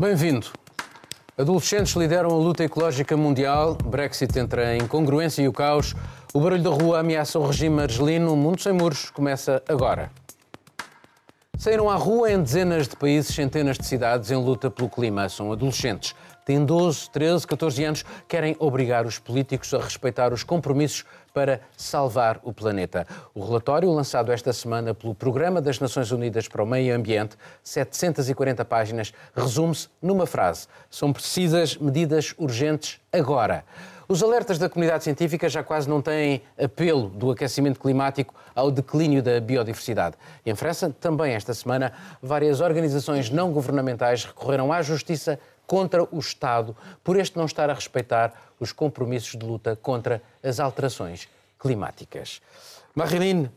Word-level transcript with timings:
Bem-vindo. 0.00 0.46
Adolescentes 1.36 1.92
lideram 1.92 2.30
a 2.30 2.38
luta 2.38 2.64
ecológica 2.64 3.14
mundial, 3.18 3.74
Brexit 3.74 4.38
entra 4.38 4.74
em 4.74 4.78
incongruência 4.78 5.42
e 5.42 5.46
o 5.46 5.52
caos, 5.52 5.94
o 6.32 6.40
barulho 6.40 6.62
da 6.62 6.70
rua 6.70 7.00
ameaça 7.00 7.38
o 7.38 7.46
regime 7.46 7.82
argelino, 7.82 8.32
o 8.32 8.36
mundo 8.36 8.62
sem 8.62 8.72
muros 8.72 9.10
começa 9.10 9.62
agora. 9.68 10.10
Saíram 11.58 11.90
à 11.90 11.96
rua 11.96 12.32
em 12.32 12.42
dezenas 12.42 12.88
de 12.88 12.96
países, 12.96 13.34
centenas 13.34 13.76
de 13.76 13.84
cidades 13.84 14.30
em 14.30 14.42
luta 14.42 14.70
pelo 14.70 14.88
clima. 14.88 15.28
São 15.28 15.52
adolescentes. 15.52 16.14
Têm 16.50 16.64
12, 16.64 17.08
13, 17.10 17.46
14 17.46 17.84
anos. 17.84 18.04
Querem 18.26 18.56
obrigar 18.58 19.06
os 19.06 19.20
políticos 19.20 19.72
a 19.72 19.78
respeitar 19.78 20.32
os 20.32 20.42
compromissos 20.42 21.04
para 21.32 21.60
salvar 21.76 22.40
o 22.42 22.52
planeta. 22.52 23.06
O 23.32 23.44
relatório, 23.44 23.88
lançado 23.92 24.32
esta 24.32 24.52
semana 24.52 24.92
pelo 24.92 25.14
Programa 25.14 25.62
das 25.62 25.78
Nações 25.78 26.10
Unidas 26.10 26.48
para 26.48 26.60
o 26.60 26.66
Meio 26.66 26.92
Ambiente, 26.92 27.36
740 27.62 28.64
páginas, 28.64 29.14
resume-se 29.32 29.88
numa 30.02 30.26
frase: 30.26 30.66
são 30.90 31.12
precisas 31.12 31.76
medidas 31.76 32.34
urgentes 32.36 32.98
agora. 33.12 33.64
Os 34.08 34.20
alertas 34.24 34.58
da 34.58 34.68
comunidade 34.68 35.04
científica 35.04 35.48
já 35.48 35.62
quase 35.62 35.88
não 35.88 36.02
têm 36.02 36.42
apelo 36.60 37.10
do 37.10 37.30
aquecimento 37.30 37.78
climático 37.78 38.34
ao 38.56 38.68
declínio 38.68 39.22
da 39.22 39.40
biodiversidade. 39.40 40.16
Em 40.44 40.52
França, 40.56 40.92
também 41.00 41.32
esta 41.32 41.54
semana, 41.54 41.92
várias 42.20 42.60
organizações 42.60 43.30
não 43.30 43.52
governamentais 43.52 44.24
recorreram 44.24 44.72
à 44.72 44.82
justiça 44.82 45.38
contra 45.70 46.02
o 46.02 46.18
Estado 46.18 46.76
por 47.04 47.16
este 47.16 47.36
não 47.36 47.44
estar 47.44 47.70
a 47.70 47.74
respeitar 47.74 48.34
os 48.58 48.72
compromissos 48.72 49.38
de 49.38 49.46
luta 49.46 49.76
contra 49.76 50.20
as 50.42 50.58
alterações 50.58 51.28
climáticas. 51.60 52.42
Marilene, 52.92 53.48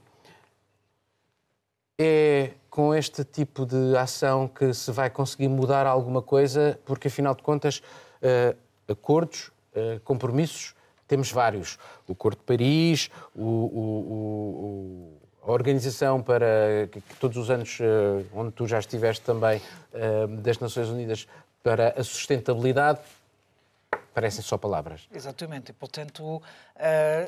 é 2.00 2.52
com 2.70 2.94
este 2.94 3.24
tipo 3.24 3.66
de 3.66 3.98
ação 3.98 4.48
que 4.48 4.76
se 4.76 4.92
vai 4.92 5.10
conseguir 5.10 5.48
mudar 5.48 5.88
alguma 5.88 6.22
coisa, 6.22 6.80
porque 6.86 7.08
afinal 7.08 7.34
de 7.34 7.42
contas, 7.42 7.82
uh, 8.22 8.56
acordos 8.88 9.50
eh, 9.74 10.00
compromissos, 10.04 10.76
temos 11.08 11.32
vários. 11.32 11.80
O 12.08 12.12
Acordo 12.12 12.38
de 12.38 12.44
Paris, 12.44 13.10
o, 13.34 13.42
o, 13.42 15.18
o, 15.44 15.50
a 15.50 15.52
organização 15.52 16.22
para 16.22 16.88
que, 16.92 17.02
todos 17.20 17.38
os 17.38 17.50
anos, 17.50 17.80
uh, 17.80 18.24
onde 18.36 18.52
tu 18.52 18.68
já 18.68 18.78
estiveste 18.78 19.24
também, 19.24 19.60
das 20.42 20.60
Nações 20.60 20.90
Unidas 20.90 21.28
para 21.64 21.94
a 21.98 22.04
sustentabilidade, 22.04 23.00
parecem 24.14 24.44
só 24.44 24.58
palavras. 24.58 25.08
Exatamente, 25.12 25.72
e 25.72 25.74
portanto, 25.74 26.42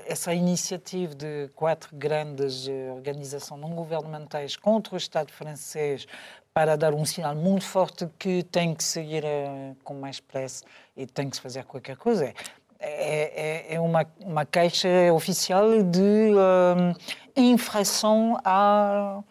essa 0.05 0.33
iniciativa 0.33 1.16
de 1.16 1.50
quatro 1.55 1.95
grandes 1.95 2.67
organizações 2.94 3.59
não 3.59 3.72
governamentais 3.72 4.56
contra 4.56 4.94
o 4.94 4.97
Estado 4.97 5.31
francês 5.31 6.06
para 6.53 6.78
dar 6.78 6.94
um 6.94 7.03
sinal 7.06 7.36
muito 7.36 7.66
forte 7.66 8.08
que 8.19 8.44
tem 8.44 8.75
que 8.75 8.83
seguir 8.83 9.23
com 9.83 9.95
mais 9.95 10.19
pressa 10.19 10.63
e 10.95 11.06
tem 11.06 11.30
que 11.30 11.38
se 11.38 11.41
fazer 11.41 11.63
qualquer 11.66 11.97
coisa. 11.97 12.33
É, 12.80 13.72
é, 13.72 13.75
é 13.75 13.80
uma, 13.80 14.06
uma 14.19 14.45
queixa 14.45 14.88
oficial 15.13 15.81
de 15.83 16.31
infração 17.36 18.38
a, 18.44 19.19
a, 19.19 19.23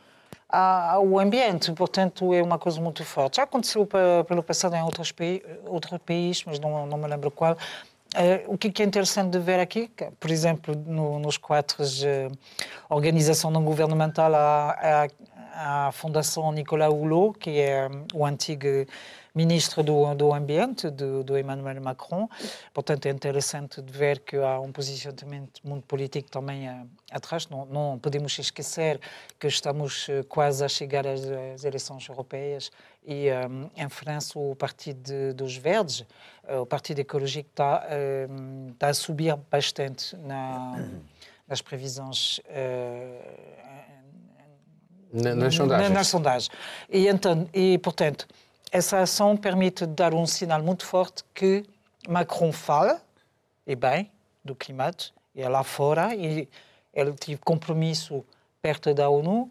ao 0.48 1.18
ambiente, 1.18 1.72
portanto 1.72 2.32
é 2.32 2.42
uma 2.42 2.58
coisa 2.58 2.80
muito 2.80 3.04
forte. 3.04 3.36
Já 3.36 3.42
aconteceu 3.42 3.88
pelo 4.26 4.42
passado 4.42 4.74
em 4.76 4.82
outros, 4.82 5.12
países, 5.98 6.44
mas 6.44 6.58
não, 6.58 6.86
não 6.86 6.98
me 6.98 7.08
lembro 7.08 7.30
qual. 7.30 7.56
Uh, 8.14 8.54
o 8.54 8.56
que 8.56 8.80
é 8.80 8.86
interessante 8.86 9.32
de 9.32 9.40
ver 9.40 9.58
aqui, 9.58 9.90
por 10.20 10.30
exemplo, 10.30 10.72
no, 10.86 11.18
nos 11.18 11.36
quatro 11.36 11.82
uh, 11.82 12.30
organizações 12.88 13.52
não 13.52 13.64
governamentais, 13.64 14.32
a, 14.32 15.08
a, 15.52 15.88
a 15.88 15.92
Fundação 15.92 16.52
Nicolas 16.52 16.92
Hulot, 16.92 17.36
que 17.40 17.60
é 17.60 17.88
o 18.14 18.24
antigo 18.24 18.86
ministro 19.34 19.82
do, 19.82 20.14
do 20.14 20.32
Ambiente, 20.32 20.88
do, 20.90 21.24
do, 21.24 21.36
Emmanuel 21.36 21.82
Macron. 21.82 22.28
Portanto, 22.72 23.06
é 23.06 23.10
interessante 23.10 23.82
de 23.82 23.92
ver 23.92 24.20
que 24.20 24.36
há 24.36 24.60
um 24.60 24.70
posicionamento 24.70 25.60
muito 25.64 25.84
político 25.86 26.30
também 26.30 26.68
uh, 26.68 26.88
atrás. 27.10 27.48
Não, 27.48 27.66
não, 27.66 27.98
podemos 27.98 28.38
esquecer 28.38 29.00
que 29.38 29.48
estamos 29.48 30.06
uh, 30.08 30.24
quase 30.28 30.64
a 30.64 30.68
chegar 30.68 31.04
às, 31.06 31.20
às 31.54 31.64
eleições 31.64 32.08
europeias 32.08 32.70
e 33.04 33.26
um, 33.48 33.70
em 33.76 33.88
França 33.88 34.38
o 34.38 34.54
Partido 34.54 35.02
de, 35.02 35.32
dos 35.32 35.56
Verdes, 35.56 36.00
uh, 36.48 36.60
o 36.60 36.66
Partido 36.66 37.00
Ecológico, 37.00 37.50
está, 37.50 37.84
está 38.72 38.88
a 38.88 38.94
subir 38.94 39.36
bastante 39.50 40.16
na, 40.16 40.88
nas 41.48 41.60
previsões 41.60 42.40
na, 45.12 45.34
nas 45.34 45.54
sondagens. 45.54 45.90
nas 45.90 46.06
sondagens. 46.08 46.50
E, 46.90 47.06
então, 47.06 47.48
e, 47.52 47.78
portanto, 47.78 48.26
essa 48.74 48.98
ação 48.98 49.36
permite 49.36 49.86
dar 49.86 50.12
um 50.12 50.26
sinal 50.26 50.60
muito 50.60 50.84
forte 50.84 51.22
que 51.32 51.64
Macron 52.08 52.50
fala, 52.50 53.00
e 53.64 53.76
bem, 53.76 54.10
do 54.44 54.52
clima, 54.56 54.90
e 55.32 55.42
é 55.42 55.48
lá 55.48 55.62
fora, 55.62 56.12
e 56.12 56.48
ele 56.92 57.12
teve 57.12 57.40
compromisso 57.40 58.24
perto 58.60 58.92
da 58.92 59.08
ONU, 59.08 59.48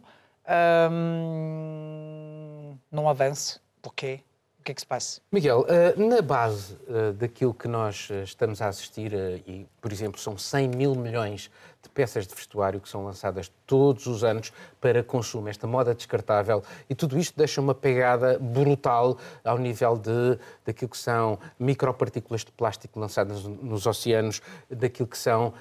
um, 0.91 2.77
não 2.91 3.07
avance. 3.07 3.61
Porquê? 3.81 4.19
O 4.59 4.63
que 4.63 4.73
é 4.73 4.75
que 4.75 4.81
se 4.81 4.87
passa? 4.87 5.21
Miguel, 5.31 5.65
eh, 5.69 5.93
na 5.95 6.21
base 6.21 6.77
eh, 6.89 7.13
daquilo 7.13 7.53
que 7.53 7.69
nós 7.69 8.09
eh, 8.11 8.23
estamos 8.23 8.61
a 8.61 8.67
assistir, 8.67 9.13
e, 9.47 9.65
por 9.79 9.93
exemplo, 9.93 10.19
são 10.19 10.37
100 10.37 10.67
mil 10.67 10.95
milhões 10.95 11.49
de 11.83 11.89
peças 11.89 12.25
de 12.25 12.33
vestuário 12.33 12.79
que 12.79 12.87
são 12.87 13.03
lançadas 13.03 13.51
todos 13.67 14.07
os 14.07 14.23
anos 14.23 14.53
para 14.79 15.03
consumo, 15.03 15.49
esta 15.49 15.67
moda 15.67 15.93
descartável, 15.93 16.63
e 16.89 16.95
tudo 16.95 17.19
isto 17.19 17.37
deixa 17.37 17.59
uma 17.59 17.75
pegada 17.75 18.39
brutal 18.39 19.17
ao 19.43 19.57
nível 19.57 19.97
de, 19.97 20.39
daquilo 20.65 20.89
que 20.89 20.97
são 20.97 21.37
micropartículas 21.59 22.45
de 22.45 22.51
plástico 22.53 22.99
lançadas 22.99 23.43
nos 23.43 23.85
oceanos, 23.85 24.41
daquilo 24.69 25.07
que 25.07 25.17
são 25.17 25.49
uh, 25.49 25.53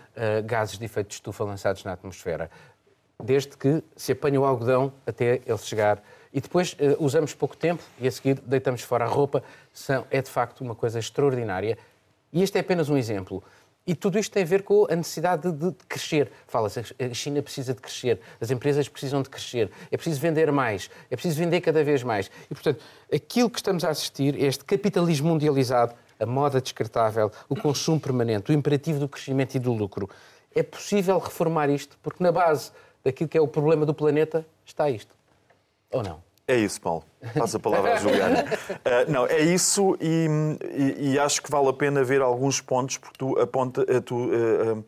gases 0.45 0.79
de 0.79 0.85
efeito 0.85 1.09
de 1.09 1.15
estufa 1.15 1.43
lançados 1.43 1.83
na 1.85 1.93
atmosfera. 1.93 2.49
Desde 3.23 3.57
que 3.57 3.83
se 3.97 4.13
apanha 4.13 4.41
o 4.41 4.45
algodão 4.45 4.93
até 5.07 5.41
ele 5.45 5.59
chegar 5.59 6.03
e 6.33 6.41
depois 6.41 6.75
uh, 6.75 7.05
usamos 7.05 7.35
pouco 7.35 7.57
tempo 7.57 7.83
e 8.01 8.07
a 8.07 8.11
seguir 8.11 8.41
deitamos 8.47 8.83
fora 8.83 9.05
a 9.05 9.09
roupa. 9.09 9.43
São, 9.73 10.07
é 10.11 10.23
de 10.23 10.31
facto 10.31 10.61
uma 10.61 10.75
coisa 10.75 10.99
extraordinária. 10.99 11.77
E 12.33 12.43
este 12.43 12.57
é 12.57 12.61
apenas 12.61 12.89
um 12.89 12.97
exemplo. 12.97 13.43
E 13.87 13.95
tudo 13.95 14.19
isto 14.19 14.33
tem 14.33 14.45
a 14.45 14.47
ver 14.47 14.63
com 14.63 14.87
a 14.89 14.95
necessidade 14.95 15.51
de, 15.51 15.73
crescer. 15.89 16.31
Fala-se, 16.47 16.81
a 16.81 17.15
China 17.15 17.43
precisa 17.43 17.75
de 17.75 17.81
crescer, 17.81 18.21
as 18.41 18.51
empresas 18.51 18.89
precisam 18.89 19.23
de 19.23 19.29
crescer, 19.29 19.71
é 19.91 19.97
preciso 19.97 20.21
vender 20.21 20.53
mais, 20.53 20.89
é 21.11 21.17
preciso 21.17 21.39
vender 21.39 21.61
cada 21.61 21.83
vez 21.83 22.03
mais. 22.03 22.31
E, 22.49 22.55
portanto, 22.55 22.83
aquilo 23.13 23.51
que 23.51 23.59
estamos 23.59 23.85
a 23.85 23.91
assistir 23.91 24.37
é 24.37 24.47
este 24.47 24.65
capitalismo 24.65 25.31
mundializado, 25.31 25.95
a 26.21 26.27
moda 26.27 26.61
descartável, 26.61 27.33
o 27.49 27.57
consumo 27.57 27.99
permanente, 27.99 28.53
o 28.53 28.55
imperativo 28.55 29.01
do 29.01 29.09
crescimento 29.09 29.57
e 29.57 29.59
do 29.59 29.73
lucro. 29.73 30.09
É 30.55 30.63
possível 30.63 31.19
reformar 31.19 31.69
isto, 31.69 31.99
porque 32.03 32.23
na 32.23 32.31
base 32.31 32.71
daquilo 33.03 33.29
que 33.29 33.37
é 33.37 33.41
o 33.41 33.49
problema 33.49 33.85
do 33.85 33.93
planeta 33.93 34.47
está 34.65 34.89
isto. 34.89 35.13
Ou 35.91 36.05
não? 36.05 36.23
É 36.53 36.57
isso, 36.57 36.81
Paulo. 36.83 37.03
Passa 37.39 37.57
a 37.57 37.61
palavra 37.61 37.95
à 37.95 37.97
Juliana. 37.97 38.45
Uh, 38.83 39.11
não, 39.11 39.27
é 39.27 39.41
isso 39.41 39.97
e, 40.01 40.27
e, 40.75 41.13
e, 41.13 41.19
acho 41.19 41.41
que 41.41 41.51
vale 41.51 41.69
a 41.69 41.73
pena 41.73 42.03
ver 42.03 42.21
alguns 42.21 42.61
pontos, 42.61 42.99
porque 42.99 43.17
tu, 43.17 43.39
aponta, 43.39 43.85
eh, 43.89 44.01
tu 44.01 44.17
uh, 44.17 44.79
uh, 44.79 44.85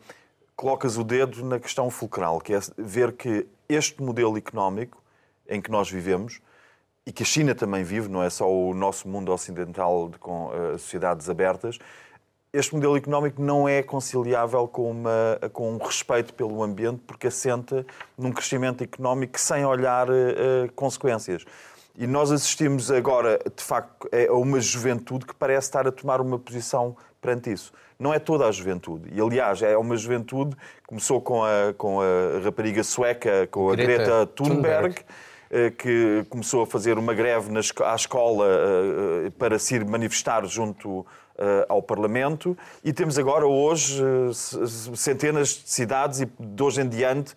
colocas 0.55 0.97
o 0.97 1.03
dedo 1.03 1.43
na 1.45 1.59
questão 1.59 1.89
fulcral, 1.89 2.41
que 2.41 2.53
é 2.53 2.59
ver 2.77 3.13
que 3.13 3.47
este 3.69 4.01
modelo 4.01 4.37
económico 4.37 5.01
em 5.47 5.61
que 5.61 5.71
nós 5.71 5.89
vivemos, 5.89 6.41
e 7.05 7.11
que 7.11 7.23
a 7.23 7.25
China 7.25 7.55
também 7.55 7.83
vive, 7.83 8.09
não 8.09 8.21
é 8.21 8.29
só 8.29 8.51
o 8.51 8.73
nosso 8.73 9.07
mundo 9.07 9.31
ocidental 9.31 10.11
com 10.19 10.51
sociedades 10.77 11.29
abertas, 11.29 11.79
este 12.55 12.73
modelo 12.73 12.95
económico 12.95 13.41
não 13.41 13.67
é 13.67 13.83
conciliável 13.83 14.67
com, 14.67 14.89
uma, 14.89 15.39
com 15.51 15.73
um 15.73 15.77
respeito 15.77 16.33
pelo 16.33 16.63
ambiente, 16.63 17.01
porque 17.05 17.27
assenta 17.27 17.85
num 18.17 18.31
crescimento 18.31 18.83
económico 18.83 19.39
sem 19.39 19.65
olhar 19.65 20.09
uh, 20.09 20.71
consequências. 20.73 21.45
E 21.97 22.07
nós 22.07 22.31
assistimos 22.31 22.89
agora, 22.89 23.39
de 23.55 23.63
facto, 23.63 24.09
a 24.11 24.33
uma 24.33 24.59
juventude 24.59 25.25
que 25.25 25.35
parece 25.35 25.67
estar 25.67 25.87
a 25.87 25.91
tomar 25.91 26.21
uma 26.21 26.39
posição 26.39 26.95
perante 27.21 27.51
isso. 27.51 27.73
Não 27.97 28.13
é 28.13 28.19
toda 28.19 28.45
a 28.45 28.51
juventude. 28.51 29.09
E, 29.13 29.21
aliás, 29.21 29.61
é 29.61 29.77
uma 29.77 29.95
juventude 29.95 30.55
que 30.55 30.87
começou 30.87 31.21
com 31.21 31.43
a, 31.43 31.73
com 31.77 32.01
a 32.01 32.39
rapariga 32.43 32.83
sueca, 32.83 33.47
com 33.47 33.69
a 33.69 33.75
Greta, 33.75 34.03
Greta 34.03 34.25
Thunberg, 34.27 34.55
Thunberg 34.55 35.05
que 35.77 36.25
começou 36.29 36.63
a 36.63 36.67
fazer 36.67 36.97
uma 36.97 37.13
greve 37.13 37.51
na, 37.51 37.61
à 37.85 37.95
escola 37.95 38.45
para 39.37 39.59
se 39.59 39.75
ir 39.75 39.85
manifestar 39.85 40.45
junto 40.45 41.05
ao 41.67 41.81
Parlamento 41.81 42.57
e 42.83 42.91
temos 42.91 43.17
agora 43.17 43.45
hoje 43.45 44.03
centenas 44.95 45.49
de 45.49 45.69
cidades 45.69 46.21
e 46.21 46.25
de 46.25 46.63
hoje 46.63 46.81
em 46.81 46.89
diante 46.89 47.35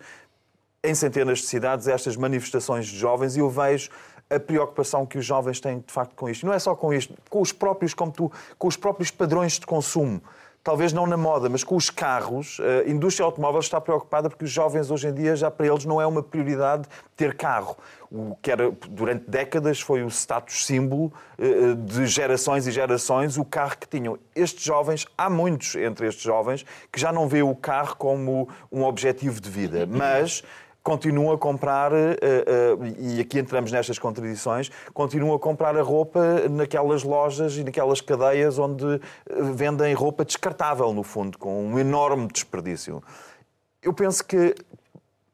em 0.83 0.95
centenas 0.95 1.39
de 1.39 1.47
cidades 1.47 1.87
estas 1.87 2.15
manifestações 2.15 2.87
de 2.87 2.97
jovens 2.97 3.35
e 3.35 3.39
eu 3.39 3.49
vejo 3.49 3.89
a 4.29 4.39
preocupação 4.39 5.05
que 5.05 5.17
os 5.17 5.25
jovens 5.25 5.59
têm 5.59 5.79
de 5.79 5.91
facto 5.91 6.15
com 6.15 6.29
isto. 6.29 6.45
Não 6.45 6.53
é 6.53 6.59
só 6.59 6.75
com 6.75 6.93
isto, 6.93 7.13
com 7.29 7.41
os 7.41 7.51
próprios, 7.51 7.93
como 7.93 8.11
tu, 8.11 8.31
com 8.57 8.67
os 8.67 8.77
próprios 8.77 9.09
padrões 9.09 9.53
de 9.53 9.65
consumo. 9.65 10.21
Talvez 10.63 10.93
não 10.93 11.07
na 11.07 11.17
moda, 11.17 11.49
mas 11.49 11.63
com 11.63 11.75
os 11.75 11.89
carros, 11.89 12.57
a 12.85 12.89
indústria 12.89 13.25
automóvel 13.25 13.59
está 13.59 13.79
preocupada 13.79 14.29
porque 14.29 14.45
os 14.45 14.51
jovens 14.51 14.91
hoje 14.91 15.07
em 15.07 15.13
dia, 15.13 15.35
já 15.35 15.49
para 15.49 15.67
eles, 15.67 15.85
não 15.85 15.99
é 16.01 16.05
uma 16.05 16.21
prioridade 16.21 16.87
ter 17.15 17.35
carro. 17.35 17.77
O 18.11 18.35
que 18.41 18.51
era, 18.51 18.71
durante 18.89 19.29
décadas 19.29 19.79
foi 19.79 20.03
o 20.03 20.07
status 20.09 20.65
símbolo 20.65 21.13
eh, 21.37 21.75
de 21.75 22.07
gerações 22.07 22.65
e 22.65 22.71
gerações, 22.71 23.37
o 23.37 23.45
carro 23.45 23.77
que 23.77 23.87
tinham. 23.87 24.17
Estes 24.35 24.63
jovens, 24.63 25.05
há 25.15 25.29
muitos 25.29 25.75
entre 25.75 26.07
estes 26.07 26.23
jovens 26.23 26.65
que 26.91 26.99
já 26.99 27.11
não 27.11 27.27
vê 27.27 27.43
o 27.43 27.53
carro 27.53 27.95
como 27.97 28.49
um 28.71 28.83
objetivo 28.83 29.39
de 29.39 29.49
vida, 29.49 29.85
mas 29.85 30.43
continuam 30.89 31.31
a 31.31 31.37
comprar, 31.37 31.93
eh, 31.93 32.17
eh, 32.19 32.75
e 32.97 33.21
aqui 33.21 33.37
entramos 33.37 33.71
nestas 33.71 33.99
contradições, 33.99 34.71
continuam 34.91 35.35
a 35.35 35.39
comprar 35.39 35.77
a 35.77 35.83
roupa 35.83 36.49
naquelas 36.49 37.03
lojas 37.03 37.57
e 37.57 37.63
naquelas 37.63 38.01
cadeias 38.01 38.57
onde 38.57 38.95
eh, 38.95 38.99
vendem 39.53 39.93
roupa 39.93 40.25
descartável, 40.25 40.91
no 40.91 41.03
fundo, 41.03 41.37
com 41.37 41.63
um 41.63 41.77
enorme 41.77 42.27
desperdício. 42.33 43.03
Eu 43.83 43.93
penso 43.93 44.25
que 44.25 44.55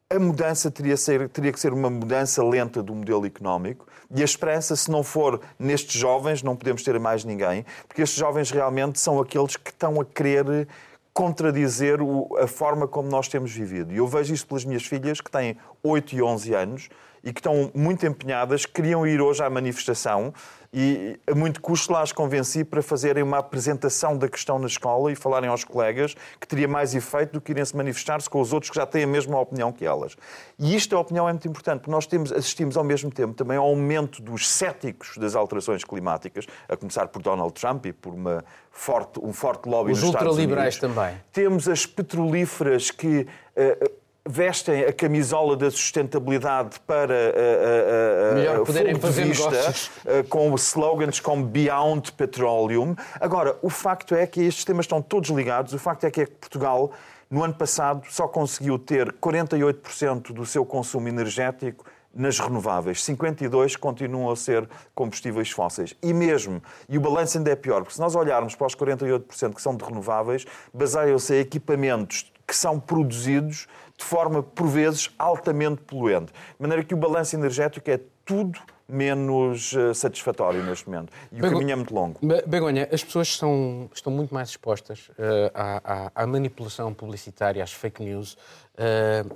a 0.09 0.19
mudança 0.19 0.69
teria, 0.69 0.97
ser, 0.97 1.29
teria, 1.29 1.53
que 1.53 1.59
ser 1.59 1.71
uma 1.71 1.89
mudança 1.89 2.43
lenta 2.43 2.83
do 2.83 2.93
modelo 2.93 3.25
económico 3.25 3.87
e 4.13 4.21
a 4.21 4.25
esperança, 4.25 4.75
se 4.75 4.91
não 4.91 5.03
for 5.03 5.39
nestes 5.57 5.97
jovens, 5.97 6.43
não 6.43 6.57
podemos 6.57 6.83
ter 6.83 6.99
mais 6.99 7.23
ninguém, 7.23 7.65
porque 7.87 8.01
estes 8.01 8.19
jovens 8.19 8.51
realmente 8.51 8.99
são 8.99 9.21
aqueles 9.21 9.55
que 9.55 9.69
estão 9.69 10.01
a 10.01 10.03
querer 10.03 10.67
contradizer 11.15 11.99
a 12.41 12.45
forma 12.45 12.89
como 12.89 13.07
nós 13.07 13.29
temos 13.29 13.53
vivido. 13.53 13.93
E 13.93 13.95
eu 13.95 14.05
vejo 14.05 14.33
isso 14.33 14.45
pelas 14.45 14.65
minhas 14.65 14.85
filhas, 14.85 15.21
que 15.21 15.31
têm 15.31 15.55
8 15.81 16.13
e 16.13 16.21
11 16.21 16.53
anos 16.53 16.89
e 17.25 17.33
que 17.33 17.39
estão 17.39 17.71
muito 17.73 18.05
empenhadas, 18.05 18.67
queriam 18.67 19.05
ir 19.05 19.19
hoje 19.19 19.43
à 19.43 19.49
manifestação 19.49 20.31
e 20.71 21.17
a 21.25 21.33
muito 21.33 21.61
custo 21.61 21.91
lá 21.93 22.01
as 22.01 22.11
convenci 22.11 22.63
para 22.63 22.83
fazerem 22.83 23.23
uma 23.23 23.37
apresentação 23.37 24.17
da 24.17 24.27
questão 24.27 24.59
na 24.59 24.67
escola 24.67 25.09
e 25.09 25.15
falarem 25.15 25.49
aos 25.49 25.63
colegas 25.63 26.15
que 26.39 26.45
teria 26.45 26.67
mais 26.67 26.93
efeito 26.93 27.31
do 27.31 27.41
que 27.41 27.53
irem 27.53 27.63
se 27.63 27.75
manifestar-se 27.75 28.29
com 28.29 28.41
os 28.41 28.51
outros 28.51 28.69
que 28.69 28.75
já 28.75 28.85
têm 28.85 29.03
a 29.03 29.07
mesma 29.07 29.39
opinião 29.39 29.71
que 29.71 29.85
elas. 29.85 30.17
E 30.59 30.75
isto, 30.75 30.95
a 30.95 30.99
opinião, 30.99 31.29
é 31.29 31.31
muito 31.31 31.47
importante, 31.47 31.79
porque 31.79 31.91
nós 31.91 32.05
temos, 32.05 32.29
assistimos 32.31 32.75
ao 32.75 32.83
mesmo 32.83 33.09
tempo 33.09 33.33
também 33.33 33.57
ao 33.57 33.65
aumento 33.65 34.21
dos 34.21 34.49
céticos 34.49 35.17
das 35.17 35.33
alterações 35.33 35.83
climáticas, 35.83 36.45
a 36.67 36.75
começar 36.75 37.07
por 37.07 37.21
Donald 37.21 37.53
Trump 37.53 37.85
e 37.85 37.93
por 37.93 38.13
uma 38.13 38.43
forte, 38.69 39.17
um 39.23 39.31
forte 39.31 39.69
lobby 39.69 39.93
os 39.93 40.01
nos 40.01 40.09
Estados 40.09 40.35
Unidos. 40.35 40.57
Os 40.57 40.67
ultraliberais 40.67 40.77
também. 40.77 41.23
Temos 41.31 41.69
as 41.69 41.85
petrolíferas 41.85 42.91
que... 42.91 43.25
Uh, 43.55 44.04
vestem 44.27 44.85
a 44.85 44.91
camisola 44.91 45.55
da 45.55 45.69
sustentabilidade 45.69 46.79
para 46.81 47.13
uh, 47.13 48.61
uh, 48.61 48.65
poderem 48.65 48.95
fazer 48.95 49.25
vista, 49.25 49.51
negócios. 49.51 49.91
com 50.29 50.55
slogans 50.55 51.19
como 51.19 51.45
Beyond 51.45 52.11
Petroleum. 52.13 52.95
Agora, 53.19 53.57
o 53.61 53.69
facto 53.69 54.15
é 54.15 54.25
que 54.25 54.41
estes 54.41 54.65
temas 54.65 54.85
estão 54.85 55.01
todos 55.01 55.29
ligados. 55.29 55.73
O 55.73 55.79
facto 55.79 56.05
é 56.05 56.11
que 56.11 56.25
Portugal, 56.25 56.91
no 57.29 57.43
ano 57.43 57.53
passado, 57.53 58.03
só 58.09 58.27
conseguiu 58.27 58.79
ter 58.79 59.13
48% 59.13 60.33
do 60.33 60.45
seu 60.45 60.65
consumo 60.65 61.07
energético 61.07 61.85
nas 62.15 62.39
renováveis. 62.39 63.03
52 63.03 63.75
continuam 63.75 64.31
a 64.31 64.35
ser 64.35 64.67
combustíveis 64.95 65.51
fósseis. 65.51 65.93
E 66.01 66.13
mesmo, 66.13 66.63
e 66.87 66.97
o 66.97 67.01
balanço 67.01 67.37
ainda 67.37 67.51
é 67.51 67.55
pior, 67.55 67.81
porque 67.81 67.93
se 67.93 67.99
nós 67.99 68.15
olharmos 68.15 68.55
para 68.55 68.67
os 68.67 68.75
48% 68.75 69.53
que 69.53 69.61
são 69.61 69.75
de 69.75 69.83
renováveis, 69.83 70.45
baseiam-se 70.73 71.35
em 71.35 71.39
equipamentos 71.39 72.31
que 72.47 72.55
são 72.55 72.79
produzidos 72.79 73.67
de 73.97 74.03
forma, 74.03 74.43
por 74.43 74.67
vezes, 74.67 75.09
altamente 75.17 75.81
poluente. 75.81 76.31
De 76.31 76.61
maneira 76.61 76.83
que 76.83 76.93
o 76.93 76.97
balanço 76.97 77.35
energético 77.35 77.89
é 77.89 77.99
tudo 78.25 78.59
menos 78.87 79.73
uh, 79.73 79.93
satisfatório 79.95 80.63
neste 80.63 80.87
momento. 80.87 81.11
E 81.31 81.35
Bego... 81.35 81.47
o 81.47 81.51
caminho 81.51 81.71
é 81.71 81.75
muito 81.75 81.93
longo. 81.93 82.19
Begonha, 82.45 82.87
as 82.91 83.03
pessoas 83.03 83.35
são, 83.35 83.89
estão 83.93 84.11
muito 84.11 84.33
mais 84.33 84.49
expostas 84.49 85.09
uh, 85.09 85.51
à, 85.53 86.05
à, 86.05 86.23
à, 86.23 86.27
manipulação 86.27 86.93
publicitária, 86.93 87.63
às 87.63 87.73
fake 87.73 88.03
news. 88.03 88.33
Uh, 88.75 89.35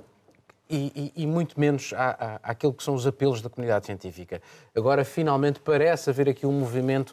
e, 0.68 1.12
e, 1.16 1.22
e, 1.24 1.26
muito 1.26 1.58
menos 1.58 1.92
à, 1.96 2.38
à, 2.44 2.50
àquilo 2.52 2.72
que 2.72 2.84
são 2.84 2.94
os 2.94 3.04
apelos 3.04 3.42
da 3.42 3.50
comunidade 3.50 3.86
científica. 3.86 4.40
Agora, 4.72 5.04
finalmente, 5.04 5.58
parece 5.58 6.10
haver 6.10 6.28
aqui 6.28 6.46
um 6.46 6.52
movimento 6.52 7.12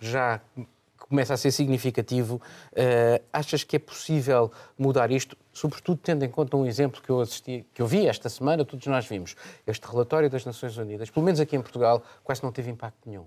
já 0.00 0.40
começa 1.08 1.34
a 1.34 1.36
ser 1.36 1.50
significativo. 1.50 2.40
Uh, 2.72 3.22
achas 3.32 3.64
que 3.64 3.76
é 3.76 3.78
possível 3.78 4.50
mudar 4.78 5.10
isto, 5.10 5.36
sobretudo 5.56 5.98
tendo 6.02 6.22
em 6.22 6.28
conta 6.30 6.56
um 6.56 6.66
exemplo 6.66 7.00
que 7.00 7.08
eu 7.08 7.20
assisti, 7.20 7.66
que 7.72 7.80
eu 7.80 7.86
vi 7.86 8.06
esta 8.06 8.28
semana, 8.28 8.62
todos 8.62 8.86
nós 8.86 9.06
vimos, 9.06 9.34
este 9.66 9.88
relatório 9.88 10.28
das 10.28 10.44
Nações 10.44 10.76
Unidas, 10.76 11.08
pelo 11.08 11.24
menos 11.24 11.40
aqui 11.40 11.56
em 11.56 11.62
Portugal, 11.62 12.04
quase 12.22 12.44
não 12.44 12.52
teve 12.52 12.70
impacto 12.70 13.08
nenhum. 13.08 13.26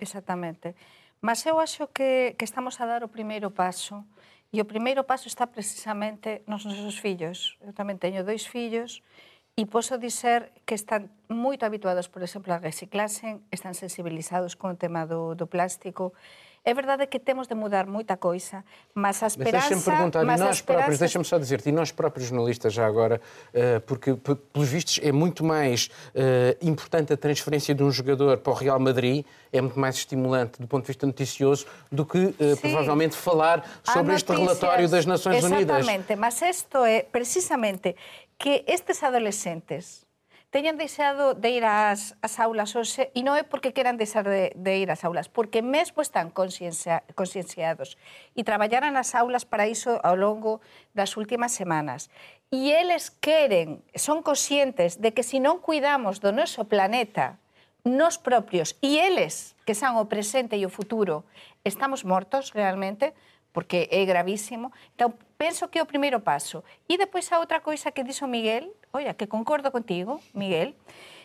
Exatamente. 0.00 0.74
Mas 1.20 1.44
eu 1.44 1.60
acho 1.60 1.86
que, 1.88 2.34
que 2.38 2.44
estamos 2.44 2.80
a 2.80 2.86
dar 2.86 3.04
o 3.04 3.08
primeiro 3.08 3.50
passo 3.50 4.02
e 4.50 4.60
o 4.60 4.64
primeiro 4.64 5.04
passo 5.04 5.28
está 5.28 5.46
precisamente 5.46 6.40
nos 6.46 6.64
nosos 6.64 6.96
fillos. 6.96 7.60
Eu 7.60 7.76
tamén 7.76 8.00
teño 8.00 8.24
dois 8.24 8.48
fillos 8.48 9.04
e 9.52 9.68
posso 9.68 10.00
dizer 10.00 10.56
que 10.64 10.72
están 10.72 11.12
moito 11.28 11.68
habituados, 11.68 12.08
por 12.08 12.24
exemplo, 12.24 12.56
a 12.56 12.58
reciclasen, 12.58 13.44
están 13.52 13.76
sensibilizados 13.76 14.56
con 14.56 14.72
o 14.72 14.80
tema 14.80 15.04
do, 15.04 15.36
do 15.36 15.44
plástico, 15.44 16.16
É 16.62 16.74
verdade 16.74 17.06
que 17.06 17.18
temos 17.18 17.46
de 17.46 17.54
mudar 17.54 17.86
muita 17.86 18.18
coisa, 18.18 18.62
mas 18.94 19.22
a 19.22 19.28
esperança... 19.28 19.70
Deixa-me 19.70 19.82
perguntar, 19.82 20.24
mas 20.26 20.40
e 20.40 20.44
nós 20.44 20.56
esperança... 20.56 20.78
próprios, 20.82 20.98
deixa-me 20.98 21.24
só 21.24 21.38
dizer-te, 21.38 21.70
e 21.70 21.72
nós 21.72 21.90
próprios 21.90 22.28
jornalistas 22.28 22.74
já 22.74 22.86
agora, 22.86 23.20
uh, 23.54 23.80
porque 23.86 24.14
pelos 24.14 24.68
vistos 24.68 25.00
é 25.02 25.10
muito 25.10 25.42
mais 25.42 25.88
uh, 26.14 26.66
importante 26.66 27.14
a 27.14 27.16
transferência 27.16 27.74
de 27.74 27.82
um 27.82 27.90
jogador 27.90 28.38
para 28.38 28.52
o 28.52 28.54
Real 28.54 28.78
Madrid, 28.78 29.24
é 29.50 29.60
muito 29.60 29.80
mais 29.80 29.96
estimulante 29.96 30.60
do 30.60 30.68
ponto 30.68 30.82
de 30.82 30.88
vista 30.88 31.06
noticioso 31.06 31.66
do 31.90 32.04
que 32.04 32.18
uh, 32.18 32.36
provavelmente 32.60 33.16
falar 33.16 33.64
sobre 33.82 34.14
este 34.14 34.30
relatório 34.30 34.86
das 34.86 35.06
Nações 35.06 35.38
Exatamente, 35.38 35.62
Unidas. 35.62 35.78
Exatamente, 35.78 36.16
mas 36.16 36.42
isto 36.42 36.84
é 36.84 37.02
precisamente 37.02 37.96
que 38.38 38.64
estes 38.66 39.02
adolescentes 39.02 40.09
teñan 40.50 40.76
deixado 40.76 41.34
de 41.38 41.50
ir 41.54 41.64
ás, 41.64 42.18
ás 42.26 42.42
aulas 42.42 42.74
hoxe, 42.74 43.14
e 43.14 43.22
non 43.22 43.38
é 43.38 43.46
porque 43.46 43.70
queran 43.70 43.94
deixar 43.94 44.26
de, 44.26 44.50
de 44.58 44.72
ir 44.82 44.90
ás 44.90 45.06
aulas, 45.06 45.30
porque 45.30 45.62
mesmo 45.62 46.02
están 46.02 46.34
consciencia, 46.34 47.06
conscienciados 47.14 47.94
e 48.34 48.42
traballaran 48.42 48.98
as 48.98 49.14
aulas 49.14 49.46
para 49.46 49.70
iso 49.70 50.02
ao 50.02 50.18
longo 50.18 50.58
das 50.90 51.14
últimas 51.14 51.54
semanas. 51.54 52.10
E 52.50 52.74
eles 52.74 53.14
queren, 53.14 53.86
son 53.94 54.26
conscientes 54.26 54.98
de 54.98 55.14
que 55.14 55.22
se 55.22 55.38
non 55.38 55.62
cuidamos 55.62 56.18
do 56.18 56.34
noso 56.34 56.66
planeta, 56.66 57.38
nos 57.86 58.18
propios 58.18 58.76
e 58.82 58.98
eles, 58.98 59.56
que 59.64 59.78
san 59.78 59.96
o 59.96 60.10
presente 60.10 60.58
e 60.58 60.66
o 60.66 60.74
futuro, 60.74 61.24
estamos 61.62 62.02
mortos 62.02 62.52
realmente, 62.52 63.14
porque 63.52 63.88
é 63.90 64.04
gravísimo. 64.04 64.72
Então, 64.94 65.14
penso 65.36 65.68
que 65.68 65.78
é 65.78 65.82
o 65.82 65.86
primeiro 65.86 66.20
paso. 66.20 66.62
E 66.88 66.96
depois 66.96 67.30
a 67.32 67.38
outra 67.38 67.60
coisa 67.60 67.90
que 67.90 68.04
dixo 68.04 68.26
Miguel, 68.26 68.74
oia, 68.92 69.14
que 69.14 69.26
concordo 69.26 69.70
contigo, 69.70 70.20
Miguel, 70.34 70.74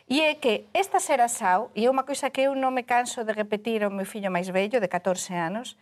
e 0.07 0.21
é 0.21 0.35
que 0.35 0.65
esta 0.73 0.99
xeração, 0.99 1.71
e 1.73 1.85
é 1.85 1.89
unha 1.89 2.05
coisa 2.05 2.29
que 2.29 2.45
eu 2.45 2.53
non 2.53 2.69
me 2.69 2.85
canso 2.85 3.25
de 3.25 3.33
repetir 3.33 3.81
ao 3.81 3.89
meu 3.89 4.05
fillo 4.05 4.29
máis 4.29 4.45
vello, 4.53 4.77
de 4.77 4.85
14 4.85 5.33
anos, 5.33 5.73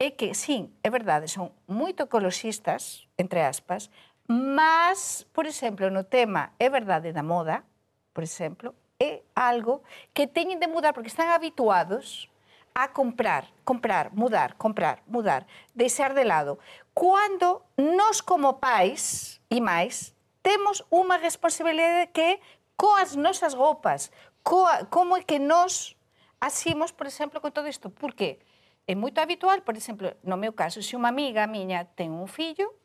é 0.00 0.10
que, 0.12 0.32
sim, 0.32 0.72
é 0.84 0.88
verdade, 0.88 1.28
son 1.28 1.52
moito 1.68 2.04
ecologistas, 2.04 3.04
entre 3.16 3.44
aspas, 3.44 3.92
mas, 4.28 5.28
por 5.32 5.44
exemplo, 5.44 5.88
no 5.92 6.04
tema 6.04 6.52
é 6.58 6.68
verdade 6.68 7.12
da 7.12 7.22
moda, 7.22 7.64
por 8.12 8.24
exemplo, 8.24 8.74
é 8.98 9.20
algo 9.36 9.84
que 10.16 10.26
teñen 10.26 10.56
de 10.56 10.68
mudar 10.72 10.96
porque 10.96 11.12
están 11.12 11.28
habituados 11.28 12.32
a 12.76 12.92
comprar, 12.92 13.48
comprar, 13.64 14.12
mudar, 14.12 14.54
comprar, 14.56 15.02
mudar, 15.06 15.46
deixar 15.74 16.12
de 16.12 16.24
lado, 16.24 16.58
cando 16.92 17.64
nós 17.72 18.20
como 18.20 18.60
pais 18.60 19.40
e 19.48 19.64
máis 19.64 20.12
temos 20.44 20.84
unha 20.92 21.16
responsabilidade 21.16 22.12
que 22.12 22.36
coas 22.76 23.16
nosas 23.16 23.56
roupas, 23.56 24.12
coa, 24.44 24.84
como 24.92 25.16
é 25.16 25.24
que 25.24 25.40
nós 25.40 25.96
asimos, 26.36 26.92
por 26.92 27.08
exemplo, 27.08 27.40
con 27.40 27.48
todo 27.48 27.64
isto. 27.64 27.88
Por 27.88 28.12
qué? 28.12 28.44
É 28.84 28.92
moito 28.92 29.24
habitual, 29.24 29.64
por 29.64 29.72
exemplo, 29.72 30.12
no 30.20 30.36
meu 30.36 30.52
caso, 30.52 30.84
se 30.84 31.00
unha 31.00 31.08
amiga 31.08 31.48
miña 31.48 31.88
ten 31.96 32.12
un 32.12 32.28
fillo, 32.28 32.76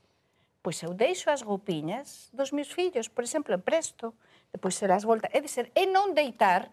pois 0.63 0.79
eu 0.88 0.95
deixo 0.95 1.27
as 1.27 1.43
roupiñas 1.43 2.31
dos 2.31 2.55
meus 2.55 2.71
fillos, 2.71 3.12
por 3.12 3.27
exemplo, 3.27 3.60
presto, 3.60 4.15
depois 4.55 4.79
se 4.79 4.88
las 4.88 5.03
volta. 5.03 5.27
É 5.36 5.43
dizer, 5.43 5.67
e 5.75 5.83
non 5.83 6.15
deitar 6.15 6.71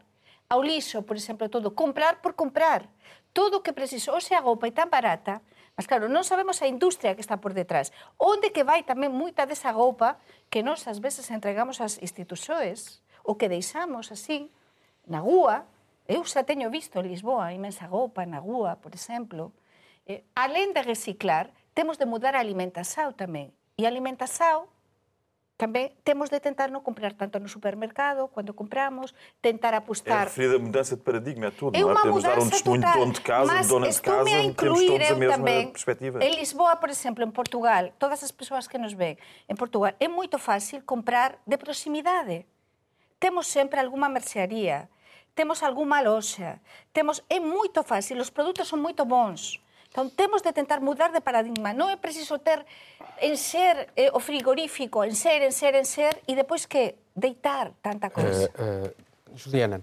ao 0.49 0.65
lixo, 0.65 1.05
por 1.05 1.17
exemplo, 1.17 1.49
todo, 1.53 1.77
comprar 1.77 2.21
por 2.25 2.33
comprar. 2.35 2.89
Todo 3.37 3.61
o 3.61 3.63
que 3.63 3.77
preciso, 3.77 4.17
hoxe 4.17 4.33
a 4.33 4.41
roupa 4.41 4.67
é 4.67 4.73
tan 4.73 4.89
barata, 4.89 5.45
mas 5.77 5.87
claro, 5.87 6.09
non 6.09 6.25
sabemos 6.25 6.59
a 6.65 6.67
industria 6.67 7.15
que 7.15 7.23
está 7.23 7.39
por 7.39 7.53
detrás. 7.53 7.93
Onde 8.17 8.51
que 8.51 8.65
vai 8.65 8.83
tamén 8.83 9.13
moita 9.13 9.47
desa 9.47 9.71
roupa 9.71 10.17
que 10.49 10.65
nós 10.65 10.89
ás 10.89 10.99
veces 10.99 11.29
entregamos 11.31 11.79
ás 11.79 12.01
institucións 12.01 13.05
o 13.23 13.37
que 13.37 13.53
deixamos 13.53 14.09
así, 14.09 14.49
na 15.05 15.21
rúa, 15.21 15.69
eu 16.09 16.25
xa 16.25 16.49
teño 16.49 16.73
visto 16.73 16.99
en 16.99 17.13
Lisboa 17.13 17.53
imensa 17.53 17.85
roupa 17.85 18.25
na 18.25 18.41
rúa, 18.41 18.81
por 18.81 18.97
exemplo. 18.97 19.53
Eh, 20.09 20.25
alén 20.33 20.73
de 20.73 20.81
reciclar, 20.81 21.53
temos 21.77 22.01
de 22.01 22.09
mudar 22.09 22.33
a 22.33 22.41
alimentación 22.41 23.13
tamén. 23.13 23.53
E 23.77 23.85
a 23.85 23.93
alimentación 23.93 24.65
também 25.59 25.91
temos 26.05 26.31
de 26.31 26.39
tentar 26.39 26.71
não 26.71 26.81
comprar 26.81 27.13
tanto 27.13 27.41
no 27.41 27.49
supermercado, 27.49 28.29
quando 28.29 28.55
compramos, 28.55 29.13
tentar 29.43 29.73
É 29.73 29.75
a 29.75 29.79
apostar. 29.79 30.25
referida 30.25 30.57
mudança 30.57 30.97
de 30.97 31.03
paradigma, 31.03 31.47
é 31.47 31.51
tudo, 31.51 31.77
É 31.77 31.81
não 31.81 31.89
é? 31.89 31.93
uma 31.93 32.01
Podemos 32.01 32.23
dar 32.23 32.31
um 32.31 32.35
mudança 32.37 32.51
testemunho 32.53 32.81
de 32.81 32.87
total. 32.87 33.01
dono 33.01 33.13
de 33.13 33.21
casa, 33.21 33.53
Mas 33.53 33.67
de 33.67 33.73
dona 33.73 33.89
de 33.91 34.01
casa, 34.01 34.21
a 34.21 34.55
temos 34.55 34.85
todos 34.87 35.11
a 35.11 35.15
mesma 35.17 35.37
também. 35.37 35.71
perspectiva. 35.73 36.25
Em 36.25 36.37
Lisboa, 36.37 36.77
por 36.77 36.89
exemplo, 36.89 37.25
em 37.25 37.31
Portugal, 37.33 37.93
todas 37.99 38.23
as 38.23 38.31
pessoas 38.31 38.69
que 38.69 38.79
nos 38.79 38.93
veem 38.93 39.19
em 39.49 39.57
Portugal, 39.57 39.93
é 39.99 40.07
muito 40.07 40.39
fácil 40.39 40.81
comprar 40.83 41.37
de 41.45 41.57
proximidade. 41.59 42.47
Temos 43.19 43.49
sempre 43.49 43.81
alguma 43.81 44.09
mercearia, 44.09 44.89
temos 45.35 45.61
alguma 45.61 46.01
loja, 46.01 46.61
temos 46.93 47.21
é 47.29 47.41
muito 47.41 47.83
fácil, 47.83 48.21
os 48.21 48.31
produtos 48.31 48.69
são 48.69 48.79
muito 48.79 49.05
bons. 49.05 49.61
Então 49.91 50.09
temos 50.09 50.43
de 50.43 50.53
tentar 50.53 50.81
mudar 50.81 51.11
de 51.11 51.21
paradigma. 51.21 51.73
Não 51.73 51.89
é 51.89 51.97
preciso 51.97 52.39
ter 52.39 52.65
encher 53.23 53.89
eh, 53.97 54.11
o 54.13 54.21
frigorífico, 54.21 55.05
encher, 55.05 55.43
encher, 55.43 55.75
encher 55.75 56.21
e 56.27 56.35
depois 56.35 56.67
que 56.67 56.95
deitar 57.17 57.73
tanta 57.83 58.11
coisa. 58.11 58.51
Uh, 58.51 59.09
Juliana, 59.35 59.83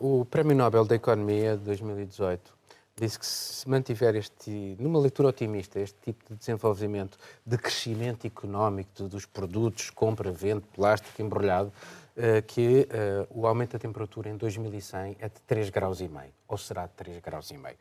uh, 0.00 0.20
o 0.20 0.24
Prémio 0.24 0.54
Nobel 0.56 0.84
da 0.84 0.94
Economia 0.94 1.56
de 1.56 1.64
2018 1.64 2.54
disse 2.96 3.18
que 3.18 3.26
se 3.26 3.68
mantiver 3.68 4.14
este, 4.14 4.76
numa 4.78 5.00
leitura 5.00 5.28
otimista, 5.28 5.80
este 5.80 5.98
tipo 6.00 6.24
de 6.28 6.36
desenvolvimento, 6.36 7.18
de 7.44 7.58
crescimento 7.58 8.26
económico 8.26 9.08
dos 9.08 9.26
produtos, 9.26 9.90
compra, 9.90 10.30
venda, 10.30 10.62
plástico 10.72 11.20
embrulhado, 11.20 11.68
uh, 11.68 12.03
que 12.46 12.86
uh, 12.90 13.40
o 13.40 13.46
aumento 13.46 13.72
da 13.72 13.78
temperatura 13.78 14.28
em 14.28 14.36
2100 14.36 15.16
é 15.18 15.28
de 15.28 15.40
3 15.46 15.70
graus 15.70 16.00
e 16.00 16.08
meio, 16.08 16.32
ou 16.46 16.56
será 16.56 16.86
de 16.86 16.92
3 16.92 17.18
graus 17.18 17.50
e 17.50 17.58
meio. 17.58 17.76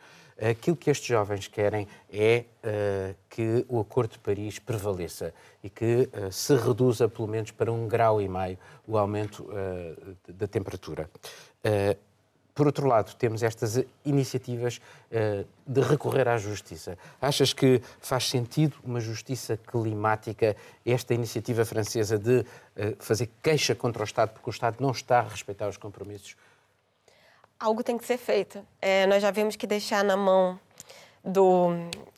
Aquilo 0.49 0.75
que 0.75 0.89
estes 0.89 1.07
jovens 1.07 1.47
querem 1.47 1.87
é 2.11 2.45
uh, 2.63 3.15
que 3.29 3.63
o 3.69 3.79
Acordo 3.79 4.13
de 4.13 4.19
Paris 4.19 4.57
prevaleça 4.57 5.33
e 5.63 5.69
que 5.69 6.09
se 6.31 6.55
reduza 6.55 7.07
pelo 7.07 7.27
menos 7.27 7.51
para 7.51 7.71
um 7.71 7.87
grau 7.87 8.21
e 8.21 8.27
meio 8.27 8.57
o 8.87 8.97
aumento 8.97 9.47
da 10.27 10.47
temperatura. 10.47 11.09
Por 12.53 12.67
outro 12.67 12.87
lado, 12.87 13.15
temos 13.15 13.41
estas 13.41 13.83
iniciativas 14.05 14.79
de 15.65 15.81
recorrer 15.81 16.27
à 16.27 16.37
justiça. 16.37 16.97
Achas 17.19 17.51
que 17.51 17.81
faz 17.99 18.29
sentido 18.29 18.75
uma 18.83 18.99
justiça 18.99 19.57
climática, 19.57 20.55
esta 20.85 21.13
iniciativa 21.13 21.65
francesa 21.65 22.19
de 22.19 22.45
fazer 22.99 23.29
queixa 23.41 23.73
contra 23.73 24.03
o 24.03 24.05
Estado 24.05 24.33
porque 24.33 24.49
o 24.49 24.51
Estado 24.51 24.77
não 24.79 24.91
está 24.91 25.19
a 25.19 25.27
respeitar 25.27 25.67
os 25.67 25.77
compromissos? 25.77 26.35
algo 27.63 27.81
tem 27.81 27.97
que 27.97 28.05
ser 28.05 28.17
feito. 28.17 28.59
É, 28.81 29.07
nós 29.07 29.21
já 29.21 29.31
vimos 29.31 29.55
que 29.55 29.65
deixar 29.65 30.03
na 30.03 30.17
mão 30.17 30.59
do, 31.23 31.69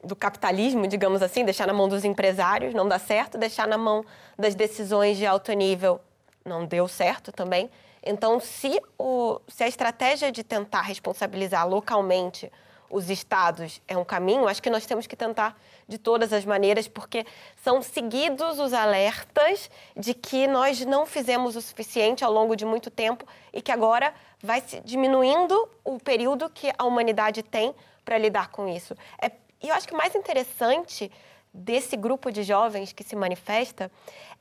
do, 0.04 0.16
capitalismo, 0.16 0.88
digamos 0.88 1.22
assim, 1.22 1.46
deixar 1.46 1.68
na 1.68 1.74
mão 1.74 1.88
dos 1.88 2.04
empresários 2.04 2.74
não 2.74 2.88
dá 2.88 2.98
certo, 2.98 3.38
deixar 3.38 3.68
na 3.68 3.78
mão 3.78 4.04
das 4.38 4.56
decisões 4.56 5.18
de 5.18 5.26
alto 5.26 5.52
nível 5.54 6.02
não 6.44 6.66
deu 6.66 6.88
certo 6.88 7.32
também. 7.32 7.70
Então, 8.06 8.40
se, 8.40 8.80
o, 8.98 9.40
se 9.48 9.64
a 9.64 9.68
estratégia 9.68 10.32
de 10.32 10.44
tentar 10.44 10.82
responsabilizar 10.82 11.68
localmente 11.68 12.52
os 12.90 13.10
estados 13.10 13.82
é 13.88 13.98
um 13.98 14.06
caminho, 14.06 14.48
acho 14.48 14.62
que 14.62 14.70
nós 14.70 14.86
temos 14.86 15.08
que 15.08 15.16
tentar 15.16 15.60
de 15.88 15.98
todas 15.98 16.32
as 16.32 16.46
maneiras, 16.46 16.88
porque 16.88 17.26
são 17.64 17.82
seguidos 17.82 18.60
os 18.60 18.74
alertas 18.74 19.70
de 19.98 20.14
que 20.14 20.48
nós 20.48 20.86
não 20.86 21.06
fizemos 21.06 21.56
o 21.56 21.62
suficiente 21.62 22.24
ao 22.24 22.32
longo 22.32 22.56
de 22.56 22.66
muito 22.66 22.92
tempo 22.92 23.26
e 23.52 23.62
que 23.62 23.72
agora 23.72 24.14
vai 24.42 24.62
se 24.62 24.80
diminuindo 24.82 25.68
o 25.84 26.00
período 26.00 26.50
que 26.50 26.72
a 26.78 26.86
humanidade 26.86 27.42
tem 27.42 27.74
para 28.04 28.18
lidar 28.18 28.50
com 28.50 28.68
isso. 28.68 28.96
É, 29.20 29.32
e 29.62 29.70
eu 29.70 29.76
acho 29.76 29.88
que 29.88 29.94
o 29.94 29.98
mais 29.98 30.14
interessante 30.14 31.12
desse 31.54 31.98
grupo 31.98 32.32
de 32.32 32.44
jovens 32.44 32.94
que 32.94 33.04
se 33.04 33.16
manifesta 33.16 33.92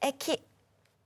é 0.00 0.12
que 0.12 0.38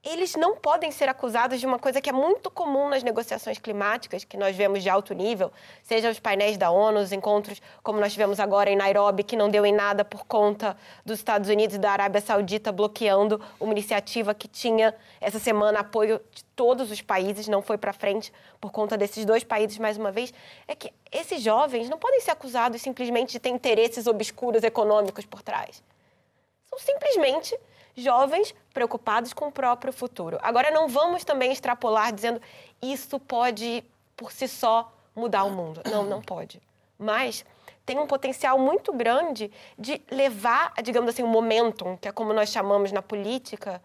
eles 0.04 0.36
não 0.36 0.56
podem 0.56 0.92
ser 0.92 1.08
acusados 1.08 1.58
de 1.58 1.66
uma 1.66 1.78
coisa 1.78 2.00
que 2.00 2.08
é 2.08 2.12
muito 2.12 2.50
comum 2.50 2.88
nas 2.88 3.02
negociações 3.02 3.58
climáticas, 3.58 4.24
que 4.24 4.36
nós 4.36 4.54
vemos 4.54 4.82
de 4.82 4.88
alto 4.88 5.12
nível, 5.12 5.52
seja 5.82 6.08
os 6.08 6.20
painéis 6.20 6.56
da 6.56 6.70
ONU, 6.70 7.00
os 7.00 7.12
encontros 7.12 7.60
como 7.82 7.98
nós 7.98 8.12
tivemos 8.12 8.38
agora 8.38 8.70
em 8.70 8.76
Nairobi, 8.76 9.24
que 9.24 9.36
não 9.36 9.50
deu 9.50 9.66
em 9.66 9.72
nada 9.72 10.04
por 10.04 10.24
conta 10.24 10.76
dos 11.04 11.18
Estados 11.18 11.50
Unidos 11.50 11.76
e 11.76 11.78
da 11.78 11.90
Arábia 11.90 12.20
Saudita 12.20 12.70
bloqueando 12.70 13.40
uma 13.58 13.72
iniciativa 13.72 14.34
que 14.34 14.46
tinha 14.46 14.94
essa 15.20 15.40
semana 15.40 15.80
apoio 15.80 16.20
de 16.32 16.44
todos 16.44 16.90
os 16.92 17.02
países, 17.02 17.48
não 17.48 17.60
foi 17.60 17.76
para 17.76 17.92
frente 17.92 18.32
por 18.60 18.70
conta 18.70 18.96
desses 18.96 19.24
dois 19.24 19.42
países 19.42 19.78
mais 19.78 19.96
uma 19.96 20.12
vez, 20.12 20.32
é 20.68 20.76
que 20.76 20.92
esses 21.10 21.42
jovens 21.42 21.88
não 21.88 21.98
podem 21.98 22.20
ser 22.20 22.30
acusados 22.30 22.80
simplesmente 22.80 23.32
de 23.32 23.40
ter 23.40 23.50
interesses 23.50 24.06
obscuros 24.06 24.62
econômicos 24.62 25.26
por 25.26 25.42
trás. 25.42 25.82
São 26.66 26.78
simplesmente 26.78 27.58
jovens 27.98 28.54
preocupados 28.72 29.32
com 29.32 29.48
o 29.48 29.52
próprio 29.52 29.92
futuro. 29.92 30.38
Agora, 30.42 30.70
não 30.70 30.88
vamos 30.88 31.24
também 31.24 31.52
extrapolar 31.52 32.12
dizendo 32.12 32.40
isso 32.80 33.18
pode, 33.18 33.84
por 34.16 34.32
si 34.32 34.48
só, 34.48 34.92
mudar 35.14 35.44
o 35.44 35.50
mundo. 35.50 35.82
Não, 35.90 36.04
não 36.04 36.22
pode. 36.22 36.60
Mas 36.98 37.44
tem 37.84 37.98
um 37.98 38.06
potencial 38.06 38.58
muito 38.58 38.92
grande 38.92 39.50
de 39.78 40.00
levar, 40.10 40.72
digamos 40.82 41.10
assim, 41.10 41.22
um 41.22 41.28
momentum, 41.28 41.96
que 41.96 42.08
é 42.08 42.12
como 42.12 42.32
nós 42.32 42.50
chamamos 42.50 42.92
na 42.92 43.02
política, 43.02 43.80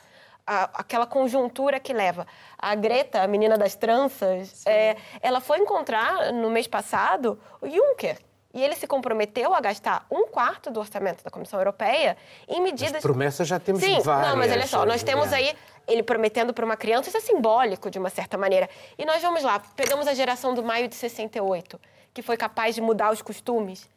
a, 0.45 0.63
aquela 0.81 1.05
conjuntura 1.05 1.79
que 1.79 1.93
leva. 1.93 2.27
A 2.57 2.75
Greta, 2.75 3.23
a 3.23 3.27
menina 3.27 3.57
das 3.57 3.75
tranças, 3.75 4.65
é, 4.65 4.97
ela 5.21 5.39
foi 5.39 5.59
encontrar 5.59 6.33
no 6.33 6.49
mês 6.49 6.67
passado 6.67 7.39
o 7.61 7.69
Juncker, 7.69 8.19
e 8.53 8.61
ele 8.61 8.75
se 8.75 8.85
comprometeu 8.85 9.53
a 9.53 9.59
gastar 9.59 10.05
um 10.11 10.27
quarto 10.27 10.69
do 10.69 10.79
orçamento 10.79 11.23
da 11.23 11.31
Comissão 11.31 11.59
Europeia 11.59 12.15
em 12.47 12.61
medidas. 12.61 13.01
Promessas 13.01 13.47
já 13.47 13.59
temos 13.59 13.81
Sim, 13.81 13.99
várias. 14.01 14.29
não, 14.29 14.37
mas 14.37 14.51
olha 14.51 14.67
só, 14.67 14.85
nós 14.85 15.01
temos 15.01 15.29
Juliana. 15.29 15.49
aí 15.49 15.57
ele 15.87 16.03
prometendo 16.03 16.53
para 16.53 16.63
uma 16.63 16.77
criança, 16.77 17.09
isso 17.09 17.17
é 17.17 17.21
simbólico 17.21 17.89
de 17.89 17.97
uma 17.97 18.09
certa 18.11 18.37
maneira. 18.37 18.69
E 18.97 19.05
nós 19.05 19.21
vamos 19.21 19.41
lá, 19.43 19.59
pegamos 19.75 20.07
a 20.07 20.13
geração 20.13 20.53
do 20.53 20.61
maio 20.61 20.87
de 20.87 20.95
68, 20.95 21.79
que 22.13 22.21
foi 22.21 22.37
capaz 22.37 22.75
de 22.75 22.81
mudar 22.81 23.11
os 23.11 23.21
costumes. 23.21 23.89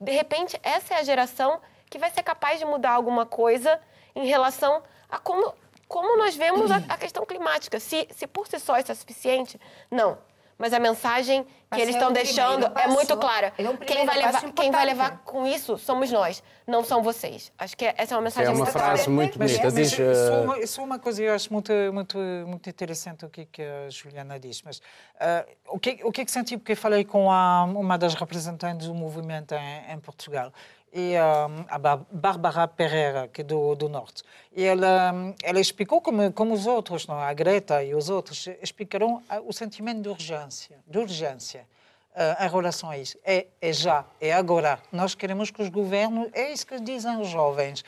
De 0.00 0.10
repente, 0.10 0.58
essa 0.64 0.94
é 0.94 0.98
a 0.98 1.04
geração 1.04 1.60
que 1.88 1.96
vai 1.98 2.10
ser 2.10 2.24
capaz 2.24 2.58
de 2.58 2.64
mudar 2.64 2.90
alguma 2.90 3.24
coisa 3.24 3.78
em 4.16 4.26
relação 4.26 4.82
a 5.08 5.18
como, 5.18 5.54
como 5.86 6.16
nós 6.16 6.34
vemos 6.34 6.70
a, 6.72 6.76
a 6.88 6.98
questão 6.98 7.24
climática. 7.24 7.78
Se, 7.78 8.08
se 8.10 8.26
por 8.26 8.48
si 8.48 8.58
só 8.58 8.78
isso 8.78 8.90
é 8.90 8.94
suficiente, 8.94 9.60
não. 9.88 10.18
Mas 10.62 10.72
a 10.72 10.78
mensagem 10.78 11.42
que 11.42 11.50
Mas 11.72 11.80
eles 11.80 11.96
é 11.96 11.98
estão 11.98 12.10
um 12.10 12.12
deixando 12.12 12.70
primeiro 12.70 12.90
é 12.92 12.94
muito 12.94 13.16
clara. 13.16 13.52
É 13.58 13.68
um 13.68 13.76
quem, 13.76 14.06
vai 14.06 14.16
levar, 14.16 14.52
quem 14.52 14.70
vai 14.70 14.86
levar 14.86 15.18
com 15.24 15.44
isso 15.44 15.76
somos 15.76 16.12
nós, 16.12 16.40
não 16.64 16.84
são 16.84 17.02
vocês. 17.02 17.50
Acho 17.58 17.76
que 17.76 17.84
essa 17.96 18.14
é 18.14 18.16
uma 18.16 18.22
mensagem 18.22 18.46
é 18.46 18.54
uma 18.54 18.58
muito 18.58 18.70
frase 18.70 19.02
clara. 19.02 19.10
muito 19.10 19.38
Mas, 19.40 19.50
bonita. 19.50 19.64
mas 19.64 19.74
Diz, 19.74 19.90
só, 19.90 20.02
uh, 20.02 20.44
uma, 20.44 20.66
só 20.68 20.84
uma 20.84 20.98
coisa 21.00 21.20
eu 21.20 21.34
acho 21.34 21.52
muito, 21.52 21.72
muito, 21.92 22.16
muito 22.46 22.70
interessante 22.70 23.24
o 23.24 23.28
que, 23.28 23.44
que 23.46 23.60
a 23.60 23.90
Juliana 23.90 24.38
diz. 24.38 24.62
Mas 24.62 24.78
uh, 24.78 25.50
o, 25.66 25.80
que, 25.80 25.98
o 26.04 26.12
que 26.12 26.20
é 26.20 26.24
que 26.24 26.30
senti? 26.30 26.56
Porque 26.56 26.76
falei 26.76 27.04
com 27.04 27.28
a, 27.28 27.64
uma 27.64 27.98
das 27.98 28.14
representantes 28.14 28.86
do 28.86 28.94
movimento 28.94 29.56
em, 29.56 29.92
em 29.92 29.98
Portugal. 29.98 30.52
E 30.92 31.14
um, 31.16 31.64
a 31.68 31.78
Bar- 31.78 32.04
Bárbara 32.10 32.68
Pereira, 32.68 33.26
que 33.28 33.40
é 33.40 33.44
do, 33.44 33.74
do 33.74 33.88
Norte. 33.88 34.22
E 34.54 34.62
ela, 34.62 35.12
um, 35.14 35.34
ela 35.42 35.58
explicou, 35.58 36.02
como, 36.02 36.30
como 36.32 36.52
os 36.52 36.66
outros, 36.66 37.06
não? 37.06 37.18
a 37.18 37.32
Greta 37.32 37.82
e 37.82 37.94
os 37.94 38.10
outros, 38.10 38.46
explicaram 38.60 39.22
ah, 39.28 39.40
o 39.40 39.52
sentimento 39.54 40.02
de 40.02 40.08
urgência. 40.10 40.78
De 40.86 40.98
urgência 40.98 41.66
uh, 42.14 42.44
em 42.44 42.48
relação 42.48 42.90
a 42.90 42.98
isso. 42.98 43.16
É, 43.24 43.46
é 43.60 43.72
já, 43.72 44.04
é 44.20 44.34
agora. 44.34 44.78
Nós 44.92 45.14
queremos 45.14 45.50
que 45.50 45.62
os 45.62 45.70
governos, 45.70 46.28
é 46.34 46.52
isso 46.52 46.66
que 46.66 46.78
dizem 46.78 47.18
os 47.18 47.28
jovens. 47.28 47.82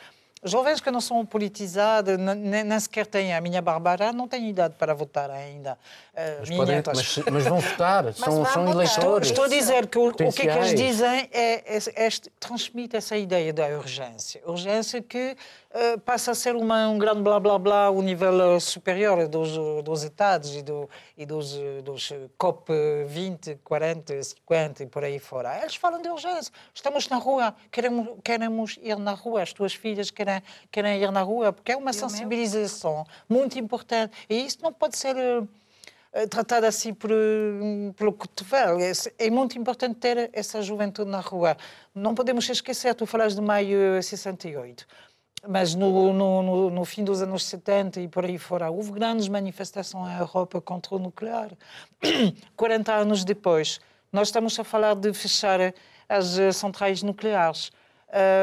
Jovens 0.44 0.80
que 0.80 0.90
não 0.90 1.00
são 1.00 1.24
politizados, 1.24 2.18
nem, 2.18 2.78
sequer 2.78 3.06
têm. 3.06 3.34
A 3.34 3.40
minha 3.40 3.62
Bárbara 3.62 4.12
não 4.12 4.28
tem 4.28 4.50
idade 4.50 4.74
para 4.78 4.92
votar 4.94 5.30
ainda. 5.30 5.72
Uh, 6.12 6.16
Mas, 6.40 6.48
minha, 6.48 6.60
podem- 6.60 6.82
mas, 6.94 7.18
mas 7.32 7.44
vão 7.44 7.58
votar, 7.60 8.12
são, 8.14 8.34
vão 8.34 8.44
são 8.44 8.64
votar. 8.66 8.74
eleitores. 8.74 9.28
Estou 9.30 9.44
a 9.44 9.48
dizer 9.48 9.86
que 9.86 9.98
o, 9.98 10.08
o 10.08 10.14
que 10.14 10.22
é 10.24 10.30
que 10.32 10.42
eles 10.42 10.74
dizem 10.74 11.28
é, 11.32 11.76
é, 11.76 11.78
é- 12.06 12.08
transmite 12.38 12.94
essa 12.96 13.16
ideia 13.16 13.52
da 13.52 13.66
urgência. 13.68 14.42
Urgência 14.44 15.00
que 15.00 15.34
eh, 15.76 15.96
passa 15.96 16.30
a 16.30 16.34
ser 16.36 16.54
uma, 16.54 16.88
um 16.88 16.96
grande 16.98 17.20
blá 17.20 17.40
blá 17.40 17.58
blá 17.58 17.86
ao 17.86 18.00
nível 18.00 18.54
eh, 18.56 18.60
superior 18.60 19.26
dos, 19.26 19.56
dos 19.82 20.04
Estados 20.04 20.54
e, 20.54 20.62
do, 20.62 20.88
e 21.18 21.26
dos, 21.26 21.56
eh, 21.56 21.82
dos 21.82 22.12
COP 22.38 22.72
20, 23.08 23.56
40, 23.64 24.22
50 24.22 24.84
e 24.84 24.86
por 24.86 25.02
aí 25.02 25.18
fora. 25.18 25.58
Eles 25.60 25.74
falam 25.74 26.00
de 26.00 26.08
urgência. 26.08 26.52
Estamos 26.72 27.08
na 27.08 27.16
rua, 27.16 27.54
queremos, 27.72 28.08
queremos 28.22 28.78
ir 28.80 28.96
na 28.98 29.14
rua, 29.14 29.42
as 29.42 29.52
tuas 29.52 29.74
filhas 29.74 30.12
querem, 30.12 30.40
querem 30.70 31.02
ir 31.02 31.10
na 31.10 31.22
rua, 31.22 31.52
porque 31.52 31.72
é 31.72 31.76
uma 31.76 31.92
sensibilização 31.92 33.04
muito 33.28 33.58
importante. 33.58 34.16
E 34.30 34.46
isso 34.46 34.58
não 34.62 34.72
pode 34.72 34.96
ser. 34.96 35.16
eh, 36.12 36.26
tratada 36.28 36.68
assim 36.68 36.94
por, 36.94 37.10
pelo 37.96 38.12
cotovelo. 38.12 38.80
É, 38.80 38.92
é 39.18 39.30
muito 39.30 39.58
importante 39.58 39.96
ter 39.96 40.30
essa 40.32 40.62
juventude 40.62 41.10
na 41.10 41.20
rua. 41.20 41.56
Não 41.94 42.14
podemos 42.14 42.48
esquecer, 42.48 42.94
tu 42.94 43.06
falas 43.06 43.34
de 43.34 43.40
maio 43.40 43.98
de 43.98 44.02
68, 44.02 44.86
mas 45.48 45.74
no, 45.74 46.12
no, 46.12 46.42
no, 46.42 46.70
no 46.70 46.84
fim 46.84 47.04
dos 47.04 47.22
anos 47.22 47.44
70 47.44 48.00
e 48.00 48.08
por 48.08 48.24
aí 48.24 48.38
fora, 48.38 48.70
houve 48.70 48.92
grandes 48.92 49.28
manifestações 49.28 50.06
na 50.06 50.18
Europa 50.18 50.60
contra 50.60 50.94
o 50.94 50.98
nuclear. 50.98 51.50
40 52.56 52.92
anos 52.92 53.24
depois, 53.24 53.80
nós 54.12 54.28
estamos 54.28 54.58
a 54.58 54.64
falar 54.64 54.94
de 54.94 55.12
fechar 55.12 55.74
as 56.08 56.38
eh, 56.38 56.52
centrais 56.52 57.02
nucleares. 57.02 57.72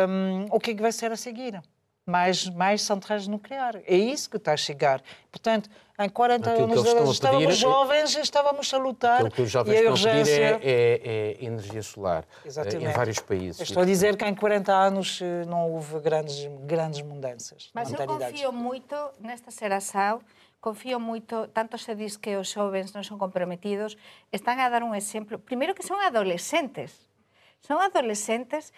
Hum, 0.10 0.48
o 0.52 0.60
que 0.60 0.72
é 0.72 0.76
que 0.76 0.82
vai 0.82 0.92
ser 0.92 1.12
a 1.12 1.16
seguir? 1.16 1.62
Mais, 2.06 2.48
mais 2.50 2.82
centrais 2.82 3.28
nucleares. 3.28 3.84
É 3.86 3.96
isso 3.96 4.30
que 4.30 4.38
está 4.38 4.54
a 4.54 4.58
chegar. 4.58 5.02
Portanto, 5.32 5.70
em 6.00 6.10
40 6.10 6.50
Aquilo 6.52 6.66
anos 6.66 6.78
estão 6.86 7.08
a 7.08 7.12
estávamos 7.12 7.44
pedir 7.46 7.54
é- 7.54 7.56
jovens 7.56 8.16
e 8.16 8.20
estávamos 8.22 8.74
a 8.74 8.78
lutar. 8.78 9.16
Aquilo 9.16 9.32
que 9.32 9.42
os 9.44 9.52
jovens 9.52 9.74
e 9.74 9.78
a 9.78 9.80
estão 9.80 9.94
a 9.94 9.98
pedir 9.98 10.10
urgência... 10.20 10.60
é, 10.62 10.62
é- 10.64 11.38
é 11.42 11.46
energia 11.46 11.84
solar 11.84 12.24
eh, 12.44 12.48
Exatamente. 12.48 12.86
em 12.86 12.92
vários 12.92 13.20
países. 13.20 13.62
Estou 13.62 13.84
a 13.84 13.86
dizer 13.86 14.18
que 14.18 14.26
em 14.26 14.34
40 14.34 14.74
anos 14.74 15.20
eh, 15.22 15.46
não 15.46 15.72
houve 15.72 16.00
grandes, 16.00 16.48
grandes 16.66 17.02
mudanças. 17.02 17.70
Mas 17.74 17.92
eu 17.94 18.06
confío 18.08 18.52
moito 18.52 18.96
nesta 19.20 19.52
Serasao, 19.52 20.22
confío 20.60 21.00
moito, 21.00 21.48
tanto 21.54 21.78
se 21.78 21.94
diz 21.96 22.18
que 22.18 22.36
os 22.36 22.50
xovens 22.50 22.94
non 22.94 23.06
son 23.06 23.18
comprometidos, 23.22 23.98
están 24.34 24.58
a 24.58 24.70
dar 24.70 24.82
un 24.82 24.98
exemplo, 24.98 25.38
primeiro 25.38 25.74
que 25.78 25.86
son 25.86 26.02
adolescentes, 26.02 27.10
son 27.62 27.78
adolescentes 27.78 28.74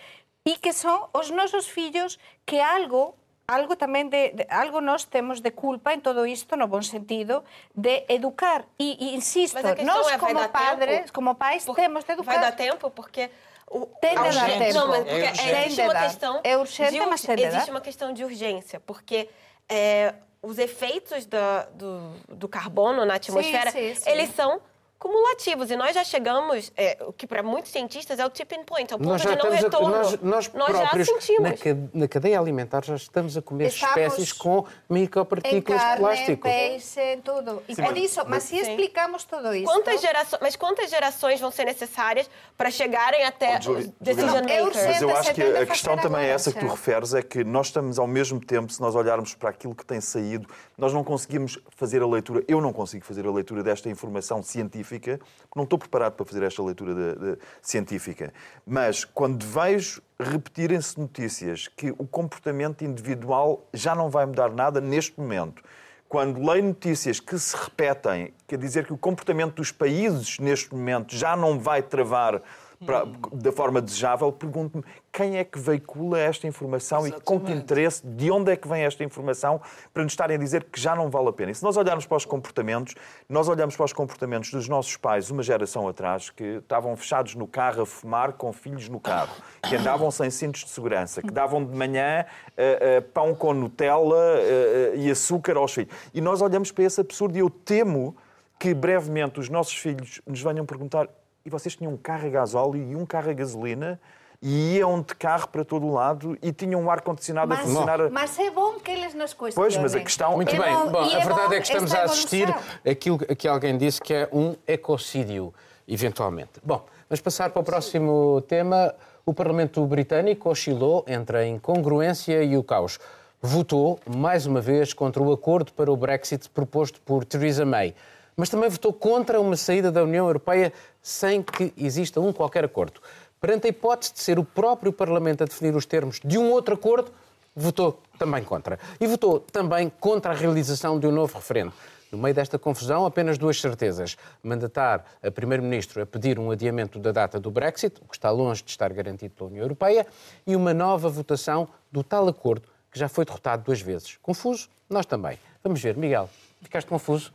e 0.46 0.58
que 0.60 0.74
son 0.74 1.08
os 1.16 1.32
nosos 1.32 1.68
fillos 1.72 2.20
que 2.46 2.60
algo 2.60 3.16
algo 3.48 3.76
tamén 3.76 4.08
de, 4.08 4.32
de 4.36 4.44
algo 4.48 4.80
nós 4.80 5.04
temos 5.08 5.44
de 5.44 5.52
culpa 5.52 5.92
en 5.96 6.00
todo 6.04 6.24
isto 6.28 6.56
no 6.56 6.68
bon 6.72 6.84
sentido 6.84 7.44
de 7.76 8.04
educar 8.08 8.64
e, 8.80 8.96
e 9.00 9.08
insisto, 9.16 9.60
nós 9.84 10.08
é, 10.12 10.16
como 10.20 10.40
padres, 10.48 11.12
tempo? 11.12 11.14
como 11.16 11.32
pais 11.36 11.64
Por- 11.68 11.76
temos 11.76 12.04
de 12.08 12.12
educar. 12.16 12.40
Vai 12.40 12.40
dar 12.44 12.56
tempo 12.56 12.88
porque 12.92 13.28
o, 13.68 13.88
Tem 14.00 14.16
de 14.16 14.32
dar 14.32 14.48
tempo. 14.48 14.74
Não, 14.76 14.88
mas 14.88 15.04
É 15.04 15.10
porque 15.12 15.28
urgente. 15.28 15.60
existe 15.60 15.82
uma 15.82 15.96
questão 16.08 16.34
É 16.44 16.54
urgente, 16.58 16.92
de 16.92 17.06
mas 17.08 17.22
tem 17.22 17.36
de 17.36 17.44
existe 17.44 17.66
dar. 17.68 17.72
uma 17.76 17.82
questão 17.82 18.10
de 18.14 18.22
urgência, 18.24 18.80
porque 18.80 19.28
é, 19.68 20.14
os 20.42 20.58
efeitos 20.60 21.26
da- 21.26 21.66
do, 21.72 22.16
do 22.30 22.48
carbono 22.48 23.04
na 23.04 23.16
atmosfera, 23.16 23.72
sim, 23.72 23.96
sim. 23.96 24.10
eles 24.10 24.30
são 24.36 24.60
cumulativos 25.04 25.70
e 25.70 25.76
nós 25.76 25.94
já 25.94 26.04
chegamos, 26.04 26.72
é, 26.78 26.98
o 27.06 27.12
que 27.12 27.28
para 27.28 27.44
muitos 27.44 27.72
cientistas 27.74 28.18
é 28.20 28.26
o 28.26 28.30
tipping 28.30 28.64
point, 28.64 28.90
é 28.92 28.96
o 28.96 29.00
ponto 29.00 29.10
Nós 29.10 29.22
já 29.22 29.32
de 29.36 29.44
não 29.44 29.54
estamos 29.54 29.60
a, 29.60 29.62
retorno. 29.68 30.20
nós, 30.30 30.54
nós 30.54 30.72
já 30.72 30.80
próprios, 30.80 31.08
sentimos. 31.10 31.42
na, 31.52 31.58
ca- 31.58 31.90
na 31.94 32.08
cadeia 32.08 32.40
alimentar, 32.40 32.86
já 32.86 32.96
estamos 32.96 33.36
a 33.36 33.42
comer 33.42 33.68
Estamos 33.68 33.98
espécies 33.98 34.32
com 34.32 34.66
em 34.90 34.94
micropartículas 34.94 35.80
de 35.82 35.86
carne, 35.86 36.00
plástico. 36.00 36.42
peixe, 36.44 37.02
em 37.02 37.22
tudo. 37.22 37.62
E 37.68 37.76
por 37.76 37.98
isso, 37.98 38.22
mas 38.28 38.44
se 38.44 38.56
Sim. 38.56 38.62
explicamos 38.72 39.26
tudo 39.26 39.54
isso... 39.54 39.66
Quantas 39.66 40.00
gerações, 40.00 40.40
mas 40.42 40.56
quantas 40.56 40.90
gerações 40.90 41.40
vão 41.42 41.52
ser 41.52 41.66
necessárias 41.66 42.30
para 42.58 42.72
chegarem 42.72 43.26
até 43.26 43.58
Oh, 43.58 43.62
Juli- 43.62 43.80
os 43.82 43.88
decision 44.00 44.28
Juliana, 44.30 44.52
É 44.54 44.62
makers? 44.64 44.86
Mas 44.86 45.02
eu 45.02 45.18
acho 45.18 45.34
que 45.34 45.42
a 45.44 45.66
questão 45.66 45.98
também 45.98 46.22
é 46.26 46.30
essa 46.30 46.50
que 46.54 46.60
tu 46.60 46.66
já. 46.66 46.72
referes, 46.72 47.14
é 47.14 47.22
que 47.22 47.44
nós 47.44 47.68
estamos 47.68 48.00
ao 48.00 48.08
mesmo 48.08 48.40
tempo, 48.40 48.72
se 48.72 48.80
nós 48.80 48.96
olharmos 48.96 49.36
para 49.36 49.50
aquilo 49.50 49.76
que 49.76 49.86
tem 49.86 50.00
saído, 50.00 50.48
nós 50.78 50.94
não 50.94 51.04
conseguimos 51.04 51.60
fazer 51.76 52.02
a 52.02 52.08
leitura, 52.08 52.42
eu 52.48 52.62
não 52.62 52.72
consigo 52.72 53.04
fazer 53.04 53.26
a 53.28 53.32
leitura 53.32 53.62
desta 53.64 53.90
informação 53.90 54.42
científica, 54.42 54.93
porque 55.00 55.20
não 55.56 55.64
estou 55.64 55.78
preparado 55.80 56.14
para 56.14 56.26
fazer 56.26 56.44
esta 56.44 56.62
leitura 56.64 56.94
de- 56.94 57.20
de- 57.20 57.38
científica. 57.62 58.34
Mas 58.66 59.04
quando 59.06 59.46
vejo 59.46 60.02
repetirem-se 60.20 61.00
notícias 61.00 61.68
que 61.68 61.92
o 61.98 62.06
comportamento 62.08 62.84
individual 62.84 63.66
já 63.74 63.94
não 63.96 64.10
vai 64.10 64.26
mudar 64.26 64.52
nada 64.52 64.80
neste 64.82 65.20
momento, 65.20 65.64
quando 66.08 66.46
leio 66.48 66.64
notícias 66.66 67.20
que 67.20 67.38
se 67.40 67.56
repetem, 67.58 68.34
quer 68.48 68.58
dizer 68.60 68.86
que 68.86 68.94
o 68.94 68.98
comportamento 68.98 69.56
dos 69.56 69.72
países 69.72 70.38
neste 70.40 70.74
momento 70.74 71.16
já 71.16 71.36
não 71.36 71.60
vai 71.60 71.82
travar 71.82 72.42
para- 72.86 73.06
da 73.32 73.52
forma 73.52 73.82
desejável, 73.82 74.32
pergunto-me 74.32 74.84
quem 75.12 75.38
é 75.38 75.44
que 75.44 75.60
veicula 75.60 76.20
esta 76.20 76.48
informação 76.48 77.08
e 77.08 77.12
com 77.12 77.20
que 77.40 77.46
Exatamente. 77.46 77.64
interesse, 77.64 78.06
de 78.06 78.32
onde 78.32 78.52
é 78.52 78.56
que 78.56 78.68
vem 78.68 78.84
esta 78.84 79.04
informação 79.04 79.62
para 79.94 80.04
nos 80.04 80.14
estarem 80.14 80.36
a 80.36 80.40
dizer 80.40 80.64
que 80.66 80.80
já 80.80 80.96
não 80.96 81.10
vale 81.10 81.30
a 81.30 81.34
pena. 81.34 81.52
E 81.52 81.56
se 81.56 81.64
nós 81.64 81.78
olharmos 81.78 82.06
para 82.06 82.18
os 82.18 82.26
comportamentos, 82.26 82.96
nós 83.30 83.48
olhamos 83.48 83.76
para 83.76 83.86
os 83.86 83.94
comportamentos 83.94 84.52
dos 84.52 84.68
nossos 84.68 84.98
pais, 84.98 85.30
uma 85.30 85.44
geração 85.44 85.88
atrás, 85.88 86.30
que 86.30 86.44
estavam 86.44 86.96
fechados 86.96 87.36
no 87.36 87.48
carro 87.48 87.84
a 87.84 87.86
fumar 87.86 88.34
com 88.34 88.52
filhos 88.52 88.90
no 88.90 89.00
carro, 89.00 89.36
que 89.68 89.76
andavam 89.76 90.10
sem 90.10 90.30
cintos 90.30 90.64
de 90.64 90.70
segurança, 90.70 91.22
que 91.22 91.32
davam 91.32 91.64
de 91.64 91.76
manhã 91.76 92.26
eh, 92.58 92.78
eh, 92.82 93.02
pão 93.02 93.36
com 93.36 93.54
Nutella 93.54 94.18
eh, 94.40 94.94
e 94.96 95.12
açúcar 95.12 95.58
aos 95.58 95.74
filhos. 95.74 95.94
E 96.14 96.22
nós 96.22 96.42
olhamos 96.42 96.72
para 96.72 96.84
esse 96.84 97.00
absurdo 97.00 97.36
e 97.38 97.40
eu 97.40 97.50
temo 97.50 98.16
que 98.60 98.74
brevemente 98.74 99.40
os 99.40 99.50
nossos 99.50 99.76
filhos 99.76 100.22
nos 100.26 100.42
venham 100.42 100.66
perguntar 100.66 101.08
e 101.46 101.50
vocês 101.50 101.76
tinham 101.76 101.92
um 101.94 101.98
carro 101.98 102.26
a 102.28 102.30
gasóleo 102.30 102.82
e 102.92 102.96
um 102.96 103.06
carro 103.06 103.30
a 103.30 103.34
gasolina 103.34 104.00
e 104.42 104.78
iam 104.78 105.02
de 105.02 105.16
carro 105.16 105.48
para 105.48 105.64
todo 105.64 105.86
o 105.86 105.92
lado 105.94 106.38
e 106.42 106.52
tinham 106.52 106.82
um 106.82 106.90
ar-condicionado 106.92 107.54
a 107.54 107.58
funcionar... 107.58 108.02
a- 108.02 108.10
mas 108.10 108.38
é 108.40 108.50
bom 108.52 108.74
que 108.80 108.92
eles 108.92 109.14
nos 109.14 109.34
questionem. 109.34 109.54
Pois, 109.56 109.78
mas 109.78 109.96
a 109.96 110.00
questão... 110.02 110.34
Muito 110.36 110.54
É 110.56 110.60
bem. 110.60 110.74
bom- 110.74 110.92
Bom, 110.92 111.00
a 111.04 111.08
é 111.08 111.20
verdade 111.26 111.48
bom 111.48 111.54
é 111.54 111.60
que 111.62 111.68
estamos 111.68 111.92
esta 111.94 112.02
a 112.02 112.06
assistir 112.06 112.44
evolução. 112.50 112.80
aquilo 112.90 113.18
que 113.20 113.48
alguém 113.48 113.78
disse 113.78 114.02
que 114.02 114.14
é 114.14 114.30
um 114.34 114.56
ecocídio, 114.68 115.54
eventualmente. 115.88 116.52
Bom, 116.64 116.84
vamos 117.10 117.22
passar 117.22 117.50
para 117.52 117.62
o 117.62 117.64
próximo 117.64 118.42
tema. 118.48 118.94
O 119.26 119.34
Parlamento 119.34 119.86
Britânico 119.86 120.50
oscilou 120.50 121.06
entre 121.08 121.38
a 121.38 121.46
incongruência 121.48 122.44
e 122.44 122.58
o 122.58 122.64
caos. 122.64 123.00
Votou, 123.42 124.00
mais 124.06 124.46
uma 124.46 124.60
vez, 124.62 124.94
contra 124.94 125.22
o 125.24 125.32
acordo 125.32 125.72
para 125.74 125.90
o 125.92 125.96
Brexit 125.98 126.50
proposto 126.50 127.00
por 127.02 127.24
Theresa 127.24 127.66
May. 127.66 127.94
Mas 128.36 128.50
também 128.50 128.68
votou 128.70 128.92
contra 128.92 129.40
uma 129.40 129.56
saída 129.56 129.92
da 129.92 130.04
União 130.04 130.26
Europeia 130.26 130.74
sem 131.04 131.44
que 131.44 131.74
exista 131.78 132.22
um 132.22 132.32
qualquer 132.32 132.64
acordo. 132.64 133.02
Perante 133.40 133.68
a 133.68 133.70
hipótese 133.70 134.14
de 134.14 134.22
ser 134.22 134.40
o 134.40 134.44
próprio 134.46 134.94
Parlamento 134.94 135.44
a 135.44 135.46
definir 135.46 135.76
os 135.76 135.86
termos 135.86 136.22
de 136.24 136.38
um 136.38 136.50
outro 136.50 136.76
acordo, 136.76 137.12
votou 137.54 138.02
também 138.18 138.42
contra. 138.42 138.80
E 139.00 139.06
votou 139.06 139.42
também 139.42 139.92
contra 140.00 140.32
a 140.32 140.36
realização 140.36 140.98
de 140.98 141.06
um 141.06 141.12
novo 141.12 141.36
referendo. 141.36 141.74
No 142.10 142.18
meio 142.18 142.34
desta 142.34 142.58
confusão, 142.58 143.06
apenas 143.06 143.38
duas 143.38 143.60
certezas. 143.60 144.16
Mandatar 144.42 145.04
a 145.22 145.30
Primeiro-Ministro 145.30 146.02
a 146.02 146.06
pedir 146.06 146.40
um 146.40 146.52
adiamento 146.52 147.00
da 147.00 147.12
data 147.12 147.40
do 147.40 147.52
Brexit, 147.52 148.00
o 148.02 148.08
que 148.08 148.16
está 148.16 148.30
longe 148.30 148.64
de 148.64 148.70
estar 148.70 148.94
garantido 148.94 149.34
pela 149.34 149.50
União 149.50 149.64
Europeia, 149.64 150.08
e 150.46 150.56
uma 150.56 150.74
nova 150.74 151.10
votação 151.10 151.68
do 151.92 152.04
tal 152.04 152.28
acordo 152.28 152.68
que 152.92 153.00
já 153.00 153.10
foi 153.10 153.26
derrotado 153.26 153.64
duas 153.64 153.82
vezes. 153.82 154.18
Confuso? 154.22 154.70
Nós 154.88 155.06
também. 155.06 155.40
Vamos 155.64 155.82
ver. 155.82 155.98
Miguel, 155.98 156.30
ficaste 156.62 156.88
confuso? 156.88 157.34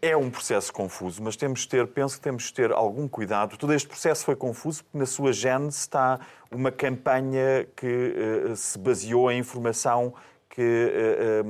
É 0.00 0.16
um 0.16 0.30
processo 0.30 0.72
confuso, 0.72 1.20
mas 1.22 1.34
temos 1.34 1.60
de 1.60 1.68
ter, 1.68 1.86
penso 1.88 2.16
que 2.16 2.20
temos 2.22 2.44
de 2.44 2.54
ter 2.54 2.70
algum 2.70 3.08
cuidado. 3.08 3.56
Todo 3.56 3.72
este 3.74 3.88
processo 3.88 4.24
foi 4.24 4.36
confuso 4.36 4.84
porque 4.84 4.98
na 4.98 5.06
sua 5.06 5.32
gênese 5.32 5.78
está 5.78 6.20
uma 6.52 6.70
campanha 6.70 7.66
que 7.74 8.14
eh, 8.48 8.54
se 8.54 8.78
baseou 8.78 9.30
em 9.30 9.38
informação 9.40 10.14
que 10.48 10.62
eh, 10.62 11.42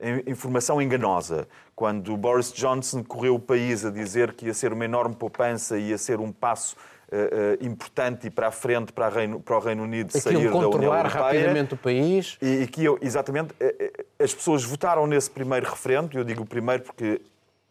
em- 0.00 0.22
em 0.26 0.30
informação 0.30 0.82
enganosa. 0.82 1.46
Quando 1.76 2.16
Boris 2.16 2.52
Johnson 2.52 3.04
correu 3.04 3.36
o 3.36 3.38
país 3.40 3.84
a 3.84 3.90
dizer 3.90 4.32
que 4.32 4.46
ia 4.46 4.54
ser 4.54 4.72
uma 4.72 4.84
enorme 4.84 5.14
poupança 5.14 5.78
e 5.78 5.90
ia 5.90 5.98
ser 5.98 6.18
um 6.18 6.32
passo 6.32 6.76
eh, 7.12 7.56
eh, 7.60 7.64
importante 7.64 8.26
e 8.26 8.30
para 8.30 8.48
a 8.48 8.50
frente 8.50 8.92
para, 8.92 9.06
a 9.06 9.08
Reino- 9.08 9.38
para 9.40 9.56
o 9.56 9.60
Reino 9.60 9.84
Unido 9.84 10.08
Aquilo 10.08 10.22
sair 10.22 10.32
da 10.50 10.56
União 10.56 10.70
controlar 10.72 11.04
Europeia. 11.06 11.22
rapidamente 11.24 11.74
o 11.74 11.76
país. 11.76 12.36
E, 12.42 12.62
e 12.62 12.66
que 12.66 12.84
eu, 12.84 12.98
exatamente, 13.00 13.54
eh, 13.60 13.92
eh, 14.18 14.24
as 14.24 14.34
pessoas 14.34 14.64
votaram 14.64 15.06
nesse 15.06 15.30
primeiro 15.30 15.70
referendo, 15.70 16.18
eu 16.18 16.24
digo 16.24 16.42
o 16.42 16.46
primeiro 16.46 16.82
porque 16.82 17.20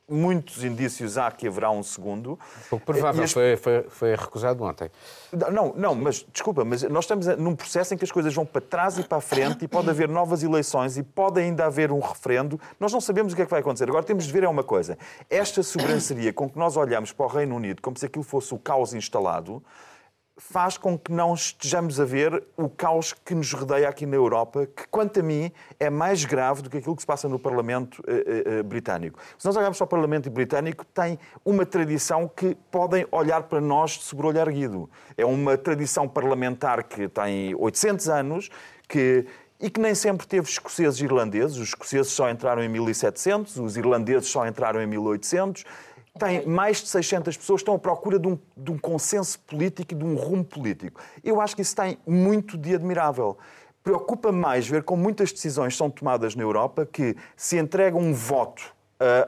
muitos 0.09 0.63
indícios 0.63 1.17
há 1.17 1.29
que 1.29 1.47
haverá 1.47 1.69
um 1.69 1.83
segundo. 1.83 2.39
Pouco 2.69 2.85
provável, 2.85 3.23
as- 3.23 3.31
foi, 3.33 3.57
foi, 3.57 3.83
foi 3.89 4.15
recusado 4.15 4.63
ontem. 4.63 4.89
Não, 5.51 5.73
não, 5.75 5.93
mas 5.95 6.25
desculpa, 6.31 6.63
mas 6.63 6.83
nós 6.83 7.03
estamos 7.03 7.27
num 7.37 7.55
processo 7.55 7.93
em 7.93 7.97
que 7.97 8.05
as 8.05 8.11
coisas 8.11 8.33
vão 8.33 8.45
para 8.45 8.61
trás 8.61 8.97
e 8.97 9.03
para 9.03 9.17
a 9.17 9.21
frente 9.21 9.65
e 9.65 9.67
pode 9.67 9.89
haver 9.89 10.07
novas 10.07 10.43
eleições 10.43 10.97
e 10.97 11.03
pode 11.03 11.41
ainda 11.41 11.65
haver 11.65 11.91
um 11.91 11.99
referendo. 11.99 12.59
Nós 12.79 12.93
não 12.93 13.01
sabemos 13.01 13.33
o 13.33 13.35
que 13.35 13.41
é 13.41 13.45
que 13.45 13.51
vai 13.51 13.59
acontecer. 13.59 13.89
Agora 13.89 14.03
temos 14.03 14.25
de 14.25 14.31
ver 14.31 14.43
é 14.43 14.47
uma 14.49 14.63
coisa. 14.63 14.97
Esta 15.29 15.61
sobranceria 15.61 16.31
com 16.31 16.49
que 16.49 16.57
nós 16.57 16.77
olhamos 16.77 17.11
para 17.11 17.25
o 17.25 17.29
Reino 17.29 17.55
Unido 17.55 17.81
como 17.81 17.97
se 17.97 18.05
aquilo 18.05 18.23
fosse 18.23 18.53
o 18.53 18.57
caos 18.57 18.93
instalado 18.93 19.61
faz 20.37 20.77
com 20.77 20.97
que 20.97 21.11
não 21.11 21.33
estejamos 21.33 21.99
a 21.99 22.05
ver 22.05 22.43
o 22.55 22.69
caos 22.69 23.11
que 23.11 23.33
nos 23.33 23.51
rodeia 23.51 23.89
aqui 23.89 24.05
na 24.05 24.15
Europa, 24.15 24.67
que, 24.67 24.87
quanto 24.87 25.19
a 25.19 25.23
mim, 25.23 25.51
é 25.79 25.89
mais 25.89 26.23
grave 26.23 26.61
do 26.61 26.69
que 26.69 26.77
aquilo 26.77 26.95
que 26.95 27.01
se 27.01 27.07
passa 27.07 27.27
no 27.27 27.39
Parlamento 27.39 28.03
eh, 28.07 28.23
eh, 28.25 28.43
eh, 28.45 28.63
britânico. 28.63 29.19
Se 29.37 29.45
nós 29.45 29.55
olharmos 29.55 29.77
para 29.77 29.85
o 29.85 29.87
Parlamento 29.87 30.29
britânico, 30.29 30.85
tem 30.85 31.17
uma 31.43 31.65
tradição 31.65 32.27
que 32.27 32.55
podem 32.69 33.05
olhar 33.11 33.43
para 33.43 33.59
nós 33.59 33.91
de 33.91 34.03
sobrolho 34.03 34.37
erguido. 34.37 34.89
É 35.17 35.25
uma 35.25 35.57
tradição 35.57 36.07
parlamentar 36.07 36.83
que 36.83 37.07
tem 37.07 37.55
800 37.55 38.07
anos, 38.07 38.49
que 38.87 39.25
e 39.59 39.71
que 39.71 39.79
nem 39.79 39.95
sempre 39.95 40.27
teve 40.27 40.47
escoceses 40.47 41.01
e 41.01 41.05
irlandeses. 41.05 41.57
Os 41.57 41.69
escoceses 41.69 42.11
só 42.11 42.29
entraram 42.29 42.63
em 42.63 42.69
1700, 42.69 43.57
os 43.57 43.75
irlandeses 43.75 44.29
só 44.29 44.45
entraram 44.45 44.79
em 44.79 44.85
1800 44.85 45.65
tem 46.17 46.45
mais 46.45 46.81
de 46.81 46.87
600 46.87 47.37
pessoas 47.37 47.61
estão 47.61 47.75
à 47.75 47.79
procura 47.79 48.17
de 48.19 48.27
um, 48.27 48.37
de 48.55 48.71
um 48.71 48.77
consenso 48.77 49.39
político 49.39 49.93
e 49.93 49.97
de 49.97 50.03
um 50.03 50.15
rumo 50.15 50.43
político. 50.43 51.01
Eu 51.23 51.41
acho 51.41 51.55
que 51.55 51.61
isso 51.61 51.75
tem 51.75 51.97
muito 52.05 52.57
de 52.57 52.75
admirável. 52.75 53.37
Preocupa 53.83 54.31
mais 54.31 54.67
ver 54.67 54.83
como 54.83 55.01
muitas 55.01 55.31
decisões 55.31 55.77
são 55.77 55.89
tomadas 55.89 56.35
na 56.35 56.43
Europa 56.43 56.85
que 56.85 57.15
se 57.35 57.57
entregam 57.57 57.99
um 57.99 58.13
voto 58.13 58.75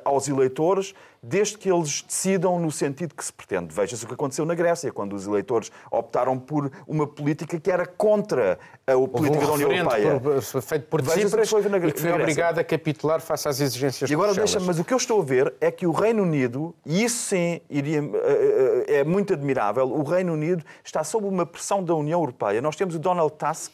aos 0.03 0.27
eleitores 0.27 0.93
desde 1.21 1.57
que 1.57 1.69
eles 1.69 2.01
decidam 2.01 2.57
no 2.57 2.71
sentido 2.71 3.13
que 3.13 3.23
se 3.23 3.31
pretende. 3.33 3.75
Veja-se 3.75 4.05
o 4.05 4.07
que 4.07 4.13
aconteceu 4.13 4.45
na 4.45 4.55
Grécia, 4.55 4.89
quando 4.91 5.13
os 5.13 5.27
eleitores 5.27 5.69
optaram 5.91 6.39
por 6.39 6.71
uma 6.87 7.05
política 7.05 7.59
que 7.59 7.69
era 7.69 7.85
contra 7.85 8.57
a 8.87 8.93
política 9.07 9.45
da 9.45 9.51
um 9.51 9.55
União 9.55 9.69
referendo 9.69 9.91
Europeia. 10.07 10.19
por- 10.41 10.61
feito 10.61 10.85
por 10.87 11.01
Tsipras 11.01 11.51
e 11.51 11.91
que 11.91 11.99
foi 12.01 12.11
obrigado 12.13 12.59
a 12.59 12.63
capitular 12.63 13.19
face 13.19 13.47
às 13.49 13.59
exigências 13.59 14.09
E 14.09 14.13
agora 14.13 14.31
de 14.31 14.37
deixa 14.39 14.59
mas 14.61 14.79
o 14.79 14.83
que 14.85 14.93
eu 14.93 14.97
estou 14.97 15.21
a 15.21 15.25
ver 15.25 15.53
é 15.59 15.69
que 15.69 15.85
o 15.85 15.91
Reino 15.91 16.23
Unido, 16.23 16.73
e 16.85 17.03
isso 17.03 17.27
sim 17.27 17.59
iria, 17.69 17.99
eh, 17.99 18.85
eh, 18.87 18.95
é 18.99 19.03
muito 19.03 19.33
admirável, 19.33 19.91
o 19.91 20.03
Reino 20.03 20.31
Unido 20.33 20.63
está 20.85 21.03
sob 21.03 21.27
uma 21.27 21.45
pressão 21.45 21.83
da 21.83 21.93
União 21.93 22.19
Europeia. 22.21 22.61
Nós 22.61 22.77
temos 22.77 22.95
o 22.95 22.99
Donald 22.99 23.33
Tusk, 23.37 23.73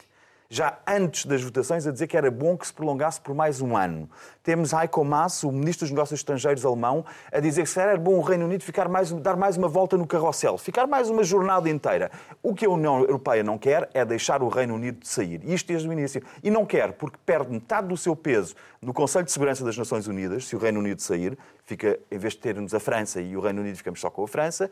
já 0.55 0.77
antes 0.87 1.25
das 1.25 1.43
votações, 1.43 1.85
a 1.85 1.91
dizer 1.91 2.07
que 2.07 2.15
era 2.15 2.31
bom 2.31 2.55
que 2.55 2.65
se 2.65 2.73
prolongasse 2.73 3.19
por 3.19 3.35
mais 3.35 3.59
um 3.59 3.75
ano. 3.75 4.09
Temos 4.41 4.71
Heiko 4.71 5.03
Maas, 5.03 5.43
o 5.43 5.51
ministro 5.51 5.85
dos 5.85 5.91
Negócios 5.91 6.19
Estrangeiros 6.19 6.65
alemão, 6.65 7.03
a 7.29 7.39
dizer 7.41 7.63
que 7.63 7.69
se 7.69 7.79
era 7.79 7.97
bom 7.97 8.15
o 8.15 8.21
Reino 8.21 8.45
Unido 8.45 8.63
ficar 8.63 8.87
mais, 8.87 9.11
dar 9.11 9.35
mais 9.35 9.57
uma 9.57 9.67
volta 9.67 9.97
no 9.97 10.07
carrossel, 10.07 10.57
ficar 10.57 10.87
mais 10.87 11.09
uma 11.09 11.23
jornada 11.23 11.69
inteira. 11.69 12.09
O 12.41 12.53
que 12.53 12.65
a 12.65 12.69
União 12.69 12.99
Europeia 12.99 13.43
não 13.43 13.57
quer 13.57 13.89
é 13.93 14.05
deixar 14.05 14.41
o 14.41 14.47
Reino 14.47 14.75
Unido 14.75 14.99
de 14.99 15.07
sair. 15.09 15.41
Isto 15.43 15.67
desde 15.67 15.89
o 15.89 15.91
início. 15.91 16.23
E 16.41 16.49
não 16.49 16.65
quer, 16.65 16.93
porque 16.93 17.17
perde 17.25 17.51
metade 17.51 17.87
do 17.87 17.97
seu 17.97 18.15
peso 18.15 18.55
no 18.81 18.93
Conselho 18.93 19.25
de 19.25 19.33
Segurança 19.33 19.65
das 19.65 19.77
Nações 19.77 20.07
Unidas, 20.07 20.45
se 20.45 20.55
o 20.55 20.59
Reino 20.59 20.79
Unido 20.79 21.01
sair, 21.01 21.37
fica, 21.65 21.99
em 22.09 22.17
vez 22.17 22.33
de 22.33 22.39
termos 22.39 22.73
a 22.73 22.79
França 22.79 23.19
e 23.19 23.35
o 23.35 23.41
Reino 23.41 23.61
Unido, 23.61 23.75
ficamos 23.75 23.99
só 23.99 24.09
com 24.09 24.23
a 24.23 24.27
França. 24.27 24.69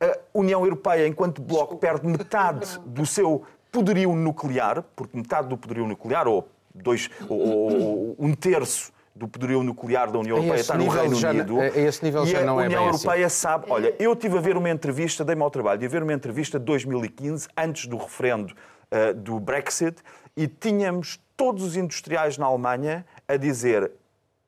A 0.00 0.16
União 0.34 0.62
Europeia, 0.62 1.06
enquanto 1.06 1.40
bloco, 1.42 1.76
perde 1.76 2.06
metade 2.06 2.78
do 2.86 3.04
seu 3.06 3.44
poderio 3.76 4.16
nuclear, 4.16 4.82
porque 4.96 5.14
metade 5.14 5.48
do 5.48 5.56
poderio 5.56 5.86
nuclear, 5.86 6.26
ou, 6.26 6.48
dois, 6.74 7.10
ou, 7.28 7.38
ou 7.38 8.16
um 8.18 8.34
terço 8.34 8.90
do 9.14 9.28
poderio 9.28 9.62
nuclear 9.62 10.10
da 10.10 10.18
União 10.18 10.38
Europeia 10.38 10.60
está 10.60 10.78
no 10.78 10.88
Reino 10.88 11.14
já, 11.14 11.30
Unido. 11.30 11.60
A 11.60 11.66
esse 11.66 12.02
nível 12.02 12.24
e 12.24 12.26
já 12.26 12.42
não 12.42 12.58
a 12.58 12.64
é 12.64 12.66
União 12.66 12.80
bem 12.80 12.92
Europeia 12.92 13.26
assim. 13.26 13.36
sabe. 13.36 13.66
Olha, 13.68 13.94
eu 13.98 14.16
tive 14.16 14.38
a 14.38 14.40
ver 14.40 14.56
uma 14.56 14.70
entrevista, 14.70 15.22
dei-me 15.24 15.42
ao 15.42 15.50
trabalho 15.50 15.78
de 15.78 15.86
ver 15.88 16.02
uma 16.02 16.12
entrevista 16.12 16.58
de 16.58 16.64
2015, 16.64 17.48
antes 17.56 17.86
do 17.86 17.98
referendo 17.98 18.54
uh, 18.54 19.14
do 19.14 19.38
Brexit, 19.38 19.98
e 20.34 20.46
tínhamos 20.46 21.20
todos 21.36 21.62
os 21.62 21.76
industriais 21.76 22.38
na 22.38 22.46
Alemanha 22.46 23.04
a 23.28 23.36
dizer 23.36 23.90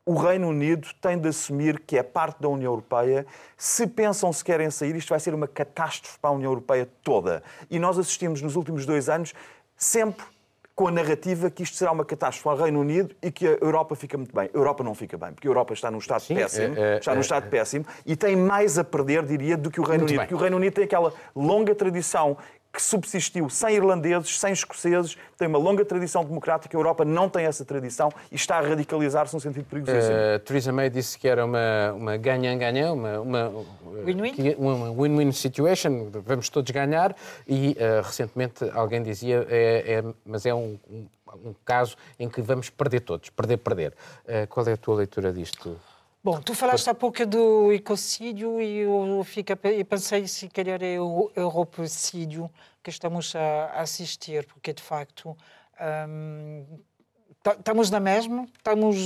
o 0.09 0.14
Reino 0.14 0.49
Unido 0.49 0.88
tem 1.03 1.18
de 1.18 1.29
assumir 1.29 1.81
que 1.81 1.99
é 1.99 2.03
parte 2.03 2.40
da 2.40 2.49
União 2.49 2.73
Europeia. 2.73 3.27
Se 3.59 3.87
pensam 3.87 4.33
se 4.33 4.42
querem 4.42 4.71
sair, 4.71 4.97
isto 4.97 5.11
vai 5.11 5.21
ser 5.21 5.35
uma 5.35 5.47
catástrofe 5.47 6.18
para 6.18 6.31
a 6.31 6.33
União 6.33 6.51
Europeia 6.51 6.88
toda. 7.03 7.42
E 7.71 7.79
nós 7.79 7.99
assistimos 7.99 8.40
nos 8.40 8.57
últimos 8.57 8.87
dois 8.87 9.11
anos 9.11 9.35
sempre 9.77 10.25
com 10.75 10.88
a 10.88 10.90
narrativa 10.90 11.51
que 11.51 11.62
isto 11.62 11.77
será 11.77 11.92
uma 11.92 12.07
catástrofe 12.07 12.49
ao 12.49 12.64
Reino 12.64 12.81
Unido 12.81 13.14
e 13.21 13.31
que 13.31 13.47
a 13.47 13.59
Europa 13.61 13.94
fica 13.97 14.16
muito 14.16 14.35
bem. 14.35 14.49
A 14.55 14.57
Europa 14.57 14.83
não 14.83 14.94
fica 14.94 15.18
bem, 15.18 15.33
porque 15.33 15.47
a 15.47 15.51
Europa 15.51 15.75
está 15.75 15.90
num 15.90 15.99
estado 15.99 16.23
Sim, 16.23 16.37
péssimo, 16.37 16.75
é, 16.79 16.94
é, 16.94 16.99
está 16.99 17.12
num 17.12 17.18
é, 17.18 17.21
estado 17.21 17.47
é. 17.47 17.51
péssimo 17.51 17.85
e 18.07 18.16
tem 18.16 18.35
mais 18.35 18.79
a 18.79 18.85
perder, 18.85 19.27
diria, 19.27 19.59
do 19.59 19.71
que 19.71 19.79
o 19.79 19.85
Reino 19.85 20.05
Unido. 20.05 20.16
bem. 20.16 20.27
Porque 20.27 20.35
o 20.35 20.38
Reino 20.38 20.57
Unido 20.57 20.73
tem 20.73 20.85
aquela 20.85 21.12
longa 21.37 21.75
tradição 21.75 22.38
que 22.79 22.83
subsistiu 22.85 23.51
sem 23.51 23.75
irlandeses, 23.75 24.38
sem 24.38 24.53
escoceses, 24.53 25.17
tem 25.37 25.49
uma 25.49 25.59
longa 25.59 25.85
tradição 25.85 26.25
democrática. 26.25 26.77
A 26.77 26.79
Europa 26.79 27.05
não 27.05 27.29
tem 27.29 27.45
essa 27.45 27.64
tradição 27.64 28.09
e 28.31 28.37
está 28.37 28.59
a 28.59 28.61
radicalizar-se 28.61 29.35
num 29.35 29.41
sentido 29.41 29.64
perigosíssimo. 29.64 30.14
Uh, 30.14 30.38
Theresa 30.38 30.73
May 30.73 30.88
disse 30.88 31.19
que 31.19 31.27
era 31.27 31.45
uma 31.45 31.93
uma 31.93 32.17
ganha-ganha, 32.17 32.93
uma 32.93 33.19
uma 33.21 33.53
Win-win? 34.05 34.33
que- 34.33 34.55
uma 34.59 34.93
win-win 34.93 35.33
situation, 35.33 36.09
vamos 36.25 36.49
todos 36.49 36.71
ganhar. 36.71 37.17
E 37.49 37.71
uh, 37.73 38.03
recentemente 38.05 38.64
alguém 38.73 39.03
dizia, 39.03 39.45
é, 39.51 39.95
é- 39.95 40.14
mas 40.25 40.47
é 40.47 40.55
um, 40.55 40.79
um- 40.88 41.07
um 41.45 41.55
caso 41.64 41.97
em 42.19 42.29
que 42.29 42.41
vamos 42.41 42.71
perder 42.71 43.01
todos, 43.01 43.29
perder, 43.31 43.57
perder. 43.57 43.93
Uh, 44.25 44.47
qual 44.49 44.64
é 44.69 44.73
a 44.75 44.77
tua 44.77 44.95
leitura 44.95 45.33
disto? 45.33 45.77
Bom, 46.22 46.40
tu 46.40 46.54
falaste 46.54 46.88
há 46.90 46.94
pouco 46.94 47.24
do 47.24 47.72
ecocídio 47.72 48.61
e 48.61 48.78
eu 48.78 49.22
fico 49.24 49.52
a 49.52 49.57
pe- 49.57 49.78
e 49.78 49.85
pensei 49.85 50.26
se 50.26 50.48
calhar 50.48 50.83
é 50.83 51.00
o 51.00 51.31
europecídio 51.35 52.50
que 52.83 52.90
estamos 52.90 53.35
a 53.37 53.81
assistir, 53.81 54.44
porque 54.46 54.72
de 54.72 54.83
facto 54.83 55.37
hum, 56.09 56.64
ta- 57.42 57.52
estamos 57.54 57.88
na 57.90 58.00
mesma, 58.00 58.46
estamos, 58.57 58.96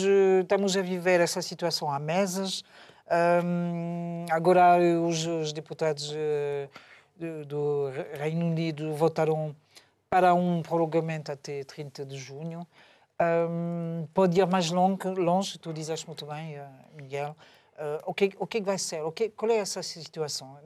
estamos 0.40 0.76
a 0.76 0.82
viver 0.82 1.20
essa 1.20 1.42
situação 1.42 1.90
há 1.90 1.98
meses. 1.98 2.64
Hum, 3.44 4.24
agora 4.30 4.78
os, 5.06 5.24
os 5.26 5.52
deputados 5.52 6.14
do, 7.14 7.44
do 7.44 7.90
Reino 8.18 8.46
Unido 8.46 8.94
votaram 8.94 9.54
para 10.08 10.32
um 10.34 10.62
prolongamento 10.62 11.30
até 11.30 11.62
30 11.62 12.06
de 12.06 12.16
junho. 12.16 12.66
Hum, 13.48 14.06
pode 14.12 14.38
ir 14.40 14.46
mais 14.46 14.70
longe, 14.70 14.98
longe 15.16 15.58
tu 15.58 15.72
dizes 15.72 16.04
muito 16.04 16.26
bem, 16.26 16.56
eh, 16.56 16.66
Miguel. 16.96 17.36
Eh, 17.78 18.00
o, 18.06 18.14
que, 18.14 18.32
o 18.38 18.46
que 18.46 18.58
é 18.58 18.60
que 18.60 18.66
vai 18.66 18.78
ser? 18.78 19.02
O 19.02 19.12
que, 19.12 19.28
qual 19.30 19.50
é 19.50 19.56
essa 19.58 19.82
situação? 19.82 20.56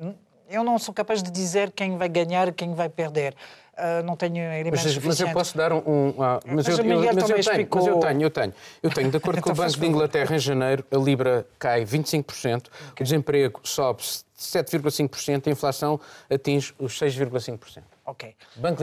Eu 0.48 0.62
não 0.62 0.78
sou 0.78 0.94
capaz 0.94 1.22
de 1.22 1.30
dizer 1.30 1.72
quem 1.72 1.96
vai 1.96 2.08
ganhar, 2.08 2.52
quem 2.52 2.72
vai 2.72 2.88
perder. 2.88 3.34
Eh, 3.76 4.02
não 4.02 4.16
tenho 4.16 4.36
elementos 4.38 4.84
Mas, 4.84 5.04
mas 5.04 5.20
eu 5.20 5.30
posso 5.32 5.56
dar 5.56 5.72
um. 5.72 5.78
um- 5.78 6.22
ah, 6.22 6.40
mas, 6.46 6.66
Mas 6.66 6.78
eu, 6.78 6.84
eu- 6.84 7.00
mas 7.02 7.16
eu 7.16 7.24
tenho, 7.26 7.38
explicou- 7.40 7.82
mas 7.82 7.86
eu 7.88 8.00
tenho, 8.00 8.22
eu 8.22 8.30
tenho. 8.30 8.54
Eu 8.82 8.90
tenho, 8.90 9.10
de 9.10 9.16
acordo 9.16 9.40
com 9.42 9.50
o 9.50 9.52
Então 9.52 9.64
Banco 9.66 9.78
de 9.80 9.86
Inglaterra, 9.86 10.36
em 10.36 10.38
janeiro, 10.38 10.84
a 10.90 10.96
Libra 10.96 11.46
cai 11.58 11.84
25%, 11.84 12.70
o 12.98 13.02
desemprego 13.04 13.60
sobe 13.64 14.02
7,5%, 14.02 15.48
a 15.48 15.50
inflação 15.50 16.00
atinge 16.30 16.72
os 16.78 16.98
6,5%. 16.98 17.82
Ok. 18.06 18.34
Banco 18.56 18.82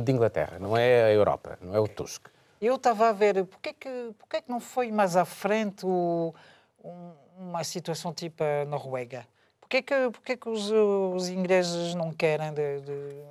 de 0.00 0.12
Inglaterra, 0.12 0.58
não 0.58 0.76
é 0.76 1.04
a 1.04 1.10
Europa, 1.12 1.58
não 1.60 1.74
é 1.74 1.78
o 1.80 1.86
Tusk. 1.86 2.26
Eu 2.64 2.76
estava 2.76 3.10
a 3.10 3.12
ver, 3.12 3.44
porquê 3.44 3.74
que, 3.74 3.88
porquê 4.18 4.40
que 4.40 4.48
não 4.48 4.58
foi 4.58 4.90
mais 4.90 5.16
à 5.16 5.26
frente 5.26 5.84
o- 5.84 6.34
um- 6.82 7.12
uma 7.38 7.62
situação 7.62 8.10
tipo 8.10 8.42
a 8.42 8.64
Noruega? 8.64 9.26
Porquê 9.60 9.82
que, 9.82 9.94
porquê 10.10 10.34
que 10.34 10.48
os, 10.48 10.70
os 10.70 11.28
ingleses 11.28 11.94
não 11.94 12.10
querem 12.10 12.54
de, 12.54 12.80
de 12.80 13.22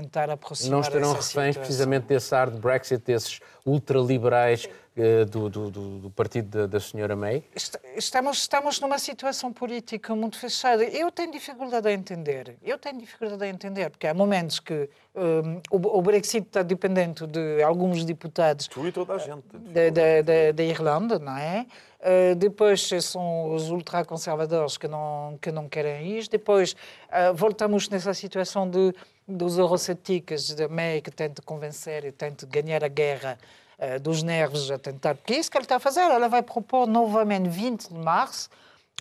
tentar 0.00 0.30
aproximar 0.30 0.72
Não 0.72 0.80
estarão 0.80 1.10
essa 1.10 1.14
reféns 1.14 1.26
situação? 1.26 1.62
precisamente 1.62 2.06
desse 2.06 2.34
hard 2.34 2.54
Brexit, 2.58 3.02
desses 3.04 3.40
ultraliberais 3.64 4.68
eh, 4.96 5.24
do, 5.24 5.48
do, 5.50 5.70
do, 5.70 5.98
do 6.00 6.10
partido 6.10 6.48
da, 6.60 6.66
da 6.66 6.80
senhora 6.80 7.14
May? 7.16 7.42
Est- 7.54 7.78
Estamos, 7.96 8.38
estamos 8.38 8.80
numa 8.80 8.98
situação 8.98 9.52
política 9.52 10.14
muito 10.16 10.38
fechada. 10.38 10.82
Eu 10.84 11.10
tenho 11.12 11.30
dificuldade 11.30 11.86
a 11.88 11.92
entender. 11.92 12.56
Eu 12.62 12.78
tenho 12.78 12.98
dificuldade 12.98 13.44
a 13.44 13.48
entender, 13.48 13.90
porque 13.90 14.06
há 14.06 14.14
momentos 14.14 14.58
que 14.60 14.88
hum, 15.14 15.60
o, 15.70 15.98
o 15.98 16.02
Brexit 16.02 16.46
está 16.46 16.62
dependente 16.62 17.26
de 17.26 17.62
alguns 17.62 18.02
deputados 18.04 18.66
Tu 18.66 18.86
e 18.88 18.92
toda 18.92 19.12
a 19.14 19.18
gente. 19.18 19.42
da, 19.52 19.90
da, 19.90 20.22
da, 20.22 20.52
da 20.54 20.62
Irlanda, 20.62 21.18
não 21.18 21.36
é? 21.36 21.66
Uh, 22.00 22.34
depois 22.34 22.90
são 23.02 23.54
os 23.54 23.70
ultraconservadores 23.70 24.76
que 24.76 24.88
não, 24.88 25.38
que 25.40 25.52
não 25.52 25.68
querem 25.68 26.18
isto. 26.18 26.32
Depois 26.32 26.72
uh, 26.72 27.32
voltamos 27.34 27.88
nessa 27.88 28.12
situação 28.12 28.68
de, 28.68 28.92
dos 29.26 29.58
eurocéticos, 29.58 30.52
da 30.54 30.68
May 30.68 31.00
que 31.00 31.10
tenta 31.10 31.42
convencer 31.42 32.04
e 32.04 32.12
tenta 32.12 32.46
ganhar 32.46 32.82
a 32.84 32.88
guerra 32.88 33.38
uh, 33.78 34.00
dos 34.00 34.22
nervos 34.22 34.70
a 34.70 34.78
tentar. 34.78 35.14
Porque 35.14 35.34
é 35.34 35.38
isso 35.38 35.50
que 35.50 35.56
ela 35.56 35.64
está 35.64 35.76
a 35.76 35.80
fazer. 35.80 36.00
Ela 36.00 36.28
vai 36.28 36.42
propor 36.42 36.86
novamente 36.86 37.48
20 37.48 37.88
de 37.88 37.98
março 37.98 38.48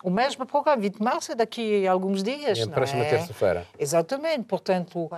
o 0.03 0.10
mesmo 0.10 0.45
programa. 0.45 0.81
20 0.81 0.97
de 0.97 1.03
março 1.03 1.31
é 1.31 1.36
daqui 1.36 1.88
a 1.88 1.91
alguns 1.91 2.23
dias. 2.23 2.57
É 2.57 2.63
a 2.63 2.65
não 2.65 2.73
próxima 2.73 3.03
é? 3.03 3.10
terça-feira. 3.10 3.67
Exatamente. 3.77 4.43
Portanto, 4.43 5.10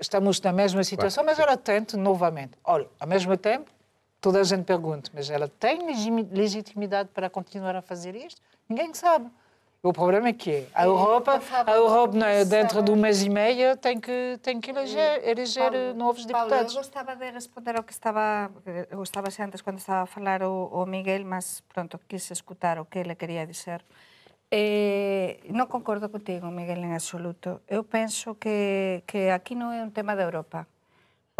estamos 0.00 0.40
na 0.40 0.52
mesma 0.52 0.84
situação, 0.84 1.24
mas 1.24 1.38
ela 1.38 1.56
tenta 1.56 1.96
novamente. 1.96 2.52
Olha, 2.64 2.86
ao 2.98 3.08
mesmo 3.08 3.36
tempo, 3.36 3.70
toda 4.20 4.40
a 4.40 4.44
gente 4.44 4.64
pergunta, 4.64 5.10
mas 5.14 5.30
ela 5.30 5.48
tem 5.48 5.80
legitimidade 6.30 7.08
para 7.12 7.28
continuar 7.28 7.74
a 7.74 7.82
fazer 7.82 8.14
isto? 8.14 8.40
Ninguém 8.68 8.94
sabe. 8.94 9.28
O 9.82 9.94
problema 9.94 10.28
é 10.28 10.34
que 10.34 10.66
a 10.74 10.84
Europa, 10.84 11.40
favor, 11.40 11.70
a 11.70 11.74
Europa 11.74 12.44
dentro 12.44 12.82
de 12.82 12.90
um 12.90 12.96
mês 12.96 13.22
e 13.22 13.30
meio 13.30 13.78
tem 13.78 13.98
que, 13.98 14.38
tem 14.42 14.60
que 14.60 14.70
eleger, 14.70 15.26
eleger 15.26 15.72
eh, 15.72 15.94
novos 15.94 16.26
Paulo, 16.26 16.50
deputados. 16.50 16.74
eu 16.74 16.80
gostaba 16.82 17.16
de 17.16 17.30
responder 17.30 17.76
ao 17.76 17.82
que 17.82 17.92
estaba 17.92 18.50
eu 18.90 18.98
gostaba 18.98 19.30
se 19.30 19.40
antes 19.42 19.62
cando 19.62 19.78
estaba 19.78 20.02
a 20.02 20.06
falar 20.06 20.42
o, 20.42 20.66
o 20.66 20.84
Miguel, 20.84 21.24
mas 21.24 21.62
pronto, 21.62 21.98
quise 22.06 22.34
escutar 22.34 22.78
o 22.78 22.84
que 22.84 22.98
ele 22.98 23.16
quería 23.16 23.46
dizer. 23.46 23.82
Eh, 24.52 25.40
non 25.48 25.64
concordo 25.64 26.12
contigo, 26.12 26.52
Miguel, 26.52 26.84
en 26.84 26.92
absoluto. 26.92 27.64
Eu 27.64 27.80
penso 27.80 28.36
que, 28.36 29.00
que 29.08 29.32
aquí 29.32 29.56
non 29.56 29.72
é 29.72 29.80
un 29.80 29.96
tema 29.96 30.12
da 30.12 30.28
Europa. 30.28 30.68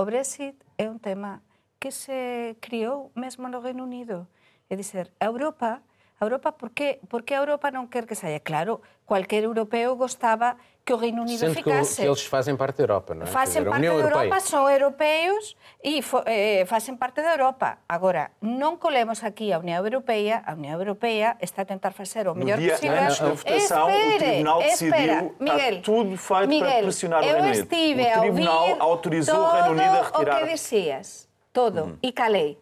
O 0.01 0.09
Brexit 0.09 0.57
é 0.81 0.89
un 0.89 0.97
tema 0.97 1.45
que 1.77 1.93
se 1.93 2.57
criou 2.65 3.13
mesmo 3.13 3.53
no 3.53 3.61
Reino 3.61 3.85
Unido. 3.85 4.33
É 4.73 4.81
dizer, 4.81 5.13
a 5.21 5.29
Europa, 5.29 5.85
a 6.21 6.27
Europa 6.27 6.53
por 6.53 6.71
que, 6.71 7.01
por 7.09 7.25
que 7.25 7.35
a 7.35 7.39
Europa 7.41 7.73
non 7.73 7.89
quer 7.89 8.05
que 8.05 8.13
saia? 8.13 8.45
Claro, 8.45 8.85
cualquier 9.09 9.49
europeo 9.49 9.97
gostaba 9.97 10.61
que 10.85 10.93
o 10.93 11.01
Reino 11.01 11.25
Unido 11.25 11.49
Sendo 11.49 11.57
que, 11.57 11.65
o- 11.65 11.73
ficase. 11.73 12.05
que 12.05 12.05
eles 12.05 12.29
fazem 12.29 12.61
parte 12.61 12.85
da 12.85 12.93
Europa, 12.93 13.17
não 13.17 13.25
é? 13.25 13.33
Dizer, 13.33 13.65
a 13.65 13.73
parte 13.73 13.81
União 13.81 13.97
da 13.97 14.05
Europa, 14.05 14.21
Europeia. 14.29 14.45
son 14.45 14.69
europeos 14.69 15.57
e 15.81 16.05
eh, 16.29 16.69
facen 16.69 17.01
parte 17.01 17.25
da 17.25 17.33
Europa. 17.33 17.81
Agora, 17.89 18.37
non 18.45 18.77
colemos 18.77 19.25
aquí 19.25 19.49
a 19.49 19.65
Unión 19.65 19.81
Europea, 19.81 20.45
a 20.45 20.53
Unión 20.53 20.77
Europea 20.77 21.41
está 21.41 21.65
a 21.65 21.69
tentar 21.73 21.97
facer 21.97 22.29
o 22.29 22.37
No 22.37 22.45
mellor 22.45 22.61
dia 22.61 22.77
posible. 22.77 23.01
antes 23.01 23.17
da 23.17 23.33
votação, 23.33 23.89
o 23.89 24.19
Tribunal 24.21 24.59
decidiu, 24.61 24.93
espera, 24.93 25.17
está 25.25 25.41
Miguel, 25.41 25.75
tudo 25.81 26.13
feito 26.21 26.29
para 26.29 26.53
Miguel, 26.53 26.83
pressionar 26.85 27.21
o 27.25 27.25
Reino 27.25 27.49
Unido. 27.49 27.65
O 27.65 28.21
Tribunal 28.21 28.67
autorizou 28.77 29.41
o 29.41 29.49
Reino 29.57 29.73
Unido 29.73 29.97
a 29.97 30.01
o 30.05 30.05
retirar- 30.05 30.45
que 30.45 30.53
dicías, 30.53 31.25
todo, 31.49 31.97
e 32.05 32.13
calei. 32.13 32.61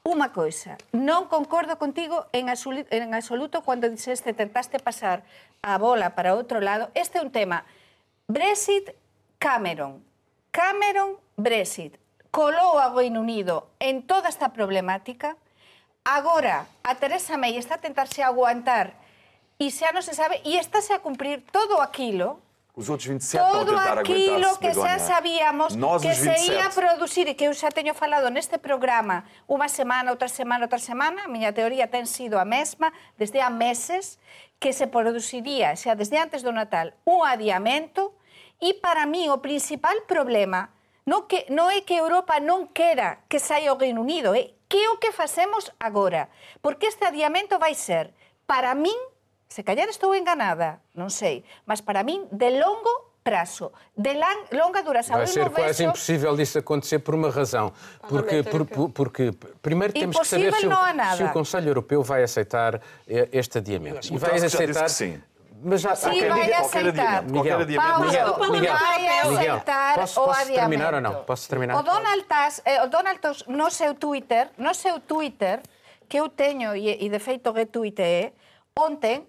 Unha 0.00 0.32
coisa, 0.32 0.80
non 0.96 1.28
concordo 1.28 1.76
contigo 1.76 2.24
en 2.32 2.48
absoluto, 2.48 2.88
en 2.88 3.12
absoluto 3.12 3.60
cando 3.60 3.84
dixeste 3.84 4.32
tentaste 4.32 4.80
pasar 4.80 5.20
a 5.60 5.76
bola 5.76 6.16
para 6.16 6.32
outro 6.32 6.64
lado. 6.64 6.88
Este 6.96 7.20
é 7.20 7.24
un 7.24 7.28
tema. 7.28 7.68
Brexit, 8.24 8.96
Cameron. 9.36 10.00
Cameron, 10.56 11.20
Brexit. 11.36 12.00
Colou 12.32 12.80
a 12.80 12.88
Reino 12.96 13.20
Unido 13.20 13.68
en 13.76 14.00
toda 14.08 14.32
esta 14.32 14.56
problemática. 14.56 15.36
Agora, 16.08 16.64
a 16.80 16.96
Teresa 16.96 17.36
May 17.36 17.60
está 17.60 17.76
a 17.76 17.84
tentarse 17.84 18.24
aguantar 18.24 18.96
e 19.60 19.68
xa 19.68 19.92
non 19.92 20.00
se 20.00 20.16
sabe, 20.16 20.40
e 20.48 20.56
estáse 20.56 20.96
a 20.96 21.04
cumprir 21.04 21.44
todo 21.52 21.84
aquilo 21.84 22.40
Os 22.76 22.88
outros 22.88 23.06
27 23.08 23.44
estão 23.44 23.60
a 23.60 23.64
todo 23.64 23.76
aquilo 23.76 24.58
que 24.58 24.72
xa 24.72 24.98
sabíamos 24.98 25.74
Nós, 25.74 26.02
que 26.02 26.14
se 26.14 26.28
27. 26.28 26.52
ia 26.52 26.70
produzir 26.70 27.26
e 27.28 27.34
que 27.34 27.44
eu 27.44 27.54
xa 27.54 27.68
teño 27.68 27.94
falado 27.94 28.30
neste 28.30 28.58
programa 28.58 29.26
unha 29.50 29.68
semana, 29.68 30.10
outra 30.10 30.28
semana, 30.28 30.64
outra 30.64 30.78
semana, 30.78 31.26
a 31.26 31.28
miña 31.28 31.50
teoría 31.52 31.90
ten 31.90 32.06
sido 32.06 32.38
a 32.38 32.46
mesma 32.46 32.92
desde 33.18 33.42
há 33.42 33.50
meses 33.50 34.22
que 34.62 34.72
se 34.72 34.86
produciría 34.86 35.74
xa 35.74 35.98
desde 35.98 36.16
antes 36.16 36.46
do 36.46 36.54
Natal 36.54 36.94
un 37.02 37.26
adiamento 37.26 38.14
e 38.62 38.76
para 38.78 39.08
mí 39.08 39.26
o 39.26 39.42
principal 39.42 40.06
problema 40.06 40.70
non, 41.08 41.26
que, 41.26 41.48
non 41.50 41.72
é 41.74 41.82
que 41.82 41.98
Europa 41.98 42.38
non 42.38 42.70
quera 42.70 43.26
que 43.26 43.42
saia 43.42 43.74
o 43.74 43.80
Reino 43.80 44.04
Unido, 44.04 44.30
é 44.36 44.54
que 44.70 44.78
é 44.78 44.88
o 44.94 45.02
que 45.02 45.10
facemos 45.10 45.74
agora. 45.82 46.30
Porque 46.62 46.86
este 46.86 47.02
adiamento 47.02 47.58
vai 47.58 47.74
ser, 47.74 48.14
para 48.46 48.70
min, 48.78 48.94
se 49.50 49.66
callar 49.66 49.90
estou 49.90 50.14
enganada, 50.14 50.78
non 50.94 51.10
sei, 51.10 51.42
mas 51.66 51.82
para 51.82 52.06
min 52.06 52.22
de 52.30 52.54
longo 52.54 53.10
prazo, 53.20 53.74
de 53.98 54.14
lang, 54.14 54.46
longa 54.54 54.80
duração. 54.86 55.18
Vai 55.18 55.26
ser 55.26 55.50
quase 55.50 55.82
vejo- 55.82 55.90
impossível 55.90 56.32
disso 56.38 56.62
acontecer 56.62 57.00
por 57.02 57.18
uma 57.18 57.28
razão. 57.34 57.74
Porque, 58.08 58.40
por- 58.46 58.64
por- 58.64 58.90
porque 58.94 59.34
primeiro 59.60 59.92
temos 59.92 60.16
que 60.16 60.24
saber 60.24 60.54
se 60.54 60.66
o, 60.66 60.72
se 61.18 61.22
o 61.24 61.32
Conselho 61.34 61.68
Europeu 61.68 62.00
vai 62.06 62.22
aceitar 62.22 62.80
eh, 63.10 63.28
este 63.34 63.58
adiamento. 63.58 64.06
E 64.08 64.16
O 64.16 64.18
vai 64.18 64.30
Tusk 64.38 64.40
já 64.40 64.46
disse 64.46 64.56
aceitar. 64.56 64.84
que 64.86 64.90
sim. 64.94 65.12
Mas 65.62 65.82
já, 65.82 65.92
Sim, 65.94 66.08
quem 66.16 66.28
vai 66.30 66.40
diga- 66.40 66.56
Qualquer 66.56 66.78
aceitar. 66.80 66.88
adiamento, 66.88 67.32
qualquer 67.34 67.58
Miguel, 67.58 67.60
adiamento. 67.60 67.92
Paulo, 67.92 68.06
Miguel, 68.06 68.54
Miguel, 68.56 68.72
vai 68.80 68.98
Miguel, 69.28 69.54
aceitar 69.56 69.94
posso- 70.00 70.20
o 70.20 70.24
posso 70.24 70.40
adiamento. 70.40 70.60
terminar 70.60 70.94
ou 70.94 71.00
não? 71.02 71.14
Posso 71.24 71.44
terminar? 71.50 71.74
O 71.76 71.82
Donald 71.82 72.22
Tusk, 72.24 72.62
eh, 72.64 72.82
o 72.82 72.88
Donald 72.88 73.18
Tusk 73.20 73.46
no 73.48 73.68
seu 73.70 73.92
Twitter, 73.94 74.48
no 74.56 74.72
seu 74.72 74.96
Twitter, 75.00 75.60
que 76.08 76.16
eu 76.16 76.30
teño 76.30 76.72
e, 76.74 77.04
e 77.04 77.08
de 77.10 77.18
feito 77.18 77.52
retuiteé, 77.52 78.32
ontem, 78.72 79.28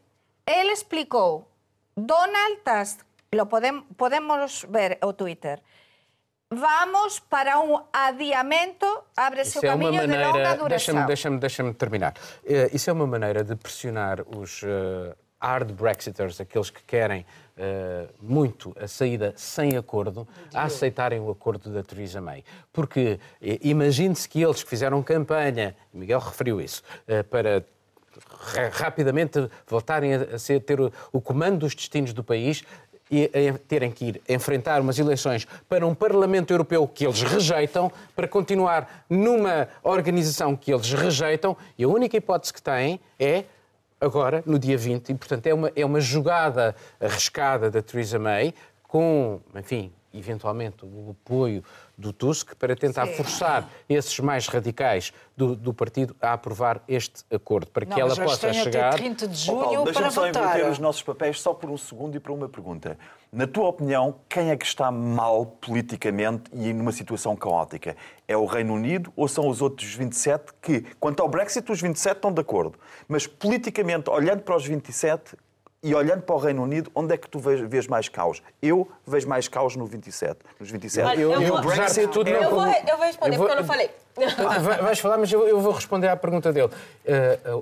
ele 0.60 0.72
explicou, 0.74 1.48
Donald 1.96 2.58
Tusk, 2.64 3.00
lo 3.34 3.46
podem, 3.46 3.82
podemos 3.98 4.66
ver 4.70 4.98
o 5.04 5.14
Twitter, 5.14 5.62
vamos 6.50 7.20
para 7.22 7.60
un 7.60 7.82
adiamento, 7.94 8.86
abre-se 9.16 9.58
o 9.58 9.60
Isso 9.60 9.66
é 9.68 9.74
uma 9.74 9.86
caminho 9.86 10.02
de 10.02 10.08
longa 10.18 10.28
maneira. 10.32 10.58
duração. 10.58 11.06
Deixa-me 11.06 11.40
deixa 11.40 11.74
terminar. 11.74 12.14
Eh, 12.46 12.70
Isso 12.74 12.90
é 12.90 12.94
uma 12.94 13.08
maneira 13.08 13.44
de 13.44 13.56
pressionar 13.56 14.22
os 14.38 14.62
eh, 14.64 15.16
hard 15.40 15.72
Brexiters, 15.72 16.42
aqueles 16.42 16.70
que 16.70 16.84
querem 16.84 17.26
eh, 17.58 18.08
muito 18.22 18.76
a 18.80 18.88
saída 18.88 19.34
sem 19.38 19.78
acordo, 19.78 20.28
a 20.54 20.64
aceitarem 20.64 21.20
o 21.22 21.30
acordo 21.32 21.70
da 21.72 21.84
Theresa 21.84 22.20
May. 22.20 22.44
Porque 22.74 23.18
imagine-se 23.62 24.28
que 24.28 24.42
eles 24.44 24.62
que 24.62 24.70
fizeram 24.70 25.02
campanha, 25.02 25.76
Miguel 25.94 26.20
referiu 26.20 26.60
isso, 26.60 26.84
para 27.30 27.60
ra- 27.60 27.64
rapidamente 28.74 29.50
voltarem 29.68 30.14
a 30.14 30.40
ser, 30.40 30.60
ter 30.62 30.80
o, 30.80 30.92
o 31.12 31.22
comando 31.22 31.60
dos 31.60 31.76
destinos 31.76 32.14
do 32.14 32.24
país 32.24 32.64
e 33.12 33.30
a 33.50 33.58
terem 33.68 33.92
que 33.92 34.06
ir 34.06 34.22
enfrentar 34.28 34.80
umas 34.80 34.98
eleições 34.98 35.46
para 35.68 35.86
um 35.86 35.94
Parlamento 35.94 36.52
Europeu 36.52 36.88
que 36.88 37.06
eles 37.06 37.22
rejeitam, 37.22 37.92
para 38.16 38.28
continuar 38.28 39.06
numa 39.10 39.68
organização 39.84 40.56
que 40.56 40.74
eles 40.74 40.94
rejeitam, 40.94 41.58
e 41.78 41.84
a 41.84 41.90
única 41.90 42.16
hipótese 42.16 42.54
que 42.54 42.62
têm 42.62 43.02
é 43.20 43.44
agora, 44.00 44.42
no 44.46 44.58
dia 44.58 44.78
20, 44.78 45.10
e 45.10 45.16
portanto 45.16 45.46
é 45.46 45.54
uma, 45.54 45.72
é 45.76 45.86
uma 45.86 46.00
jogada 46.00 46.74
arriscada 47.00 47.70
da 47.70 47.82
Theresa 47.82 48.18
May, 48.18 48.54
com, 48.88 49.42
enfim, 49.56 49.92
eventualmente 50.14 50.86
o 50.86 51.12
apoio 51.12 51.64
do 51.98 52.12
Tusk, 52.12 52.56
para 52.56 52.76
tentar 52.76 53.06
Sim. 53.08 53.14
forçar 53.14 53.70
esses 53.88 54.20
mais 54.20 54.48
radicais 54.48 55.14
do, 55.38 55.56
do 55.56 55.74
partido 55.74 56.16
a 56.22 56.34
aprovar 56.34 56.82
este 56.88 57.24
acordo, 57.32 57.70
para 57.72 57.86
que 57.86 57.92
Não, 57.92 58.00
ela 58.00 58.16
possa 58.16 58.52
chegar... 58.54 58.90
até 58.90 58.98
30 58.98 59.28
de 59.28 59.34
Ó, 59.50 59.54
junho 59.54 59.60
Paulo, 59.62 59.84
para 59.84 59.92
Deixa-me 59.92 60.12
só 60.12 60.26
votar. 60.26 60.44
inverter 60.44 60.72
os 60.72 60.80
nossos 60.80 61.04
papéis 61.04 61.40
só 61.40 61.54
por 61.54 61.70
um 61.70 61.78
segundo 61.78 62.16
e 62.16 62.20
para 62.20 62.34
uma 62.34 62.50
pergunta. 62.50 62.98
Na 63.32 63.48
tua 63.48 63.68
opinião, 63.68 64.16
quem 64.28 64.50
é 64.50 64.58
que 64.58 64.66
está 64.66 64.92
mal 64.92 65.46
politicamente 65.46 66.52
e 66.54 66.74
numa 66.74 66.92
situação 66.92 67.36
caótica? 67.36 67.96
É 68.28 68.36
o 68.36 68.46
Reino 68.46 68.74
Unido 68.74 69.14
ou 69.16 69.28
são 69.28 69.48
os 69.48 69.62
outros 69.62 69.94
27 69.94 70.54
que, 70.62 70.82
quanto 71.00 71.22
ao 71.22 71.30
Brexit, 71.30 71.72
os 71.72 71.82
27 71.82 72.16
estão 72.16 72.32
de 72.34 72.42
acordo. 72.42 72.78
Mas 73.08 73.28
politicamente, 73.28 74.10
olhando 74.10 74.42
para 74.42 74.56
os 74.56 74.66
27 74.66 75.38
e 75.84 75.96
olhando 75.96 76.22
para 76.22 76.36
o 76.36 76.38
Reino 76.38 76.62
Unido, 76.62 76.92
onde 76.94 77.14
é 77.14 77.18
que 77.18 77.28
tu 77.28 77.40
vês, 77.40 77.60
vês 77.62 77.88
mais 77.88 78.08
caos? 78.08 78.42
Eu 78.62 78.88
vejo 79.06 79.28
mais 79.28 79.48
caos 79.48 79.76
no 79.76 79.86
27, 79.86 80.38
nos 80.60 80.70
27. 80.70 81.06
Olha, 81.08 81.20
Eu, 81.22 81.32
eu 81.32 81.42
eu, 81.42 81.62
vou- 81.62 81.62
de 81.62 82.08
tudo, 82.08 82.30
Eu 82.30 82.42
não- 82.44 82.50
vou, 82.52 82.66
eu 82.68 82.98
vou 82.98 83.06
responder 83.06 83.36
eu 83.36 83.38
vou- 83.40 83.48
porque 83.48 83.58
eu 83.60 83.62
não 83.62 83.68
falei. 83.68 83.90
Vai- 84.62 84.82
Vais 84.82 85.00
falar, 85.00 85.18
mas 85.18 85.32
eu, 85.32 85.48
eu 85.48 85.60
vou 85.60 85.72
responder 85.72 86.08
à 86.08 86.16
pergunta 86.16 86.54
dele. 86.54 86.70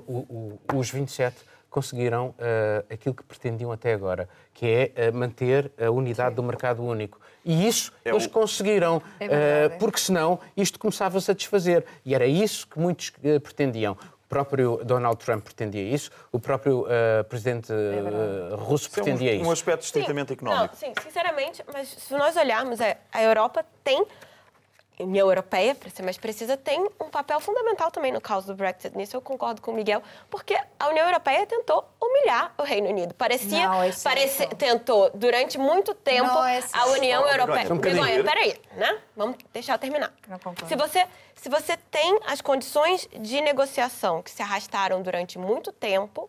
O- 0.06 0.58
o- 0.74 0.78
os 0.78 0.90
27 0.90 1.36
conseguiram 1.70 2.34
eh, 2.38 2.84
aquilo 2.90 3.14
que 3.14 3.22
pretendiam 3.22 3.70
até 3.70 3.92
agora, 3.94 4.28
que 4.52 4.66
é 4.66 4.92
eh, 4.96 5.10
manter 5.12 5.70
a 5.80 5.88
unidade 5.90 6.34
do 6.34 6.42
mercado 6.42 6.82
único. 6.82 7.18
E 7.44 7.66
isso 7.68 7.92
É 8.04 8.10
eles 8.10 8.26
o- 8.26 8.30
conseguiram, 8.30 9.00
É 9.20 9.28
verdade. 9.28 9.74
eh, 9.74 9.78
porque 9.78 9.98
senão 10.00 10.40
isto 10.56 10.78
começava-se 10.80 11.30
a 11.30 11.34
desfazer. 11.34 11.86
E 12.04 12.12
era 12.14 12.26
isso 12.26 12.66
que 12.66 12.78
muitos 12.78 13.10
pretendiam. 13.42 13.96
O 14.30 14.32
próprio 14.32 14.80
Donald 14.84 15.16
Trump 15.16 15.42
pretendia 15.42 15.82
isso, 15.92 16.08
o 16.30 16.38
próprio 16.38 16.86
eh, 16.88 17.24
presidente 17.24 17.72
eh, 17.72 18.54
russo 18.54 18.86
Isso 18.86 19.00
é 19.00 19.02
pretendia 19.02 19.32
um, 19.32 19.38
um 19.38 19.42
isso. 19.42 19.50
aspecto 19.50 19.82
estritamente 19.82 20.32
económico. 20.34 20.72
Não, 20.72 20.78
sim, 20.78 20.92
sinceramente, 21.02 21.64
mas 21.72 21.88
se 21.88 22.14
nós 22.14 22.36
olharmos, 22.36 22.78
é, 22.80 22.98
a 23.12 23.20
Europa 23.24 23.64
tem, 23.82 24.06
União 25.02 25.28
Europeia, 25.28 25.74
para 25.74 25.90
ser 25.90 26.02
mais 26.02 26.18
precisa, 26.18 26.56
tem 26.56 26.80
um 27.00 27.08
papel 27.10 27.40
fundamental 27.40 27.90
também 27.90 28.12
no 28.12 28.20
caso 28.20 28.46
do 28.46 28.54
Brexit. 28.54 28.96
Nisso 28.96 29.16
eu 29.16 29.20
concordo 29.20 29.60
com 29.60 29.70
o 29.70 29.74
Miguel, 29.74 30.02
porque 30.28 30.58
a 30.78 30.88
União 30.88 31.06
Europeia 31.06 31.46
tentou 31.46 31.84
humilhar 32.00 32.52
o 32.58 32.62
Reino 32.62 32.88
Unido. 32.88 33.14
Parecia, 33.14 33.68
Não 33.68 33.82
é 33.82 33.90
parecia 34.02 34.46
tentou 34.48 35.10
durante 35.14 35.58
muito 35.58 35.94
tempo 35.94 36.26
Não 36.26 36.44
é 36.44 36.62
a. 36.72 36.86
União 36.86 37.26
Europeia. 37.28 37.72
um. 37.72 37.78
Begonha, 37.78 38.24
peraí, 38.24 38.60
né? 38.76 38.98
Vamos 39.16 39.36
deixar 39.52 39.74
eu 39.74 39.78
terminar. 39.78 40.12
Não 40.28 40.38
concordo. 40.38 40.66
Se 40.68 40.76
você, 40.76 41.06
se 41.34 41.48
você 41.48 41.76
tem 41.90 42.18
as 42.26 42.40
condições 42.40 43.08
de 43.18 43.40
negociação 43.40 44.22
que 44.22 44.30
se 44.30 44.42
arrastaram 44.42 45.02
durante 45.02 45.38
muito 45.38 45.72
tempo, 45.72 46.28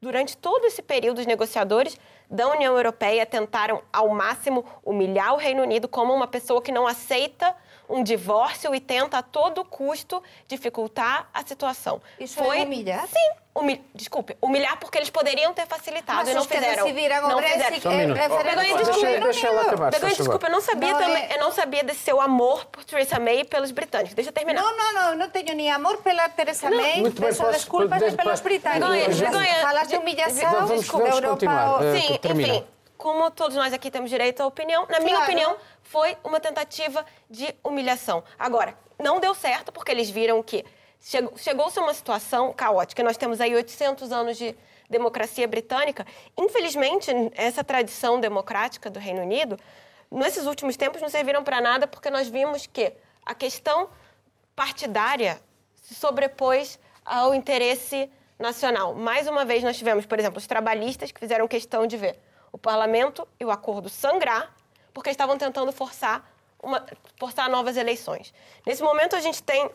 durante 0.00 0.36
todo 0.36 0.64
esse 0.64 0.82
período, 0.82 1.18
os 1.18 1.26
negociadores 1.26 1.96
da 2.32 2.48
União 2.48 2.74
Europeia 2.76 3.26
tentaram 3.26 3.82
ao 3.92 4.08
máximo 4.08 4.64
humilhar 4.84 5.34
o 5.34 5.36
Reino 5.36 5.62
Unido 5.62 5.86
como 5.86 6.12
uma 6.14 6.26
pessoa 6.26 6.62
que 6.62 6.72
não 6.72 6.86
aceita 6.86 7.54
um 7.88 8.02
divórcio 8.02 8.74
e 8.74 8.80
tenta 8.80 9.18
a 9.18 9.22
todo 9.22 9.64
custo 9.64 10.22
dificultar 10.48 11.28
a 11.34 11.44
situação. 11.44 12.00
Isso 12.18 12.40
é 12.40 12.62
humilhar? 12.62 13.06
Sim. 13.06 13.42
Humil... 13.54 13.84
Desculpe, 13.94 14.34
humilhar 14.40 14.78
porque 14.80 14.96
eles 14.96 15.10
poderiam 15.10 15.52
ter 15.52 15.66
facilitado 15.66 16.20
Mas 16.20 16.28
e 16.30 16.32
não 16.32 16.42
fizeram. 16.42 16.86
não 17.28 17.36
Brexit 17.36 17.64
fizeram. 17.64 17.80
Só 17.82 17.88
um 17.88 17.92
é 17.92 17.96
minuto. 17.98 18.16
referendo 18.16 18.48
Begonha, 18.48 18.72
ao 18.72 18.78
desculpa, 18.78 19.06
Reino 19.06 19.24
deixa 19.24 19.46
ela 19.46 19.56
Unido. 19.56 19.66
acabar. 19.68 19.90
Begonha, 19.90 20.00
faz 20.00 20.16
favor. 20.16 20.16
desculpa, 20.32 20.46
eu 20.46 20.52
não 20.52 20.60
sabia 20.62 20.92
Não, 20.92 20.98
também, 20.98 21.22
é- 21.22 21.36
eu 21.36 21.40
não 21.40 21.52
sabia 21.52 21.84
desse 21.84 22.00
seu 22.00 22.18
amor 22.22 22.64
por 22.72 22.82
Theresa 22.82 23.18
May 23.20 23.40
e 23.40 23.44
pelos 23.44 23.70
britânicos. 23.70 24.14
Deixa 24.14 24.30
eu 24.30 24.32
terminar. 24.32 24.62
No, 24.62 24.70
no, 24.70 24.92
no, 25.10 25.14
non 25.20 25.28
teño 25.28 25.52
ni 25.54 25.68
amor 25.68 25.98
pela 26.00 26.30
Teresa 26.30 26.70
May, 26.70 27.02
Muito 27.02 27.20
bem, 27.20 27.28
peço 27.28 27.42
posso- 27.42 27.52
desculpas 27.52 28.00
posso- 28.02 28.16
pelos 28.16 28.40
británicos. 28.40 28.88
Begonha, 28.88 29.84
de 29.84 29.96
humillação, 30.00 30.50
Vamos- 30.50 30.80
desculpa, 30.80 31.04
vamos 31.10 31.16
Europa... 31.22 31.32
continuar. 31.34 31.84
Eh, 31.84 32.00
Sim, 32.00 32.18
termina. 32.22 32.54
enfim, 32.54 32.66
como 32.96 33.30
todos 33.30 33.56
nós 33.56 33.72
aqui 33.72 33.90
temos 33.90 34.08
direito 34.08 34.40
à 34.42 34.46
opinião, 34.46 34.86
na 34.88 35.00
minha 35.00 35.16
Claro. 35.16 35.24
opinião, 35.32 35.56
foi 35.82 36.16
uma 36.22 36.38
tentativa 36.40 37.04
de 37.28 37.54
humilhação. 37.64 38.22
Agora, 38.38 38.76
não 38.98 39.18
deu 39.20 39.34
certo 39.34 39.72
porque 39.72 39.90
eles 39.90 40.08
viram 40.08 40.42
que 40.42 40.64
chegou- 41.00 41.36
chegou-se 41.36 41.78
a 41.78 41.82
uma 41.82 41.92
situação 41.94 42.52
caótica. 42.52 43.02
Nós 43.02 43.16
temos 43.16 43.40
aí 43.40 43.54
800 43.54 44.12
anos 44.12 44.36
de 44.38 44.54
democracia 44.88 45.48
britânica. 45.48 46.06
Infelizmente, 46.36 47.10
essa 47.34 47.64
tradição 47.64 48.20
democrática 48.20 48.88
do 48.88 49.00
Reino 49.00 49.22
Unido, 49.22 49.58
nesses 50.10 50.46
últimos 50.46 50.76
tempos, 50.76 51.02
não 51.02 51.08
serviram 51.08 51.42
para 51.42 51.60
nada 51.60 51.86
porque 51.88 52.08
nós 52.10 52.28
vimos 52.28 52.66
que 52.66 52.92
a 53.26 53.34
questão 53.34 53.88
partidária 54.54 55.40
se 55.82 55.94
sobrepôs 55.94 56.78
ao 57.04 57.34
interesse 57.34 58.08
nacional. 58.42 58.94
Mais 58.94 59.26
uma 59.26 59.44
vez, 59.44 59.62
nós 59.62 59.76
tivemos, 59.78 60.04
por 60.04 60.18
exemplo, 60.18 60.38
os 60.38 60.46
trabalhistas 60.46 61.10
que 61.12 61.18
fizeram 61.20 61.46
questão 61.48 61.86
de 61.86 61.96
ver 61.96 62.18
o 62.52 62.58
parlamento 62.58 63.26
e 63.40 63.44
o 63.44 63.50
acordo 63.50 63.88
sangrar, 63.88 64.52
porque 64.92 65.08
estavam 65.08 65.38
tentando 65.38 65.72
forçar, 65.72 66.28
uma, 66.62 66.84
forçar 67.18 67.48
novas 67.48 67.76
eleições. 67.76 68.34
Nesse 68.66 68.82
momento, 68.82 69.16
a 69.16 69.20
gente 69.20 69.42
tem 69.42 69.70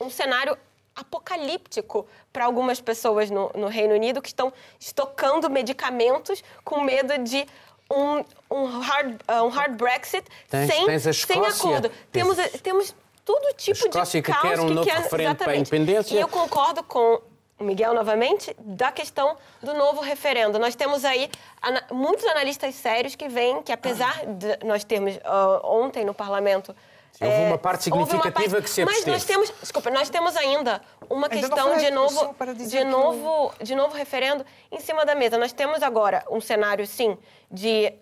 um 0.00 0.08
cenário 0.08 0.56
apocalíptico 0.94 2.06
para 2.32 2.44
algumas 2.44 2.80
pessoas 2.80 3.30
no, 3.30 3.50
no 3.54 3.68
Reino 3.68 3.94
Unido 3.94 4.20
que 4.22 4.28
estão 4.28 4.52
estocando 4.78 5.48
medicamentos 5.50 6.42
com 6.64 6.80
medo 6.82 7.16
de 7.18 7.46
um, 7.90 8.24
um, 8.50 8.64
hard, 8.80 9.20
uh, 9.28 9.42
um 9.44 9.48
hard 9.48 9.76
Brexit 9.76 10.24
Tens- 10.48 10.72
sem, 10.72 10.86
tens 10.86 11.06
a 11.06 11.12
sem 11.12 11.36
Escócia. 11.42 11.68
acordo. 11.70 11.90
Temos, 12.12 12.36
temos 12.62 12.94
todo 13.24 13.52
tipo 13.56 13.78
Escócia 13.88 14.20
de 14.20 14.26
que 14.26 14.32
caos 14.32 14.42
quer 14.48 14.60
um 14.60 14.68
novo 14.70 14.86
quer- 14.86 14.98
referendo 14.98 15.36
para 15.36 15.52
a 15.52 15.56
independência. 15.56 16.14
E 16.14 16.20
eu 16.20 16.28
concordo 16.28 16.82
com 16.84 17.20
o 17.60 17.64
Miguel 17.64 17.92
novamente 17.94 18.56
da 18.58 18.90
questão 18.90 19.36
do 19.62 19.74
novo 19.74 20.00
referendo. 20.00 20.58
Nós 20.58 20.74
temos 20.74 21.04
aí 21.04 21.30
ana- 21.62 21.84
muitos 21.92 22.24
analistas 22.24 22.74
sérios 22.74 23.14
que 23.14 23.28
veem 23.28 23.62
que 23.62 23.70
apesar 23.70 24.24
de 24.26 24.64
nós 24.64 24.82
termos 24.82 25.18
ah, 25.24 25.60
ontem 25.62 26.04
no 26.04 26.14
parlamento 26.14 26.74
Sim, 27.12 27.26
houve 27.26 27.40
uma 27.42 27.58
parte 27.58 27.90
houve 27.90 27.98
uma 28.02 28.06
significativa 28.06 28.54
parte- 28.56 28.64
que 28.64 28.70
se 28.70 28.84
Mas 28.84 28.94
absteve. 28.94 29.10
nós 29.12 29.24
temos, 29.24 29.52
desculpa, 29.60 29.90
nós 29.90 30.08
temos 30.08 30.36
ainda 30.36 30.80
uma 31.08 31.26
Ainda 31.26 31.36
questão 31.48 31.76
de 31.76 31.90
novo, 31.90 32.34
de 32.54 32.78
que 32.78 32.84
novo, 32.84 33.52
de 33.62 33.74
novo 33.74 33.94
referendo 33.94 34.44
em 34.72 34.80
cima 34.80 35.04
da 35.04 35.14
mesa. 35.14 35.36
Nós 35.36 35.52
temos 35.52 35.82
agora 35.82 36.24
um 36.30 36.40
cenário, 36.40 36.86
sim, 36.86 37.18
de 37.50 37.92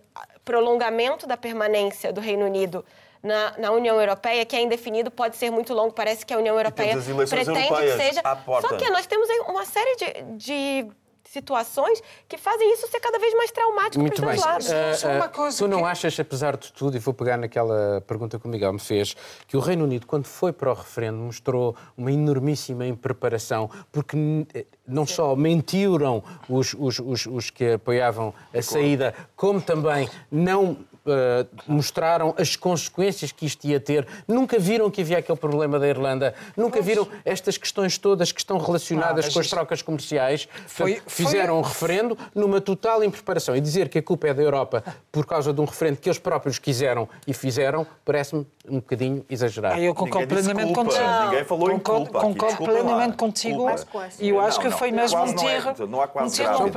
prolongamento 0.44 1.27
da 1.27 1.37
permanência 1.37 2.12
do 2.12 2.21
Reino 2.21 2.44
Unido 2.47 2.85
na, 3.22 3.54
na 3.59 3.70
União 3.72 4.00
Europeia, 4.00 4.44
que 4.44 4.54
é 4.57 4.62
indefinido, 4.62 5.11
pode 5.11 5.37
ser 5.37 5.50
muito 5.50 5.72
longo. 5.74 5.92
Parece 5.92 6.24
que 6.24 6.33
a 6.33 6.38
União 6.38 6.57
Europeia 6.57 6.96
pretende 7.28 7.68
que 7.68 7.96
seja. 7.96 8.22
Só 8.61 8.76
que 8.76 8.88
nós 8.90 9.07
temos 9.07 9.28
aí 9.31 9.38
uma 9.48 9.64
série 9.64 9.96
de, 9.96 10.37
de 10.37 10.90
situações 11.31 12.02
que 12.26 12.38
fazem 12.38 12.72
isso 12.72 12.88
ser 12.88 13.00
cada 13.00 13.18
vez 13.18 13.35
mais 13.35 13.50
traumático 13.50 14.00
Muito 14.00 14.20
para 14.22 14.31
os 14.35 14.42
bem. 14.42 14.44
dois 14.52 14.66
lados. 14.66 14.72
Ah, 14.72 14.94
Só 14.94 15.09
uma 15.09 15.24
Ah, 15.26 15.28
coisa 15.28 15.59
tu 15.59 15.68
não 15.68 15.81
que- 15.81 15.85
achas, 15.85 16.18
apesar 16.18 16.57
de 16.57 16.72
tudo, 16.72 16.96
e 16.96 17.00
vou 17.00 17.12
pegar 17.12 17.37
naquela 17.37 18.00
pergunta 18.07 18.38
que 18.38 18.46
o 18.46 18.48
Miguel 18.48 18.72
me 18.72 18.78
fez, 18.81 19.14
que 19.46 19.54
o 19.54 19.61
Reino 19.61 19.85
Unido, 19.85 20.07
quando 20.07 20.24
foi 20.26 20.54
para 20.54 20.70
o 20.70 20.74
referendo, 20.74 21.18
mostrou 21.18 21.76
uma 21.98 22.11
enormíssima 22.11 22.87
impreparação, 22.87 23.70
porque 23.92 24.16
eh, 24.54 24.64
não 24.87 25.04
só 25.07 25.37
mentiram 25.37 26.24
os, 26.48 26.74
os, 26.78 26.98
os, 26.98 27.26
os 27.26 27.50
que 27.50 27.72
apoiavam 27.72 28.33
a 28.54 28.62
saída, 28.62 29.14
como 29.37 29.61
também 29.61 30.09
não 30.33 30.78
eh, 31.09 31.47
mostraram 31.66 32.35
as 32.38 32.57
consequências 32.57 33.33
que 33.33 33.47
isto 33.47 33.64
ia 33.66 33.81
ter. 33.81 34.07
Nunca 34.27 34.59
viram 34.59 34.90
que 34.90 35.01
havia 35.01 35.18
aquele 35.18 35.38
problema 35.38 35.79
da 35.79 35.88
Irlanda, 35.88 36.35
nunca 36.57 36.81
viram 36.81 37.07
estas 37.25 37.57
questões 37.57 37.99
todas 37.99 38.33
que 38.33 38.40
estão 38.40 38.59
relacionadas 38.59 39.27
Ah, 39.27 39.33
com 39.33 39.38
as 39.40 39.47
isto- 39.47 39.55
trocas 39.55 39.83
comerciais. 39.83 40.49
Foi- 40.66 41.01
fizeram 41.07 41.59
um 41.59 41.62
referendo 41.62 42.16
numa 42.35 42.61
total 42.61 43.03
impreparação. 43.05 43.57
E 43.57 43.61
dizer 43.61 43.88
que 43.88 43.99
a 43.99 44.03
culpa 44.03 44.29
é 44.29 44.35
da 44.35 44.42
Europa 44.42 44.83
por 45.11 45.27
causa 45.27 45.53
de 45.53 45.61
um 45.61 45.64
referendo 45.64 45.99
que 45.99 46.09
eles 46.09 46.18
próprios 46.18 46.59
quiseram 46.59 47.09
e 47.27 47.33
fizeram, 47.35 47.87
parece-me 48.05 48.47
um 48.68 48.77
bocadinho 48.77 49.25
exagerado. 49.31 49.75
Ah, 49.77 49.81
eu 49.81 49.94
concordo 49.94 50.21
Ninguém 50.35 50.37
disse 50.38 50.49
plenamente 50.55 50.75
culpa. 50.75 50.90
contigo. 50.90 51.25
Ninguém 51.31 51.44
falou 51.44 51.71
em 51.71 51.79
concordo, 51.79 52.05
culpa 52.05 52.18
aqui. 52.18 52.27
Concordo 52.29 52.47
Desculpa 52.57 52.73
lá. 52.73 52.79
plenamente 52.81 53.16
contigo. 53.16 53.57
Culpa. 53.59 54.09
E 54.21 54.29
eu 54.29 54.40
acho 54.40 54.57
Não, 54.59 54.62
que 54.64 54.71
não. 54.71 54.79
foi 54.79 54.92
mesmo 54.92 55.16
Quase 55.18 55.33
um 55.33 55.37
não 55.37 55.49
é- 55.49 55.61
tiro. 55.75 55.87
não 55.88 56.01
há 56.03 56.09
quase 56.09 56.42
um 56.42 56.71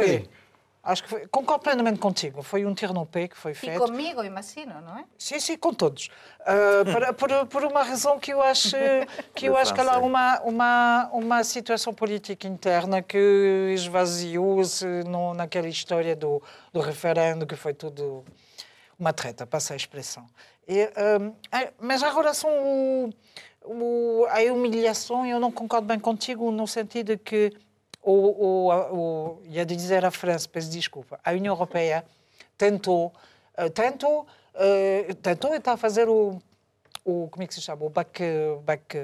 Acho 0.83 1.03
que 1.03 1.09
foi, 1.09 1.27
concordo 1.27 1.63
plenamente 1.63 1.99
contigo. 1.99 2.41
Foi 2.41 2.65
um 2.65 2.73
tiro 2.73 2.91
no 2.91 3.05
pé 3.05 3.27
que 3.27 3.37
foi 3.37 3.51
E 3.51 3.55
feito. 3.55 3.79
comigo, 3.79 4.23
imagino, 4.23 4.81
não 4.81 4.97
é? 4.97 5.05
Sim, 5.15 5.39
sim, 5.39 5.55
com 5.55 5.71
todos. 5.73 6.09
Ah, 6.39 6.83
para- 6.91 7.13
por, 7.13 7.29
por 7.47 7.63
uma 7.65 7.83
razão 7.83 8.19
que 8.19 8.33
eu 8.33 8.41
acho 8.41 8.75
que 9.35 9.45
eu 9.45 9.55
acho 9.55 9.73
que 9.75 9.79
há 9.79 9.83
França. 9.83 9.99
uma 9.99 10.39
uma 10.41 11.09
uma 11.13 11.43
situação 11.43 11.93
política 11.93 12.47
interna 12.47 12.99
que 13.01 13.71
esvaziou-se 13.75 14.85
naquela 15.35 15.67
história 15.67 16.15
do 16.15 16.41
do 16.73 16.79
referendo 16.79 17.45
que 17.45 17.55
foi 17.55 17.73
tudo 17.75 18.25
uma 18.97 19.13
treta, 19.13 19.45
passa 19.45 19.73
a 19.73 19.77
expressão. 19.77 20.25
E, 20.67 20.81
ah, 21.51 21.71
mas 21.79 22.01
em 22.01 22.05
relação 22.11 22.49
ao, 22.49 23.71
o, 23.71 24.25
a 24.29 24.41
humilhação, 24.53 25.25
eu 25.25 25.39
não 25.39 25.51
concordo 25.51 25.87
bem 25.87 25.99
contigo 25.99 26.49
no 26.51 26.67
sentido 26.67 27.17
que 27.19 27.51
o, 28.01 28.13
o, 28.13 28.71
o, 28.71 29.41
ia 29.45 29.65
dizer 29.65 30.03
a 30.05 30.11
França, 30.11 30.47
peço 30.49 30.69
desculpa, 30.69 31.19
a 31.23 31.31
União 31.31 31.53
Europeia 31.53 32.03
tentou, 32.57 33.13
eh, 33.55 33.69
tentou, 33.69 34.25
eh, 34.55 35.13
tentou 35.21 35.53
e 35.53 35.57
está 35.57 35.73
a 35.73 35.77
fazer 35.77 36.09
o, 36.09 36.41
o 37.05 37.27
como 37.29 37.43
é 37.43 37.47
que 37.47 37.53
se 37.53 37.61
chama, 37.61 37.85
o 37.85 37.89
back, 37.89 38.23
back, 38.63 38.97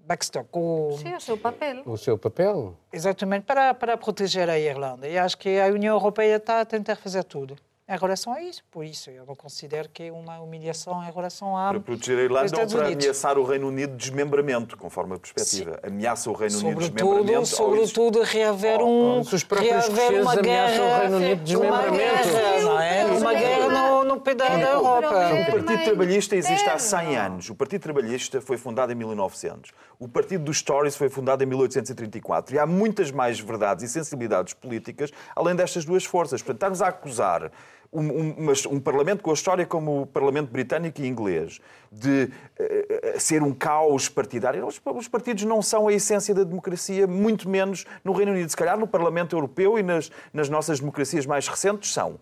backstock, 0.00 0.48
o, 0.52 0.96
Sí, 0.98 1.14
o 1.14 1.20
seu 1.20 1.38
papel. 1.38 1.82
O 1.86 1.96
seu 1.96 2.18
papel? 2.18 2.76
exatamente 2.92 3.44
para, 3.44 3.72
para 3.74 3.96
proteger 3.96 4.50
a 4.50 4.58
Irlanda. 4.58 5.08
E 5.08 5.16
acho 5.16 5.38
que 5.38 5.58
a 5.58 5.66
União 5.66 5.94
Europeia 5.96 6.36
está 6.36 6.60
a 6.60 6.64
tentar 6.64 6.96
fazer 6.96 7.24
tudo 7.24 7.56
em 7.90 7.98
relação 7.98 8.32
a 8.32 8.40
isso. 8.40 8.62
Por 8.70 8.84
isso, 8.84 9.10
eu 9.10 9.26
não 9.26 9.34
considero 9.34 9.88
que 9.92 10.04
é 10.04 10.12
uma 10.12 10.38
humilhação 10.40 11.02
em 11.02 11.10
relação 11.10 11.56
a 11.56 11.70
Para 11.70 11.80
proteger 11.80 12.18
a 12.18 12.22
Irlanda 12.22 12.60
ou 12.60 12.66
para 12.68 12.84
Unidos. 12.86 13.04
ameaçar 13.04 13.36
o 13.36 13.42
Reino 13.44 13.66
Unido 13.66 13.90
de 13.90 13.96
desmembramento, 13.96 14.76
conforme 14.76 15.16
a 15.16 15.18
perspectiva. 15.18 15.80
Ameaça 15.82 16.30
o 16.30 16.32
Reino 16.32 16.56
Unido 16.60 16.78
de 16.78 16.84
Sobretudo, 16.86 17.14
desmembramento. 17.24 17.38
ou 17.40 17.46
sobretudo 17.46 18.22
reaver 18.22 18.80
um, 18.80 19.24
se 19.24 19.34
os 19.34 19.42
próprios 19.42 19.88
reaver 19.88 20.22
uma 20.22 20.36
guerra, 20.36 20.82
o 20.84 21.00
Reino 21.00 21.16
Unido 21.16 21.42
de 21.44 21.56
uma 21.56 21.64
desmembramento. 21.82 22.28
guerra, 22.28 22.62
não 22.62 22.80
é? 22.80 23.04
Sim, 23.08 23.20
Uma 23.20 23.34
guerra 23.34 23.68
no, 23.68 24.04
no 24.04 24.20
pedaço 24.20 24.52
É 24.52 24.58
da 24.60 24.68
Europa. 24.70 25.08
O 25.08 25.52
Partido 25.52 25.84
Trabalhista 25.84 26.36
existe 26.36 26.68
há 26.70 26.78
100 26.78 27.00
interna. 27.00 27.26
anos. 27.26 27.50
O 27.50 27.54
Partido 27.56 27.82
Trabalhista 27.82 28.40
foi 28.40 28.56
fundado 28.56 28.92
em 28.92 28.94
1900. 28.94 29.72
O 29.98 30.06
Partido 30.08 30.44
dos 30.44 30.62
Tories 30.62 30.94
foi 30.96 31.08
fundado 31.08 31.42
em 31.42 31.46
1834. 31.46 32.54
E 32.54 32.58
há 32.58 32.66
muitas 32.66 33.10
mais 33.10 33.40
verdades 33.40 33.82
e 33.84 33.88
sensibilidades 33.88 34.54
políticas 34.54 35.10
além 35.34 35.56
destas 35.56 35.84
duas 35.84 36.04
forças. 36.04 36.40
Portanto, 36.40 36.56
estarmos 36.56 36.82
a 36.82 36.88
acusar 36.88 37.50
um, 37.92 38.00
um- 38.02 38.52
um 38.70 38.80
Parlamento 38.80 39.22
com 39.22 39.30
a 39.30 39.34
história 39.34 39.66
como 39.66 40.02
o 40.02 40.06
Parlamento 40.06 40.48
britânico 40.50 41.00
e 41.00 41.06
inglês 41.08 41.60
de 41.90 42.30
eh, 42.58 43.16
ser 43.18 43.42
um 43.42 43.52
caos 43.52 44.08
partidário. 44.08 44.64
Os, 44.66 44.80
os 44.94 45.08
partidos 45.08 45.42
não 45.44 45.60
são 45.60 45.88
a 45.88 45.92
essência 45.92 46.32
da 46.34 46.44
democracia, 46.44 47.06
muito 47.06 47.48
menos 47.48 47.84
no 48.04 48.12
Reino 48.12 48.30
Unido. 48.32 48.48
Se 48.48 48.56
calhar 48.56 48.78
no 48.78 48.86
Parlamento 48.86 49.34
Europeu 49.34 49.78
e 49.78 49.82
nas, 49.82 50.10
nas 50.32 50.48
nossas 50.48 50.78
democracias 50.78 51.26
mais 51.26 51.48
recentes 51.48 51.92
são. 51.92 52.12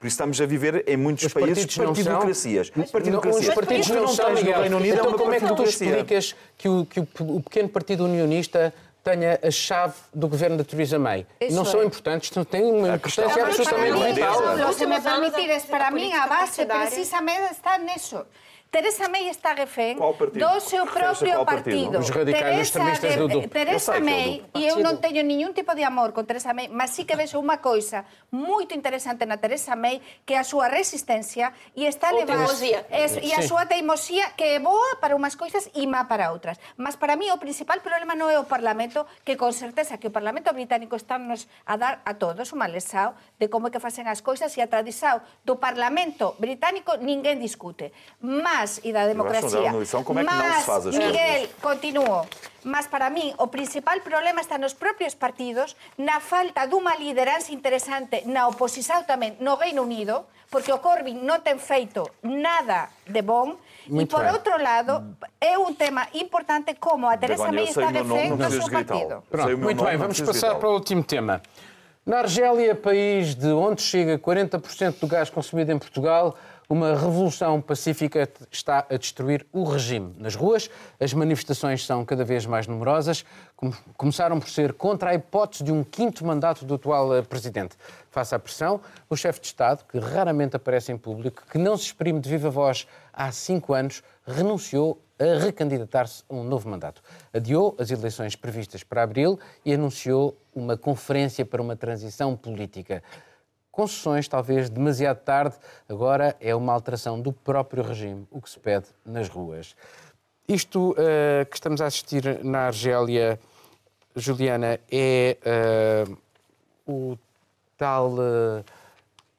Por 0.00 0.06
isso 0.06 0.14
estamos 0.14 0.40
a 0.40 0.46
viver 0.46 0.84
em 0.86 0.96
muitos 0.96 1.24
Os 1.24 1.32
países 1.34 1.76
partidocracias. 1.76 2.70
Não, 2.74 2.84
Partidocracias. 2.86 3.48
os 3.48 3.54
partidos 3.54 3.88
não, 3.88 4.02
não 4.02 4.08
são, 4.08 4.30
no. 4.30 4.36
Reino 4.36 4.76
Unido 4.76 4.94
é 4.94 4.98
então 5.00 5.08
uma 5.08 5.18
como 5.18 5.34
é 5.34 5.40
que 5.40 5.54
tu 5.56 5.64
explicas 5.64 6.36
que 6.56 6.68
o, 6.68 6.86
que 6.86 7.00
o 7.00 7.40
pequeno 7.42 7.68
partido 7.68 8.04
unionista 8.04 8.72
tenha 9.02 9.38
a 9.42 9.50
chave 9.50 9.94
do 10.14 10.28
governo 10.28 10.56
da 10.56 10.64
Theresa 10.64 10.98
May? 10.98 11.26
Isso 11.40 11.56
não 11.56 11.64
são 11.64 11.80
é. 11.82 11.84
importantes, 11.84 12.30
não 12.34 12.44
têm 12.44 12.62
uma 12.64 12.98
questão- 12.98 13.24
importância 13.24 13.40
É 13.40 13.44
absolutamente 13.64 14.14
vital. 14.14 14.42
que 14.76 14.86
me 14.86 15.00
permitires, 15.00 15.64
para 15.64 15.90
política 15.90 16.16
a 16.22 16.26
base 16.26 16.38
partidária- 16.56 16.86
precisamente 16.86 17.52
está 17.52 17.78
nisso. 17.78 18.26
Teresa 18.70 19.08
May 19.08 19.32
está 19.32 19.56
refén 19.56 19.96
do 19.96 20.60
seu 20.60 20.84
propio 20.84 21.40
partido. 21.48 22.04
Os 22.04 22.12
radicais 22.12 22.68
Teresa, 22.68 22.92
extremistas 22.92 23.16
do, 23.16 23.24
do... 23.24 23.48
Teresa 23.48 23.96
May, 23.96 24.44
do 24.52 24.60
e 24.60 24.68
eu 24.68 24.76
non 24.84 25.00
teño 25.00 25.24
ningún 25.24 25.56
tipo 25.56 25.72
de 25.72 25.88
amor 25.88 26.12
con 26.12 26.28
Teresa 26.28 26.52
May, 26.52 26.68
mas 26.68 26.92
sí 26.92 27.08
que 27.08 27.16
vexo 27.16 27.40
unha 27.40 27.64
coisa 27.64 28.04
moito 28.28 28.76
interesante 28.76 29.24
na 29.24 29.40
Teresa 29.40 29.72
May, 29.72 30.04
que 30.28 30.36
a 30.36 30.44
súa 30.44 30.68
resistencia 30.68 31.56
e 31.72 31.88
está 31.88 32.12
levando... 32.12 32.44
Es, 32.92 33.16
e 33.16 33.32
a 33.32 33.40
súa 33.40 33.64
teimosía 33.64 34.36
que 34.36 34.56
é 34.56 34.60
boa 34.60 35.00
para 35.00 35.16
unhas 35.16 35.32
coisas 35.32 35.72
e 35.72 35.88
má 35.88 36.04
para 36.04 36.28
outras. 36.28 36.60
Mas 36.76 36.92
para 36.92 37.16
mí 37.16 37.32
o 37.32 37.40
principal 37.40 37.80
problema 37.80 38.12
non 38.12 38.28
é 38.28 38.36
o 38.36 38.44
Parlamento, 38.44 39.08
que 39.24 39.40
con 39.40 39.56
certeza 39.56 39.96
que 39.96 40.12
o 40.12 40.14
Parlamento 40.14 40.52
británico 40.52 40.92
está 40.92 41.16
nos 41.16 41.48
a 41.64 41.80
dar 41.80 42.04
a 42.04 42.20
todos 42.20 42.52
un 42.52 42.60
malesao 42.60 43.16
de 43.40 43.48
como 43.48 43.68
é 43.68 43.70
que 43.72 43.80
facen 43.80 44.04
as 44.12 44.20
coisas 44.20 44.52
e 44.54 44.60
a 44.60 44.68
tradisao 44.68 45.24
do 45.48 45.56
Parlamento 45.56 46.36
británico 46.36 47.00
ninguén 47.00 47.40
discute. 47.40 47.96
Mas 48.20 48.57
e 48.82 48.92
da 48.92 49.06
democracia. 49.06 49.70
como 50.04 50.20
é 50.20 50.24
que 50.24 50.30
não 50.30 50.42
se 50.42 50.48
mas, 50.48 50.64
faz 50.64 50.86
as 50.86 50.94
Miguel, 50.94 51.12
coisas. 51.12 51.50
continuo. 51.60 52.26
Mas 52.64 52.86
para 52.86 53.08
mí 53.08 53.34
o 53.38 53.46
principal 53.46 54.00
problema 54.00 54.40
está 54.40 54.58
nos 54.58 54.74
propios 54.74 55.14
partidos, 55.14 55.76
na 55.96 56.20
falta 56.20 56.66
dunha 56.66 56.96
lideranza 56.98 57.52
interesante 57.52 58.26
na 58.26 58.48
oposición 58.48 59.06
tamén 59.06 59.38
no 59.38 59.54
Reino 59.54 59.86
Unido, 59.86 60.26
porque 60.50 60.72
o 60.72 60.80
Corbyn 60.80 61.22
non 61.22 61.44
ten 61.44 61.60
feito 61.60 62.08
nada 62.24 62.90
de 63.06 63.22
bon, 63.22 63.56
e 63.88 64.04
por 64.04 64.24
outro 64.26 64.58
lado, 64.58 65.16
é 65.40 65.56
un 65.56 65.76
tema 65.76 66.08
importante 66.12 66.76
como 66.76 67.08
a 67.08 67.16
Teresa 67.16 67.52
May 67.52 67.68
está 67.68 67.88
o 67.88 67.92
meu 67.92 68.04
nome, 68.04 68.20
refén 68.20 68.28
não 68.28 68.36
do 68.36 68.42
precisas 68.42 68.64
seu 68.64 68.72
partido. 68.72 69.14
Pronto, 69.30 69.54
o 69.54 69.58
muito 69.58 69.84
bem, 69.84 69.96
vamos 69.96 70.20
passar 70.20 70.56
para 70.56 70.68
o 70.68 70.74
último 70.74 71.04
tema. 71.04 71.40
Na 72.04 72.24
Argélia, 72.24 72.74
país 72.74 73.34
de 73.34 73.52
onde 73.52 73.82
chega 73.82 74.18
40% 74.18 74.98
do 74.98 75.06
gás 75.06 75.28
consumido 75.28 75.70
em 75.72 75.78
Portugal, 75.78 76.34
uma 76.68 76.94
revolução 76.94 77.62
pacífica 77.62 78.28
está 78.50 78.86
a 78.90 78.96
destruir 78.98 79.46
o 79.52 79.64
regime. 79.64 80.14
Nas 80.18 80.34
ruas, 80.34 80.68
as 81.00 81.14
manifestações 81.14 81.86
são 81.86 82.04
cada 82.04 82.24
vez 82.24 82.44
mais 82.44 82.66
numerosas. 82.66 83.24
Com- 83.56 83.72
Começaram 83.96 84.38
por 84.38 84.48
ser 84.50 84.74
contra 84.74 85.10
a 85.10 85.14
hipótese 85.14 85.64
de 85.64 85.72
um 85.72 85.82
quinto 85.82 86.26
mandato 86.26 86.66
do 86.66 86.74
atual 86.74 87.16
eh, 87.16 87.22
presidente. 87.22 87.74
Face 88.10 88.34
à 88.34 88.38
pressão, 88.38 88.80
o 89.08 89.16
chefe 89.16 89.40
de 89.40 89.46
Estado, 89.46 89.84
que 89.90 89.98
raramente 89.98 90.56
aparece 90.56 90.92
em 90.92 90.98
público, 90.98 91.42
que 91.50 91.56
não 91.56 91.76
se 91.76 91.84
exprime 91.84 92.20
de 92.20 92.28
viva 92.28 92.50
voz 92.50 92.86
há 93.12 93.32
cinco 93.32 93.72
anos, 93.72 94.02
renunciou 94.26 95.00
a 95.18 95.38
recandidatar-se 95.42 96.22
a 96.28 96.34
um 96.34 96.44
novo 96.44 96.68
mandato. 96.68 97.02
Adiou 97.32 97.74
as 97.78 97.90
eleições 97.90 98.36
previstas 98.36 98.84
para 98.84 99.02
abril 99.02 99.38
e 99.64 99.72
anunciou 99.72 100.36
uma 100.54 100.76
conferência 100.76 101.44
para 101.44 101.60
uma 101.62 101.74
transição 101.74 102.36
política. 102.36 103.02
Concessões, 103.78 104.26
talvez 104.26 104.68
demasiado 104.68 105.18
tarde, 105.18 105.54
agora 105.88 106.36
é 106.40 106.52
uma 106.52 106.72
alteração 106.72 107.20
do 107.20 107.32
próprio 107.32 107.80
regime, 107.84 108.26
o 108.28 108.42
que 108.42 108.50
se 108.50 108.58
pede 108.58 108.86
nas 109.06 109.28
ruas. 109.28 109.76
Isto 110.48 110.96
eh, 110.98 111.44
que 111.48 111.54
estamos 111.54 111.80
a 111.80 111.86
assistir 111.86 112.44
na 112.44 112.66
Argélia, 112.66 113.38
Juliana, 114.16 114.80
é 114.90 115.36
eh, 115.44 116.04
o 116.88 117.16
tal 117.76 118.16
eh, 118.18 118.64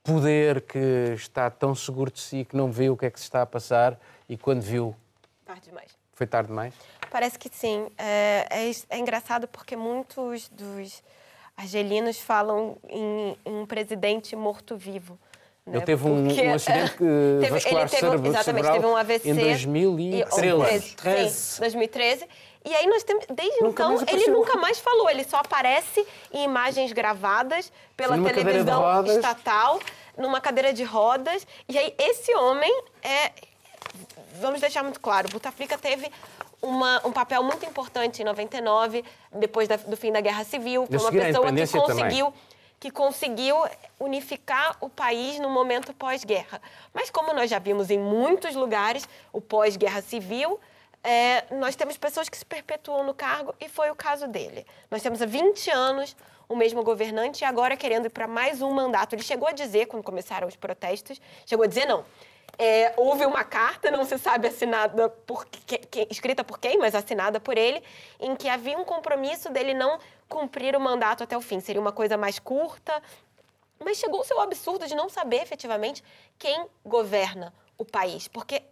poder 0.06 0.62
que 0.62 1.12
está 1.18 1.50
tão 1.50 1.76
seguro 1.76 2.10
de 2.10 2.22
si 2.22 2.46
que 2.46 2.56
não 2.56 2.72
vê 2.72 2.90
o 2.90 2.96
que 2.96 3.08
é 3.08 3.12
que 3.12 3.20
se 3.20 3.26
está 3.26 3.42
a 3.42 3.46
passar 3.46 4.00
e 4.30 4.38
quando 4.38 4.62
viu 4.62 4.96
Tarde 5.46 5.68
demais. 5.68 5.98
foi 6.14 6.26
tarde 6.26 6.48
demais? 6.48 6.74
Parece 7.12 7.38
que 7.38 7.50
sim. 7.52 7.90
É, 7.98 8.48
é, 8.50 8.72
é 8.90 9.00
engraçado 9.00 9.50
porque 9.50 9.76
muitos 9.76 10.48
dos 10.48 11.04
argelinos 11.60 12.18
falam 12.20 12.78
em, 12.88 13.38
em 13.46 13.54
um 13.62 13.66
presidente 13.66 14.36
morto-vivo. 14.36 15.20
Ele 15.68 15.82
teve 15.82 16.08
um, 16.08 16.26
Porque, 16.28 16.42
um 16.48 16.54
acidente 16.54 16.92
que 16.92 16.98
teve- 17.42 17.50
vascular 17.50 17.82
ele 17.84 17.90
teve, 17.90 18.00
cerebro- 18.02 18.28
exatamente, 18.30 18.44
cerebral 18.66 18.74
teve 18.74 18.86
um 18.88 18.96
AVC 18.98 19.30
em 19.30 19.36
2013. 19.36 20.96
13. 20.96 21.30
Sim, 21.36 21.60
2013. 21.62 22.28
E 22.66 22.74
aí 22.76 22.88
nós 22.88 23.04
temos, 23.04 23.26
desde 23.30 23.62
Nunca 23.62 23.84
então, 23.84 23.96
mais 23.98 24.08
ele 24.14 24.28
nunca 24.32 24.58
mais 24.58 24.80
falou. 24.80 25.10
Ele 25.10 25.24
só 25.24 25.38
aparece 25.38 26.06
em 26.34 26.44
imagens 26.44 26.92
gravadas 26.92 27.72
pela 27.96 28.16
Sim, 28.16 28.24
televisão 28.24 28.82
rodas. 28.82 29.16
estatal, 29.16 29.80
numa 30.18 30.42
cadeira 30.42 30.74
de 30.74 30.84
rodas. 30.84 31.46
E 31.68 31.78
aí 31.78 31.94
esse 31.98 32.34
homem 32.36 32.84
é, 33.04 33.32
vamos 34.42 34.60
deixar 34.60 34.84
muito 34.84 35.00
claro, 35.00 35.30
Bouteflika 35.30 35.78
teve 35.78 36.10
uma- 36.62 37.02
um 37.06 37.12
papel 37.12 37.42
muito 37.44 37.66
importante 37.66 38.22
em 38.22 38.26
99, 38.26 39.04
depois 39.32 39.68
da- 39.68 39.78
do 39.78 39.96
fim 39.98 40.12
da 40.12 40.22
Guerra 40.22 40.44
Civil. 40.44 40.86
Foi 40.86 40.98
uma 40.98 41.12
pessoa 41.28 41.46
que 41.46 41.50
também. 41.88 42.04
conseguiu 42.06 42.34
que 42.82 42.90
conseguiu 42.90 43.58
unificar 44.00 44.78
o 44.80 44.88
país 44.88 45.38
no 45.38 45.50
momento 45.50 45.94
pós-guerra. 45.94 46.62
Mas 46.94 47.10
como 47.10 47.34
nós 47.34 47.50
já 47.50 47.60
vimos 47.60 47.90
em 47.90 48.00
muitos 48.00 48.56
lugares, 48.56 49.08
o 49.34 49.42
pós-guerra 49.42 50.02
civil, 50.02 50.58
é, 51.04 51.44
nós 51.56 51.76
temos 51.76 51.98
pessoas 51.98 52.30
que 52.30 52.38
se 52.38 52.46
perpetuam 52.46 53.04
no 53.04 53.14
cargo 53.14 53.54
e 53.60 53.68
foi 53.68 53.92
o 53.92 53.96
caso 53.96 54.28
dele. 54.30 54.66
Nós 54.90 55.02
temos 55.02 55.22
há 55.22 55.26
20 55.26 55.70
anos 55.70 56.16
o 56.50 56.56
mesmo 56.56 56.84
governante 56.84 57.42
e 57.42 57.46
agora 57.46 57.78
querendo 57.78 58.08
ir 58.08 58.10
para 58.10 58.28
mais 58.28 58.60
um 58.60 58.72
mandato. 58.72 59.14
Ele 59.14 59.22
chegou 59.22 59.48
a 59.48 59.52
dizer, 59.52 59.86
quando 59.86 60.04
começaram 60.04 60.48
os 60.48 60.56
protestos, 60.56 61.22
chegou 61.46 61.64
a 61.64 61.68
dizer 61.68 61.86
não. 61.86 62.04
É, 62.58 62.92
houve 62.98 63.24
uma 63.26 63.44
carta, 63.44 63.92
não 63.92 64.04
se 64.04 64.18
sabe 64.18 64.48
assinada 64.48 65.08
por 65.10 65.46
que- 65.46 65.78
que- 65.78 66.08
escrita 66.10 66.44
por 66.44 66.60
quem, 66.60 66.78
mas 66.80 66.96
assinada 66.96 67.40
por 67.40 67.56
ele, 67.56 67.82
em 68.20 68.36
que 68.36 68.50
havia 68.50 68.78
um 68.78 68.84
compromisso 68.84 69.50
dele 69.52 69.76
não 69.76 70.00
cumprir 70.28 70.76
o 70.76 70.80
mandato 70.80 71.24
até 71.24 71.38
o 71.38 71.42
fim. 71.42 71.60
Seria 71.60 71.80
uma 71.80 71.92
coisa 71.92 72.18
mais 72.18 72.40
curta, 72.40 73.02
mas 73.80 73.98
chegou-se 73.98 74.34
ao 74.34 74.42
absurdo 74.42 74.88
de 74.88 74.96
não 74.96 75.08
saber 75.08 75.44
efetivamente 75.44 76.04
quem 76.38 76.66
governa 76.84 77.54
o 77.78 77.86
país, 77.86 78.28
porque 78.28 78.64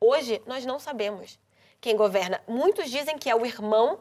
hoje 0.00 0.40
nós 0.46 0.64
não 0.64 0.78
sabemos 0.78 1.38
quem 1.80 1.96
governa. 1.96 2.40
Muitos 2.46 2.88
dizem 2.90 3.18
que 3.18 3.28
é 3.28 3.34
o 3.34 3.44
irmão 3.44 3.98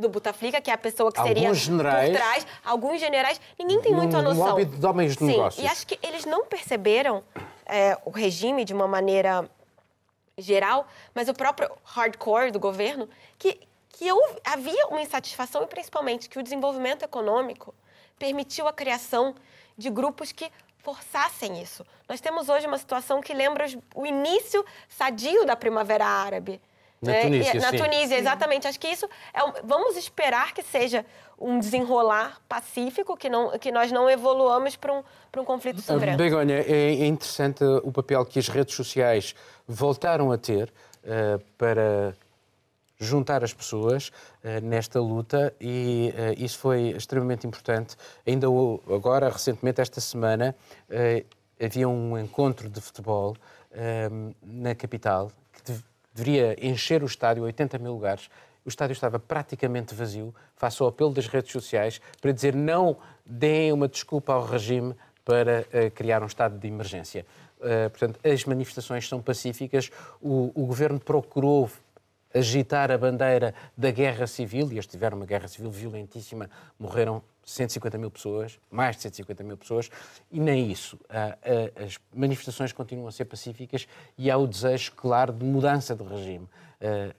do 0.00 0.08
Bouteflika, 0.08 0.60
que 0.60 0.70
é 0.70 0.74
a 0.74 0.78
pessoa 0.78 1.12
que 1.12 1.20
seria 1.22 1.42
Alguns 1.48 1.58
generais- 1.58 2.10
por 2.10 2.16
trás, 2.16 2.46
alguns 2.64 2.98
generais. 3.00 3.40
Ninguém 3.58 3.80
tem 3.80 3.92
Num 3.92 3.98
muita 3.98 4.20
noção. 4.22 4.48
lobby 4.48 4.64
de 4.64 4.84
homens 4.86 5.12
de 5.12 5.18
Sim, 5.18 5.26
negócios. 5.26 5.64
e 5.64 5.68
acho 5.68 5.86
que 5.86 5.98
eles 6.02 6.24
não 6.24 6.44
perceberam 6.46 7.22
é, 7.66 7.96
o 8.04 8.10
regime 8.10 8.64
de 8.64 8.74
uma 8.74 8.88
maneira 8.88 9.48
geral, 10.36 10.86
mas 11.14 11.28
o 11.28 11.34
próprio 11.34 11.70
hardcore 11.84 12.50
do 12.50 12.58
governo, 12.58 13.08
que, 13.38 13.60
que 13.90 14.10
houve- 14.10 14.40
havia 14.44 14.86
uma 14.88 15.00
insatisfação 15.02 15.62
e 15.62 15.66
principalmente 15.66 16.28
que 16.28 16.38
o 16.38 16.42
desenvolvimento 16.42 17.04
econômico 17.04 17.74
permitiu 18.18 18.66
a 18.66 18.72
criação 18.72 19.34
de 19.76 19.88
grupos 19.90 20.32
que 20.32 20.50
forçassem 20.82 21.60
isso. 21.62 21.84
Nós 22.08 22.20
temos 22.20 22.48
hoje 22.48 22.66
uma 22.66 22.78
situação 22.78 23.20
que 23.20 23.34
lembra 23.34 23.66
o 23.94 24.06
início 24.06 24.64
sadio 24.88 25.44
da 25.44 25.54
Primavera 25.54 26.06
Árabe. 26.06 26.60
Na 27.02 27.12
né? 27.12 27.22
Tunísia, 27.22 27.56
E- 27.56 27.60
na 27.60 27.70
sim. 27.70 27.76
Tunísia, 27.78 28.18
exatamente. 28.18 28.66
Acho 28.68 28.78
que 28.78 28.88
isso 28.88 29.08
é 29.32 29.42
um- 29.42 29.52
vamos 29.64 29.96
esperar 29.96 30.52
que 30.52 30.62
seja 30.62 31.04
um 31.38 31.58
desenrolar 31.58 32.38
pacífico, 32.46 33.16
que 33.16 33.30
não 33.30 33.58
que 33.58 33.72
nós 33.72 33.90
não 33.90 34.08
evoluamos 34.10 34.76
para 34.76 34.92
um 34.92 35.02
para 35.32 35.40
um 35.40 35.44
conflito 35.44 35.80
soberano. 35.80 36.18
Begonha, 36.18 36.56
é 36.56 37.00
é 37.00 37.06
interessante 37.06 37.64
o 37.82 37.90
papel 37.90 38.24
que 38.26 38.38
as 38.38 38.48
redes 38.48 38.74
sociais 38.74 39.34
voltaram 39.66 40.30
a 40.30 40.36
ter 40.36 40.70
eh, 41.02 41.38
para 41.56 42.14
juntar 42.98 43.42
as 43.42 43.54
pessoas 43.54 44.12
eh, 44.44 44.60
nesta 44.60 45.00
luta 45.00 45.54
e 45.58 46.12
eh, 46.14 46.34
isso 46.36 46.58
foi 46.58 46.88
extremamente 46.90 47.46
importante. 47.46 47.96
Ainda 48.26 48.46
agora, 48.94 49.30
recentemente, 49.30 49.80
esta 49.80 50.00
semana, 50.02 50.54
havia 51.58 51.88
um 51.88 52.18
encontro 52.18 52.68
de 52.68 52.80
futebol 52.80 53.34
na 54.42 54.74
capital 54.74 55.30
deveria 56.14 56.56
encher 56.64 57.02
o 57.02 57.06
estádio, 57.06 57.42
80 57.44 57.78
mil 57.78 57.92
lugares. 57.92 58.28
O 58.64 58.68
estádio 58.68 58.92
estava 58.92 59.18
praticamente 59.18 59.94
vazio, 59.94 60.34
face 60.54 60.82
ao 60.82 60.88
apelo 60.88 61.12
das 61.12 61.26
redes 61.26 61.50
sociais, 61.50 62.00
para 62.20 62.32
dizer 62.32 62.54
não 62.54 62.96
deem 63.24 63.72
uma 63.72 63.88
desculpa 63.88 64.32
ao 64.32 64.44
regime 64.44 64.94
para 65.24 65.66
eh, 65.72 65.90
criar 65.90 66.22
um 66.22 66.26
estado 66.26 66.58
de 66.58 66.68
emergência. 66.68 67.24
Eh, 67.62 67.88
portanto, 67.88 68.18
as 68.24 68.44
manifestações 68.44 69.08
são 69.08 69.22
pacíficas, 69.22 69.90
o, 70.20 70.50
o 70.54 70.66
governo 70.66 70.98
procurou 70.98 71.70
agitar 72.34 72.90
a 72.90 72.98
bandeira 72.98 73.54
da 73.76 73.90
guerra 73.90 74.26
civil, 74.26 74.68
e 74.70 74.74
eles 74.74 74.86
tiveram 74.86 75.16
uma 75.16 75.26
guerra 75.26 75.48
civil 75.48 75.70
violentíssima, 75.70 76.48
morreram 76.78 77.22
150 77.52 77.98
mil 77.98 78.10
pessoas, 78.10 78.58
mais 78.70 78.96
de 78.96 79.02
150 79.02 79.44
mil 79.44 79.56
pessoas, 79.56 79.90
e 80.30 80.40
nem 80.40 80.70
isso. 80.70 80.98
Ah, 81.08 81.36
ah, 81.42 81.84
As 81.84 81.98
manifestações 82.14 82.72
continuam 82.72 83.08
a 83.08 83.12
ser 83.12 83.24
pacíficas 83.24 83.86
e 84.16 84.30
há 84.30 84.36
o 84.36 84.46
desejo, 84.46 84.92
claro, 84.92 85.32
de 85.32 85.44
mudança 85.44 85.94
de 85.94 86.04
regime. 86.04 86.48
Ah, 86.80 87.14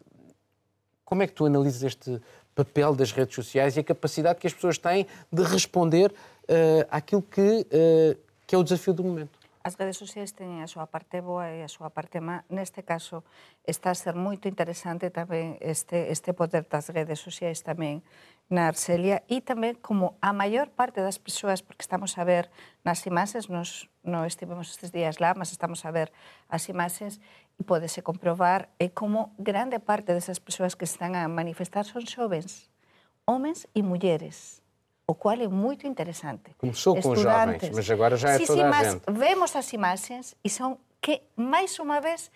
Como 1.04 1.24
é 1.24 1.28
que 1.28 1.34
tu 1.34 1.46
analisas 1.46 1.84
este 1.84 2.22
papel 2.56 2.96
das 2.96 3.12
redes 3.12 3.36
sociais 3.36 3.76
e 3.76 3.82
a 3.82 3.84
capacidade 3.84 4.40
que 4.40 4.48
as 4.48 4.54
pessoas 4.54 4.78
têm 4.78 5.06
de 5.32 5.44
responder 5.44 6.14
àquilo 6.90 7.22
que, 7.22 7.66
que 8.48 8.56
é 8.56 8.58
o 8.58 8.64
desafio 8.64 8.94
do 8.94 9.04
momento? 9.04 9.42
As 9.64 9.76
redes 9.76 9.98
sociais 9.98 10.34
teñen 10.34 10.66
a 10.66 10.68
súa 10.68 10.90
parte 10.90 11.22
boa 11.22 11.46
e 11.54 11.62
a 11.62 11.70
súa 11.70 11.94
parte 11.94 12.18
má. 12.18 12.42
Neste 12.50 12.82
caso, 12.82 13.22
está 13.62 13.94
a 13.94 13.96
ser 13.96 14.18
moito 14.18 14.50
interesante 14.50 15.14
tamén 15.14 15.54
este, 15.62 16.10
este 16.10 16.34
poder 16.34 16.66
das 16.66 16.90
redes 16.90 17.22
sociais 17.22 17.62
tamén 17.62 18.02
na 18.52 18.68
Arcelia 18.68 19.24
e 19.32 19.40
tamén 19.40 19.80
como 19.80 20.20
a 20.20 20.36
maior 20.36 20.68
parte 20.76 21.00
das 21.00 21.16
persoas, 21.16 21.64
porque 21.64 21.88
estamos 21.88 22.20
a 22.20 22.28
ver 22.28 22.52
nas 22.84 23.00
imaxes, 23.08 23.48
nos, 23.48 23.88
non 24.04 24.28
estivemos 24.28 24.68
estes 24.68 24.92
días 24.92 25.24
lá, 25.24 25.32
mas 25.32 25.56
estamos 25.56 25.88
a 25.88 25.92
ver 25.96 26.12
as 26.52 26.68
imaxes, 26.68 27.24
e 27.56 27.64
podese 27.64 28.04
comprobar 28.04 28.68
é 28.76 28.92
como 28.92 29.32
grande 29.40 29.80
parte 29.80 30.12
desas 30.12 30.44
persoas 30.44 30.76
que 30.76 30.84
están 30.84 31.16
a 31.16 31.32
manifestar 31.32 31.88
son 31.88 32.04
xovens, 32.04 32.68
homens 33.24 33.72
e 33.72 33.80
mulleres 33.80 34.60
o 35.08 35.16
cual 35.16 35.42
é 35.42 35.48
moito 35.48 35.86
interesante. 35.86 36.56
Começou 36.58 36.96
com 36.96 37.16
jovens, 37.16 37.70
mas 37.74 37.90
agora 37.90 38.16
já 38.16 38.32
é 38.32 38.38
sí, 38.40 38.48
toda 38.48 38.62
sí, 38.62 38.64
a 38.64 38.70
mas 38.70 38.88
gente. 38.94 39.12
Vemos 39.12 39.56
as 39.56 39.68
imaxes 39.74 40.36
e 40.44 40.50
son 40.50 40.80
que, 41.02 41.22
máis 41.36 41.76
unha 41.82 42.00
vez, 42.00 42.32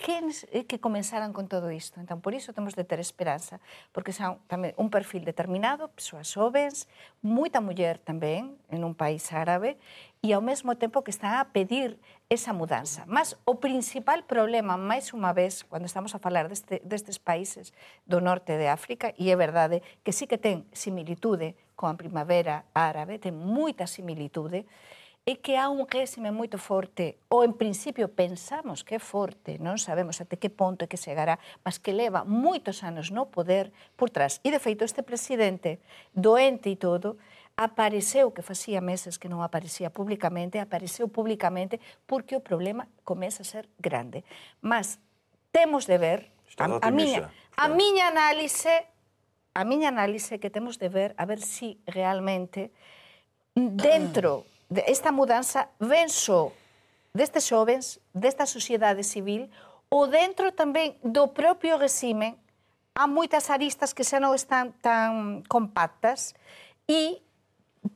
quen 0.00 0.32
eh, 0.50 0.64
que 0.64 0.80
comenzaran 0.80 1.32
con 1.32 1.46
todo 1.46 1.70
isto. 1.70 2.00
Entón, 2.00 2.20
por 2.20 2.34
iso 2.34 2.52
temos 2.52 2.74
de 2.74 2.84
ter 2.84 2.98
esperanza, 2.98 3.60
porque 3.92 4.12
son 4.16 4.40
tamén 4.48 4.72
un 4.80 4.88
perfil 4.88 5.28
determinado, 5.28 5.92
persoas 5.92 6.32
xovens, 6.32 6.88
moita 7.20 7.60
muller 7.60 8.00
tamén, 8.00 8.56
en 8.72 8.82
un 8.82 8.96
país 8.96 9.28
árabe, 9.36 9.76
e 10.24 10.32
ao 10.32 10.44
mesmo 10.44 10.76
tempo 10.76 11.04
que 11.04 11.12
está 11.12 11.40
a 11.40 11.48
pedir 11.52 12.00
esa 12.32 12.52
mudanza. 12.52 13.04
Mas 13.04 13.36
o 13.44 13.60
principal 13.60 14.24
problema, 14.24 14.80
máis 14.80 15.12
unha 15.12 15.36
vez, 15.36 15.64
cando 15.68 15.86
estamos 15.86 16.16
a 16.16 16.20
falar 16.20 16.48
deste, 16.48 16.80
destes 16.84 17.20
países 17.20 17.76
do 18.08 18.24
norte 18.24 18.56
de 18.56 18.72
África, 18.72 19.12
e 19.20 19.28
é 19.28 19.36
verdade 19.36 19.84
que 20.00 20.16
sí 20.16 20.24
que 20.24 20.40
ten 20.40 20.64
similitude 20.72 21.56
coa 21.76 21.96
primavera 21.96 22.68
árabe, 22.76 23.16
ten 23.16 23.32
moita 23.32 23.88
similitude, 23.88 24.68
é 25.26 25.36
que 25.36 25.54
há 25.56 25.68
un 25.68 25.84
réxime 25.84 26.32
moito 26.32 26.56
forte, 26.56 27.20
ou 27.28 27.44
en 27.44 27.52
principio 27.52 28.08
pensamos 28.08 28.80
que 28.80 28.96
é 28.96 29.02
forte, 29.02 29.60
non 29.60 29.76
sabemos 29.76 30.18
até 30.18 30.40
que 30.40 30.48
ponto 30.48 30.82
é 30.82 30.88
que 30.88 30.96
chegará, 30.96 31.36
mas 31.60 31.76
que 31.76 31.92
leva 31.92 32.24
moitos 32.24 32.80
anos 32.80 33.12
no 33.12 33.28
poder 33.28 33.70
por 34.00 34.08
trás. 34.08 34.40
E, 34.40 34.48
de 34.48 34.58
feito, 34.58 34.82
este 34.82 35.04
presidente, 35.04 35.78
doente 36.16 36.72
e 36.72 36.76
todo, 36.80 37.20
apareceu, 37.60 38.32
que 38.32 38.40
facía 38.40 38.80
meses 38.80 39.20
que 39.20 39.28
non 39.28 39.44
aparecía 39.44 39.92
públicamente, 39.92 40.56
apareceu 40.56 41.12
públicamente 41.12 41.76
porque 42.08 42.32
o 42.32 42.40
problema 42.40 42.88
comeza 43.04 43.44
a 43.44 43.48
ser 43.48 43.68
grande. 43.76 44.24
Mas 44.64 44.96
temos 45.52 45.84
de 45.84 46.00
ver, 46.00 46.20
a, 46.56 46.64
a, 46.80 46.90
miña, 46.90 47.28
a 47.60 47.68
miña 47.68 48.08
análise, 48.08 48.88
a 49.52 49.62
miña 49.68 49.92
análise 49.92 50.40
que 50.40 50.48
temos 50.48 50.80
de 50.80 50.88
ver 50.88 51.12
a 51.20 51.28
ver 51.28 51.44
si 51.44 51.76
realmente 51.84 52.72
dentro 53.54 54.48
desta 54.70 55.10
mudanza 55.12 55.68
ven 55.82 56.08
só 56.08 56.54
destes 57.12 57.44
xovens, 57.50 57.98
desta 58.14 58.46
sociedade 58.46 59.02
civil, 59.02 59.50
ou 59.90 60.06
dentro 60.06 60.54
tamén 60.54 60.94
do 61.02 61.26
propio 61.34 61.74
regime, 61.74 62.38
há 62.94 63.10
moitas 63.10 63.50
aristas 63.50 63.90
que 63.90 64.06
xa 64.06 64.22
non 64.22 64.30
están 64.38 64.70
tan 64.78 65.42
compactas 65.50 66.38
e 66.86 67.18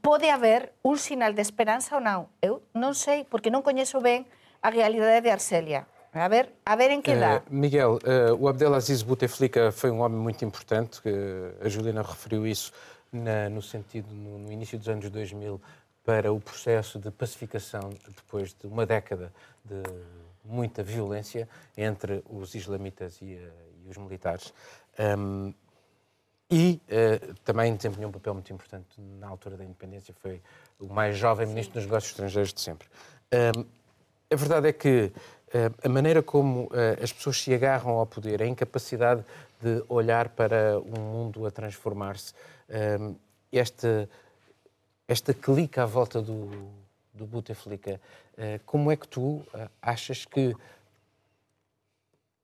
pode 0.02 0.26
haber 0.34 0.74
un 0.82 0.98
sinal 0.98 1.30
de 1.30 1.46
esperanza 1.46 1.94
ou 1.94 2.02
non. 2.02 2.26
Eu 2.42 2.66
non 2.74 2.98
sei, 2.98 3.22
porque 3.22 3.54
non 3.54 3.62
coñezo 3.62 4.02
ben 4.02 4.26
a 4.58 4.68
realidade 4.74 5.22
de 5.22 5.30
Arcelia. 5.30 5.86
A 6.10 6.26
ver, 6.26 6.50
a 6.66 6.74
ver 6.74 6.90
en 6.90 7.02
que 7.02 7.14
dá. 7.14 7.38
Eh, 7.38 7.42
Miguel, 7.54 7.98
eh, 8.02 8.34
o 8.34 8.50
Abdelaziz 8.50 9.02
Bouteflika 9.06 9.70
foi 9.70 9.90
um 9.94 10.02
homem 10.02 10.18
muito 10.18 10.42
importante, 10.42 10.98
que 11.02 11.10
a 11.62 11.68
Juliana 11.70 12.02
referiu 12.02 12.42
isso 12.46 12.74
na- 13.14 13.46
no 13.50 13.62
sentido, 13.62 14.10
no, 14.10 14.38
no 14.42 14.50
início 14.50 14.74
dos 14.78 14.88
anos 14.90 15.06
2000, 15.10 15.60
para 16.04 16.32
o 16.32 16.40
processo 16.40 16.98
de 16.98 17.10
pacificação 17.10 17.90
depois 18.08 18.54
de 18.54 18.66
uma 18.66 18.84
década 18.84 19.32
de 19.64 19.82
muita 20.44 20.82
violência 20.82 21.48
entre 21.76 22.22
os 22.28 22.54
islamitas 22.54 23.20
e, 23.22 23.34
eh, 23.34 23.50
e 23.84 23.88
os 23.88 23.96
militares. 23.96 24.52
Ahm, 24.98 25.54
e 26.50 26.80
eh, 26.88 27.20
também 27.42 27.74
desempenhou 27.74 28.10
um 28.10 28.12
papel 28.12 28.34
muito 28.34 28.52
importante 28.52 29.00
na 29.00 29.26
altura 29.26 29.56
da 29.56 29.64
independência, 29.64 30.14
foi 30.20 30.42
o 30.78 30.86
mais 30.86 31.16
jovem 31.16 31.46
ministro 31.46 31.74
dos 31.74 31.84
negócios 31.84 32.12
estrangeiros 32.12 32.52
de 32.52 32.60
sempre. 32.60 32.86
Um, 33.56 33.64
a 34.30 34.36
verdade 34.36 34.68
é 34.68 34.72
que 34.72 35.10
uh, 35.48 35.86
a 35.86 35.88
maneira 35.88 36.22
como 36.22 36.64
uh, 36.64 37.02
as 37.02 37.12
pessoas 37.12 37.40
se 37.40 37.52
agarram 37.52 37.92
ao 37.92 38.06
poder, 38.06 38.42
a 38.42 38.46
incapacidade 38.46 39.24
de 39.60 39.82
olhar 39.88 40.28
para 40.28 40.78
um 40.80 41.00
mundo 41.00 41.46
a 41.46 41.50
transformar-se, 41.50 42.34
um, 43.00 43.16
esta, 43.50 44.08
esta 45.06 45.34
clica 45.34 45.82
à 45.82 45.86
volta 45.86 46.20
do, 46.20 46.50
do 47.12 47.26
Bouteflika, 47.26 48.00
uh, 48.34 48.60
como 48.64 48.90
é 48.90 48.96
que 48.96 49.08
tu 49.08 49.42
achas 49.80 50.24
que 50.24 50.54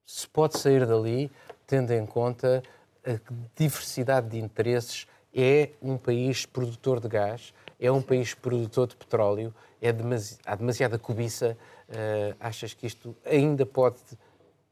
se 0.05 0.27
pode 0.27 0.59
sair 0.59 0.85
dali 0.85 1.31
tendo 1.65 1.91
em 1.91 2.05
conta 2.05 2.61
a 3.05 3.17
diversidade 3.55 4.29
de 4.29 4.39
interesses. 4.39 5.07
É 5.33 5.69
um 5.81 5.97
país 5.97 6.45
produtor 6.45 6.99
de 6.99 7.07
gás, 7.07 7.53
é 7.79 7.89
um 7.89 8.01
país 8.01 8.33
produtor 8.33 8.87
de 8.87 8.97
petróleo, 8.97 9.53
é 9.81 9.93
demasi 9.93 10.37
há 10.45 10.55
demasiada 10.55 10.99
cobiça. 10.99 11.57
Uh, 11.87 12.35
achas 12.39 12.73
que 12.73 12.85
isto 12.85 13.15
ainda 13.25 13.65
pode 13.65 13.99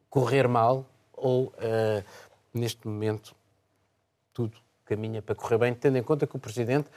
correr 0.10 0.48
mal 0.48 0.86
ou, 1.14 1.48
uh, 1.48 2.04
neste 2.54 2.86
momento, 2.88 3.36
tudo 4.34 4.58
caminha 4.86 5.22
para 5.22 5.36
correr 5.36 5.58
bem, 5.58 5.74
tendo 5.74 5.98
em 5.98 6.04
conta 6.04 6.28
que 6.28 6.36
o 6.36 6.40
Presidente 6.40 6.90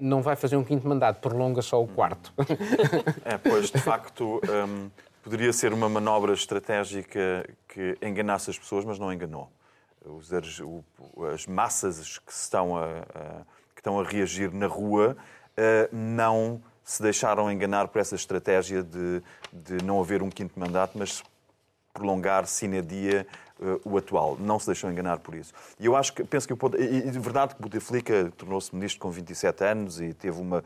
não 0.00 0.22
vai 0.22 0.36
fazer 0.36 0.56
um 0.56 0.64
quinto 0.64 0.86
mandato, 0.88 1.20
prolonga 1.20 1.62
só 1.62 1.82
o 1.82 1.86
quarto? 1.86 2.32
É, 3.24 3.38
pois, 3.38 3.70
de 3.70 3.78
facto, 3.78 4.40
um, 4.68 4.90
poderia 5.22 5.52
ser 5.52 5.72
uma 5.72 5.88
manobra 5.88 6.32
estratégica 6.32 7.46
que 7.68 7.96
enganasse 8.02 8.50
as 8.50 8.58
pessoas, 8.58 8.84
mas 8.84 8.98
não 8.98 9.12
enganou 9.12 9.50
os, 10.04 10.30
as 11.32 11.46
massas 11.46 12.18
que 12.18 12.32
estão 12.32 12.76
a, 12.76 12.84
a, 12.84 13.44
que 13.74 13.80
estão 13.80 13.98
a 13.98 14.04
reagir 14.04 14.52
na 14.52 14.66
rua 14.66 15.16
eh, 15.56 15.88
não 15.92 16.60
se 16.82 17.02
deixaram 17.02 17.50
enganar 17.50 17.88
por 17.88 17.98
essa 17.98 18.14
estratégia 18.14 18.82
de, 18.82 19.22
de 19.52 19.82
não 19.84 20.00
haver 20.00 20.22
um 20.22 20.28
quinto 20.28 20.58
mandato, 20.60 20.98
mas 20.98 21.22
prolongar 21.94 22.46
sine 22.46 22.82
dia 22.82 23.26
uh, 23.60 23.80
o 23.84 23.96
atual. 23.96 24.36
Não 24.38 24.58
se 24.58 24.66
deixou 24.66 24.90
enganar 24.90 25.20
por 25.20 25.34
isso. 25.34 25.54
E 25.78 25.86
eu 25.86 25.94
acho 25.94 26.12
que, 26.12 26.24
penso 26.24 26.46
que 26.46 26.52
o 26.52 26.56
ponto, 26.56 26.76
e, 26.76 27.10
de 27.10 27.18
verdade 27.18 27.54
que 27.54 27.62
Bouteflika 27.62 28.32
tornou-se 28.36 28.74
ministro 28.74 29.00
com 29.00 29.10
27 29.10 29.64
anos 29.64 30.00
e 30.00 30.12
teve 30.12 30.38
uma 30.40 30.62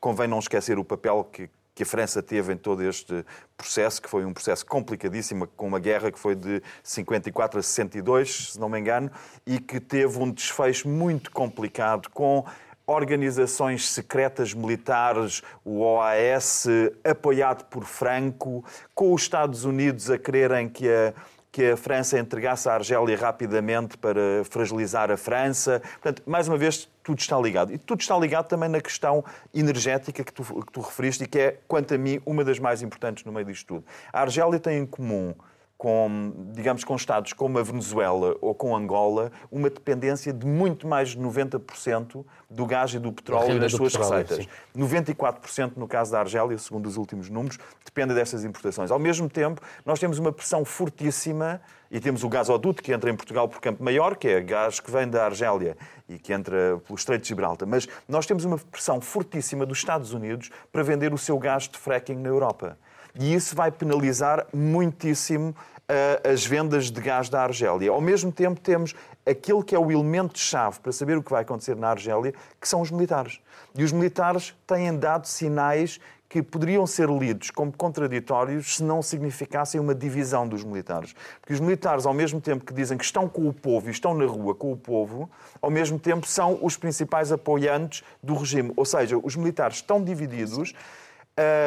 convém 0.00 0.26
não 0.26 0.40
esquecer 0.40 0.78
o 0.78 0.84
papel 0.84 1.24
que 1.32 1.48
que 1.78 1.84
a 1.84 1.86
França 1.86 2.20
teve 2.20 2.52
em 2.52 2.56
todo 2.56 2.82
este 2.82 3.24
processo, 3.56 4.02
que 4.02 4.08
foi 4.08 4.24
um 4.24 4.32
processo 4.32 4.66
complicadíssimo, 4.66 5.46
com 5.46 5.68
uma 5.68 5.78
guerra 5.78 6.10
que 6.10 6.18
foi 6.18 6.34
de 6.34 6.60
54 6.82 7.60
a 7.60 7.62
62, 7.62 8.54
se 8.54 8.58
não 8.58 8.68
me 8.68 8.80
engano, 8.80 9.08
e 9.46 9.60
que 9.60 9.78
teve 9.78 10.18
um 10.18 10.28
desfecho 10.28 10.88
muito 10.88 11.30
complicado 11.30 12.10
com 12.10 12.44
organizações 12.88 13.88
secretas 13.88 14.54
militares, 14.54 15.42
o 15.64 15.82
OAS, 15.82 16.66
apoiado 17.04 17.64
por 17.66 17.84
Franco, 17.84 18.64
com 18.94 19.12
os 19.12 19.22
Estados 19.22 19.64
Unidos 19.64 20.10
a 20.10 20.18
quererem 20.18 20.68
que 20.68 20.88
a 20.88 21.12
que 21.50 21.70
a 21.70 21.76
França 21.76 22.18
entregasse 22.18 22.68
a 22.68 22.74
Argélia 22.74 23.16
rapidamente 23.16 23.96
para 23.96 24.44
fragilizar 24.48 25.10
a 25.10 25.16
França. 25.16 25.80
Portanto, 25.80 26.22
mais 26.26 26.46
uma 26.46 26.58
vez, 26.58 26.88
tudo 27.02 27.18
está 27.18 27.38
ligado. 27.40 27.72
E 27.72 27.78
tudo 27.78 28.00
está 28.00 28.16
ligado 28.18 28.46
também 28.46 28.68
na 28.68 28.80
questão 28.80 29.24
energética 29.52 30.22
que 30.22 30.32
tu, 30.32 30.44
que 30.44 30.72
tu 30.72 30.80
referiste 30.80 31.24
e 31.24 31.26
que 31.26 31.38
é, 31.38 31.58
quanto 31.66 31.94
a 31.94 31.98
mim, 31.98 32.20
uma 32.24 32.44
das 32.44 32.58
mais 32.58 32.82
importantes 32.82 33.24
no 33.24 33.32
meio 33.32 33.46
disto 33.46 33.66
tudo. 33.66 33.84
A 34.12 34.20
Argélia 34.20 34.60
tem 34.60 34.78
em 34.78 34.86
comum 34.86 35.34
com, 35.78 36.32
digamos, 36.50 36.82
com 36.82 36.96
Estados 36.96 37.32
como 37.32 37.56
a 37.56 37.62
Venezuela 37.62 38.36
ou 38.40 38.52
com 38.52 38.74
Angola, 38.74 39.30
uma 39.48 39.70
dependência 39.70 40.32
de 40.32 40.44
muito 40.44 40.88
mais 40.88 41.10
de 41.10 41.18
90% 41.18 42.24
do 42.50 42.66
gás 42.66 42.92
e 42.92 42.98
do 42.98 43.12
petróleo 43.12 43.54
e 43.54 43.60
das 43.60 43.70
suas 43.70 43.92
petróleo, 43.92 44.22
receitas. 44.22 44.44
Sim. 44.44 44.82
94% 44.82 45.76
no 45.76 45.86
caso 45.86 46.10
da 46.10 46.18
Argélia, 46.18 46.58
segundo 46.58 46.86
os 46.86 46.96
últimos 46.96 47.30
números, 47.30 47.60
depende 47.84 48.12
destas 48.12 48.44
importações. 48.44 48.90
Ao 48.90 48.98
mesmo 48.98 49.30
tempo, 49.30 49.60
nós 49.86 50.00
temos 50.00 50.18
uma 50.18 50.32
pressão 50.32 50.64
fortíssima 50.64 51.60
e 51.92 52.00
temos 52.00 52.24
o 52.24 52.28
gasoduto 52.28 52.82
que 52.82 52.92
entra 52.92 53.08
em 53.08 53.14
Portugal 53.14 53.48
por 53.48 53.60
Campo 53.60 53.82
Maior, 53.82 54.16
que 54.16 54.26
é 54.26 54.40
gás 54.40 54.80
que 54.80 54.90
vem 54.90 55.08
da 55.08 55.26
Argélia 55.26 55.76
e 56.08 56.18
que 56.18 56.32
entra 56.32 56.80
pelo 56.84 56.98
Estreito 56.98 57.22
de 57.22 57.28
Gibraltar. 57.28 57.68
Mas 57.68 57.86
nós 58.08 58.26
temos 58.26 58.44
uma 58.44 58.58
pressão 58.58 59.00
fortíssima 59.00 59.64
dos 59.64 59.78
Estados 59.78 60.12
Unidos 60.12 60.50
para 60.72 60.82
vender 60.82 61.14
o 61.14 61.18
seu 61.18 61.38
gás 61.38 61.68
de 61.68 61.78
fracking 61.78 62.16
na 62.16 62.28
Europa 62.28 62.76
e 63.18 63.34
isso 63.34 63.56
vai 63.56 63.70
penalizar 63.70 64.46
muitíssimo 64.54 65.50
uh, 65.50 66.28
as 66.28 66.46
vendas 66.46 66.90
de 66.90 67.00
gás 67.00 67.28
da 67.28 67.42
Argélia. 67.42 67.90
Ao 67.90 68.00
mesmo 68.00 68.30
tempo, 68.30 68.60
temos 68.60 68.94
aquilo 69.26 69.62
que 69.62 69.74
é 69.74 69.78
o 69.78 69.90
elemento-chave 69.90 70.78
para 70.80 70.92
saber 70.92 71.18
o 71.18 71.22
que 71.22 71.30
vai 71.30 71.42
acontecer 71.42 71.76
na 71.76 71.88
Argélia, 71.90 72.32
que 72.60 72.68
são 72.68 72.80
os 72.80 72.90
militares. 72.90 73.40
E 73.74 73.82
os 73.82 73.92
militares 73.92 74.54
têm 74.66 74.96
dado 74.96 75.26
sinais 75.26 76.00
que 76.28 76.42
poderiam 76.42 76.86
ser 76.86 77.08
lidos 77.08 77.50
como 77.50 77.72
contraditórios 77.72 78.76
se 78.76 78.84
não 78.84 79.00
significassem 79.00 79.80
uma 79.80 79.94
divisão 79.94 80.46
dos 80.46 80.62
militares. 80.62 81.14
Porque 81.40 81.54
os 81.54 81.60
militares, 81.60 82.04
ao 82.04 82.12
mesmo 82.12 82.40
tempo 82.40 82.66
que 82.66 82.74
dizem 82.74 82.98
que 82.98 83.04
estão 83.04 83.26
com 83.26 83.48
o 83.48 83.52
povo 83.52 83.88
e 83.88 83.90
estão 83.90 84.12
na 84.12 84.26
rua 84.26 84.54
com 84.54 84.70
o 84.70 84.76
povo, 84.76 85.30
ao 85.60 85.70
mesmo 85.70 85.98
tempo 85.98 86.26
são 86.26 86.58
os 86.60 86.76
principais 86.76 87.32
apoiantes 87.32 88.04
do 88.22 88.34
regime. 88.34 88.72
Ou 88.76 88.84
seja, 88.84 89.16
os 89.16 89.36
militares 89.36 89.76
estão 89.76 90.04
divididos. 90.04 90.74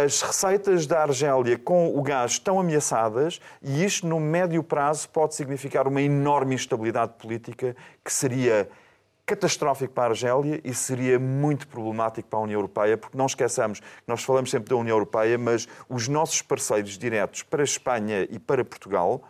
As 0.06 0.22
receitas 0.22 0.86
da 0.86 1.04
Argélia 1.04 1.58
com 1.58 1.98
o 1.98 2.02
gás 2.02 2.32
estão 2.32 2.60
ameaçadas 2.60 3.40
e 3.62 3.86
isto, 3.86 4.06
no 4.06 4.20
médio 4.20 4.62
prazo, 4.62 5.08
pode 5.08 5.34
significar 5.34 5.88
uma 5.88 6.02
enorme 6.02 6.56
instabilidade 6.56 7.14
política 7.14 7.74
que 8.04 8.12
seria 8.12 8.68
catastrófico 9.26 9.94
para 9.94 10.04
a 10.04 10.08
Argélia 10.08 10.60
e 10.62 10.74
seria 10.74 11.18
muito 11.18 11.70
problemático 11.70 12.28
para 12.28 12.40
a 12.40 12.42
União 12.42 12.58
Europeia, 12.58 12.98
porque 12.98 13.18
não 13.18 13.26
esqueçamos, 13.26 13.80
nós 14.06 14.22
falamos 14.22 14.52
sempre 14.52 14.70
da 14.70 14.76
União 14.76 14.94
Europeia, 14.94 15.38
mas 15.38 15.70
os 15.88 16.10
nossos 16.10 16.42
parceiros 16.42 16.98
diretos 16.98 17.42
para 17.44 17.62
a 17.62 17.64
Espanha 17.64 18.28
e 18.30 18.38
para 18.38 18.66
Portugal 18.66 19.24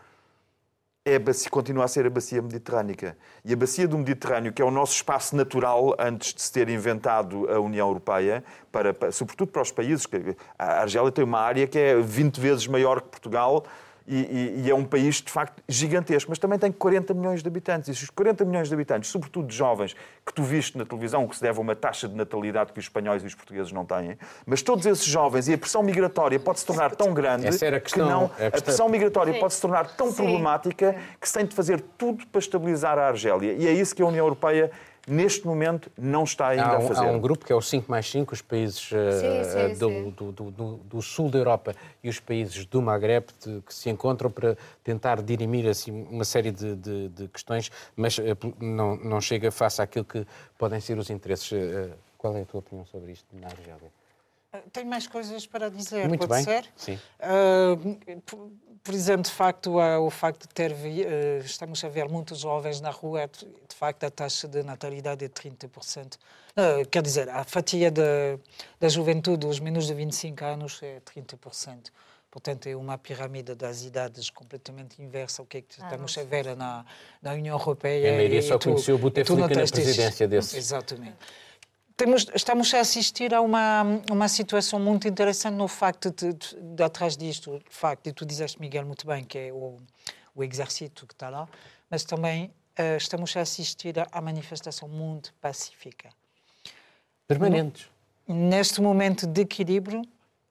é 1.04 1.16
a 1.16 1.20
bacia, 1.20 1.50
continua 1.50 1.86
a 1.86 1.88
ser 1.88 2.06
a 2.06 2.10
bacia 2.10 2.42
mediterrânica. 2.42 3.18
E 3.44 3.54
a 3.54 3.56
bacia 3.56 3.88
do 3.88 3.98
Mediterrâneo, 3.98 4.54
que 4.54 4.62
é 4.62 4.66
o 4.66 4.70
nosso 4.70 4.94
espaço 4.94 5.36
natural 5.36 5.96
antes 5.98 6.34
de 6.34 6.42
se 6.42 6.52
ter 6.52 6.70
inventado 6.70 7.50
a 7.50 7.60
União 7.60 7.88
Europeia, 7.88 8.44
para, 8.72 8.94
para 8.94 9.12
sobretudo 9.12 9.52
para 9.52 9.64
os 9.64 9.72
países. 9.72 10.06
A 10.60 10.82
Argélia 10.82 11.12
tem 11.12 11.24
uma 11.24 11.40
área 11.40 11.66
que 11.66 11.80
é 11.80 12.00
20 12.00 12.40
vezes 12.40 12.68
maior 12.68 13.02
que 13.02 13.10
Portugal 13.10 13.66
e, 14.12 14.16
e, 14.16 14.62
e, 14.66 14.70
é 14.70 14.76
um 14.76 14.84
país, 14.84 15.22
de 15.22 15.32
facto, 15.32 15.64
gigantesco, 15.70 16.30
mas 16.30 16.38
também 16.38 16.60
tem 16.60 16.70
40 16.70 17.14
milhões 17.14 17.42
de 17.42 17.48
habitantes. 17.48 17.88
E 17.88 18.04
os 18.04 18.10
40 18.10 18.44
milhões 18.44 18.68
de 18.68 18.74
habitantes, 18.74 19.10
sobretudo 19.10 19.48
de 19.48 19.56
jovens, 19.56 19.96
que 20.26 20.34
tu 20.34 20.44
viste 20.44 20.78
na 20.78 20.86
televisão, 20.86 21.26
que 21.26 21.38
se 21.38 21.42
deve 21.42 21.58
a 21.58 21.62
uma 21.62 21.76
taxa 21.78 22.10
de 22.10 22.16
natalidade 22.16 22.74
que 22.74 22.80
os 22.80 22.86
espanhóis 22.86 23.24
e 23.24 23.28
os 23.28 23.34
portugueses 23.34 23.72
não 23.72 23.86
têm, 23.86 24.18
mas 24.46 24.62
todos 24.62 24.86
esses 24.86 25.06
jovens 25.06 25.48
e 25.48 25.54
a 25.54 25.58
pressão 25.58 25.82
migratória 25.82 26.38
pode 26.38 26.60
se 26.60 26.66
tornar 26.66 26.94
tão 26.94 27.14
grande 27.14 27.48
a 27.48 27.80
que 27.80 28.00
não. 28.00 28.30
A, 28.38 28.48
a 28.48 28.62
pressão 28.62 28.90
migratória 28.90 29.34
Sim. 29.34 29.40
pode 29.40 29.54
se 29.54 29.62
tornar 29.62 29.88
tão 29.96 30.10
Sim. 30.10 30.16
problemática 30.16 30.96
que 31.20 31.28
se 31.30 31.34
tem 31.34 31.46
de 31.46 31.56
fazer 31.56 31.80
tudo 31.98 32.28
para 32.28 32.40
estabilizar 32.40 33.00
a 33.00 33.08
Argélia. 33.08 33.54
E 33.54 33.66
é 33.66 33.72
isso 33.72 33.96
que 33.96 34.02
a 34.02 34.06
União 34.06 34.26
Europeia 34.26 34.72
neste 35.08 35.46
momento 35.46 35.92
não 35.98 36.24
está 36.24 36.50
ainda 36.50 36.64
há 36.64 36.80
um, 36.80 36.86
a 36.86 36.88
fazer. 36.88 37.06
Há 37.06 37.12
um 37.12 37.20
grupo 37.20 37.46
que 37.46 37.52
é 37.52 37.56
o 37.56 37.62
5 37.62 37.90
mais 37.90 38.10
5, 38.10 38.34
os 38.34 38.42
países 38.42 38.80
sim, 38.80 38.94
sim, 38.94 39.80
do, 39.80 39.90
sim. 39.90 40.10
Do, 40.12 40.32
do, 40.32 40.78
do, 40.78 41.02
sul 41.02 41.30
da 41.30 41.40
Europa 41.40 41.76
e 42.04 42.10
os 42.10 42.20
países 42.20 42.66
do 42.66 42.82
Maghreb 42.82 43.26
de, 43.44 43.62
que 43.62 43.74
se 43.74 43.90
encontram 43.90 44.30
para 44.30 44.58
tentar 44.84 45.22
dirimir 45.22 45.68
assim, 45.68 46.08
uma 46.10 46.26
série 46.26 46.52
de, 46.52 46.76
de, 46.76 47.10
de 47.10 47.28
questões, 47.28 47.72
mas 47.96 48.18
uh, 48.18 48.24
não, 48.60 48.96
não 48.98 49.22
chega 49.22 49.52
face 49.52 49.82
àquilo 49.82 50.06
que 50.06 50.26
podem 50.58 50.80
ser 50.80 50.98
os 50.98 51.10
interesses. 51.10 51.52
Qual 52.18 52.36
é 52.38 52.42
a 52.42 52.46
tua 52.46 52.60
opinião 52.60 52.86
sobre 52.86 53.14
isto 53.14 53.26
na 53.34 53.48
Argélia? 53.48 54.01
Tenho 54.74 54.88
mais 54.88 55.08
coisas 55.08 55.48
para 55.48 55.70
dizer, 55.70 56.10
Muito 56.10 56.28
pode 56.28 56.44
bem. 56.44 56.44
ser? 56.44 56.70
Sim. 56.76 57.00
Uh, 57.22 58.22
por 58.84 58.94
exemplo, 58.94 59.24
de 59.24 59.32
facto, 59.32 59.78
o 59.78 60.10
facto 60.10 60.42
de 60.42 60.54
ter, 60.54 60.72
uh, 60.72 61.46
estamos 61.46 61.82
a 61.86 61.88
ver 61.88 62.10
muitos 62.10 62.40
jovens 62.40 62.82
na 62.82 62.90
rua, 62.90 63.30
de 63.30 63.76
facto, 63.76 64.04
a 64.04 64.12
taxa 64.12 64.50
de 64.50 64.62
natalidade 64.62 65.24
é 65.24 65.30
30%. 65.30 66.16
Uh, 66.16 66.86
quer 66.90 67.02
dizer, 67.02 67.30
a 67.30 67.46
fatia 67.46 67.90
de, 67.90 68.38
da 68.78 68.90
juventude, 68.90 69.48
os 69.48 69.60
menos 69.60 69.88
de 69.88 69.94
25 69.94 70.44
anos, 70.44 70.80
é 70.84 71.00
30%. 71.00 71.90
Portanto, 72.30 72.68
é 72.68 72.76
uma 72.76 72.98
pirâmide 72.98 73.56
das 73.56 73.84
idades 73.84 74.30
completamente 74.30 75.02
inversa 75.02 75.42
ao 75.42 75.46
que, 75.46 75.58
é 75.58 75.62
que 75.62 75.82
ah, 75.82 75.86
estamos 75.86 76.18
a 76.18 76.24
ver 76.24 76.56
na, 76.58 76.86
na 77.22 77.34
União 77.34 77.58
Europeia. 77.58 78.14
A 78.14 78.16
maioria 78.16 78.42
só 78.42 78.58
conheceu 78.58 78.96
o 78.96 78.98
Bouteflika 78.98 79.48
na 79.48 79.48
presidência 79.48 80.28
desse. 80.28 80.58
Exatamente 80.58 81.18
temos, 82.02 82.26
estamos 82.34 82.74
a 82.74 82.80
assistir 82.80 83.32
a 83.32 83.42
uma, 83.42 83.84
uma 84.10 84.28
situação 84.28 84.80
muito 84.80 85.08
interessante 85.08 85.54
no 85.54 85.68
facto 85.68 86.10
de, 86.10 86.34
de, 86.34 86.56
de 86.60 86.84
atrás 86.84 87.16
disto, 87.16 87.54
o 87.54 87.62
facto, 87.70 88.08
e 88.08 88.12
tu 88.12 88.26
dizeste, 88.26 88.60
Miguel, 88.60 88.88
muito 88.88 89.06
bem, 89.06 89.24
que 89.24 89.38
é 89.38 89.54
o, 89.54 89.78
o 90.34 90.44
exército 90.44 91.06
que 91.06 91.14
está 91.14 91.30
lá, 91.30 91.48
mas 91.92 92.04
também 92.04 92.46
uh, 92.46 92.98
estamos 92.98 93.38
a 93.38 93.42
assistir 93.42 94.00
a, 94.00 94.08
a 94.12 94.20
manifestação 94.20 94.90
muito 94.90 95.32
pacífica. 95.36 96.10
Permanentes. 97.28 97.88
neste 98.28 98.82
momento 98.82 99.28
de 99.28 99.42
equilíbrio, 99.42 100.02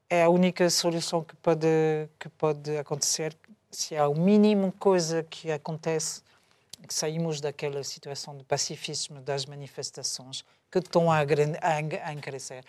é 0.09 0.22
a 0.22 0.28
única 0.28 0.70
solução 0.70 1.24
que 1.24 1.34
pode, 1.34 1.66
que 2.16 2.28
pode 2.28 2.76
acontecer. 2.78 3.36
Se 3.72 3.96
há 3.96 4.09
o 4.09 4.14
mínimo 4.14 4.70
coisa 4.78 5.24
que 5.24 5.51
acontece 5.51 6.22
que 6.86 6.94
saímos 6.94 7.40
daquela 7.40 7.82
situação 7.82 8.36
de 8.36 8.44
pacifismo 8.44 9.20
das 9.20 9.46
manifestações 9.46 10.44
que 10.70 10.78
estão 10.78 11.10
a, 11.10 11.20
a, 11.20 12.16
crescer. 12.20 12.64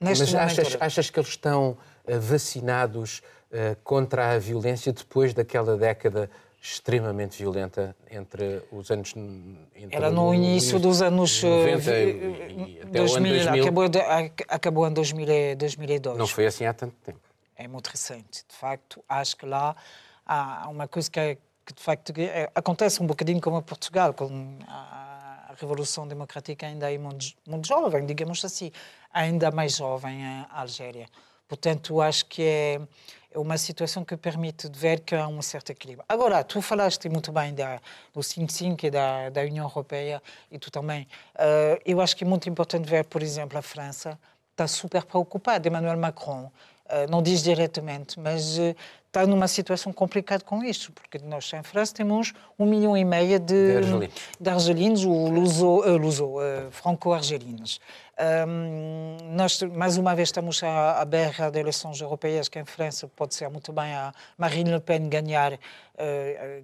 Neste 0.00 0.24
Mas 0.24 0.34
achas, 0.34 0.76
achas, 0.80 1.10
que 1.10 1.18
eles 1.18 1.30
estão 1.30 1.70
uh, 2.04 2.20
vacinados 2.20 3.22
uh, 3.50 3.76
contra 3.82 4.32
a 4.32 4.38
violência 4.38 4.92
depois 4.92 5.32
daquela 5.32 5.76
década 5.76 6.28
extremamente 6.60 7.36
violenta 7.36 7.94
entre 8.10 8.62
os 8.72 8.90
anos. 8.90 9.14
Entre 9.14 9.94
Era 9.94 10.10
no, 10.10 10.32
início 10.34 10.78
dos 10.78 11.02
anos 11.02 11.42
90 11.42 11.90
eh, 11.90 12.08
e, 12.48 12.78
e 12.78 12.80
até 12.80 12.98
2000, 12.98 13.32
2000. 13.34 13.62
Acabou, 13.62 13.88
de, 13.88 13.98
acabou 14.48 14.88
em 14.88 14.92
2000, 14.92 15.56
2002. 15.56 16.16
Não 16.16 16.26
foi 16.26 16.46
assim 16.46 16.64
há 16.64 16.72
tanto 16.72 16.96
tempo. 17.04 17.20
É 17.54 17.68
muito 17.68 17.88
recente. 17.88 18.44
De 18.48 18.56
facto, 18.56 19.04
acho 19.06 19.36
que 19.36 19.44
lá 19.44 19.76
há 20.24 20.66
uma 20.70 20.88
coisa 20.88 21.10
que, 21.10 21.20
é, 21.20 21.36
que 21.66 21.74
de 21.74 21.82
facto 21.82 22.12
é, 22.16 22.50
acontece 22.54 23.02
um 23.02 23.06
bocadinho 23.06 23.42
como 23.42 23.58
em 23.58 23.62
Portugal, 23.62 24.14
com 24.14 24.58
a, 24.66 25.13
Revolução 25.58 26.06
Democrática 26.06 26.66
ainda 26.66 26.92
é 26.92 26.98
muito, 26.98 27.34
muito 27.46 27.66
jovem, 27.66 28.04
digamos 28.06 28.44
assim 28.44 28.70
ainda 29.14 29.52
mais 29.52 29.76
jovem 29.76 30.26
a 30.26 30.60
Algéria. 30.60 31.06
Portanto, 31.46 32.00
acho 32.00 32.26
que 32.26 32.42
é, 32.42 32.80
é 33.30 33.38
uma 33.38 33.56
situação 33.56 34.04
que 34.04 34.16
permite 34.16 34.68
ver 34.74 35.00
que 35.00 35.14
há 35.14 35.28
um 35.28 35.40
certo 35.40 35.70
equilíbrio. 35.70 36.04
Agora, 36.08 36.42
tu 36.42 36.60
falaste 36.60 37.08
muito 37.08 37.30
bem 37.30 37.54
da, 37.54 37.80
do 38.12 38.20
5-5 38.20 38.84
e 38.84 38.90
da, 38.90 39.30
da 39.30 39.42
União 39.42 39.64
Europeia, 39.66 40.20
e 40.50 40.58
tu 40.58 40.70
também. 40.70 41.06
Uh, 41.36 41.80
eu 41.86 42.00
acho 42.00 42.16
que 42.16 42.24
é 42.24 42.26
muito 42.26 42.48
importante 42.48 42.88
ver, 42.88 43.04
por 43.04 43.22
exemplo, 43.22 43.56
a 43.56 43.62
França 43.62 44.18
está 44.50 44.66
super 44.66 45.04
preocupada. 45.04 45.68
Emmanuel 45.68 45.98
Macron 45.98 46.50
uh, 46.86 47.10
não 47.10 47.22
diz 47.22 47.42
diretamente, 47.42 48.18
mas 48.18 48.58
uh, 48.58 48.74
está 49.14 49.26
numa 49.26 49.46
situação 49.46 49.92
complicada 49.92 50.42
com 50.42 50.64
isso, 50.64 50.90
porque 50.90 51.18
nós 51.18 51.52
em 51.52 51.62
França 51.62 51.94
temos 51.94 52.32
um 52.58 52.66
milhão 52.66 52.96
e 52.96 53.04
meio 53.04 53.38
de, 53.38 53.80
de 54.40 54.50
argelinos, 54.50 55.04
ou 55.04 55.28
luso, 55.28 55.82
luso 55.96 56.34
franco-argelinos. 56.72 57.80
Um, 58.16 59.16
nós, 59.34 59.60
mais 59.62 59.98
uma 59.98 60.14
vez, 60.14 60.28
estamos 60.28 60.62
à, 60.62 61.00
à 61.00 61.04
berra 61.04 61.50
de 61.50 61.58
eleições 61.58 62.00
europeias, 62.00 62.48
que 62.48 62.60
em 62.60 62.64
França 62.64 63.08
pode 63.08 63.34
ser 63.34 63.48
muito 63.48 63.72
bem 63.72 63.92
a 63.92 64.12
Marine 64.38 64.70
Le 64.70 64.80
Pen 64.80 65.08
ganhar, 65.08 65.52
uh, 65.54 65.58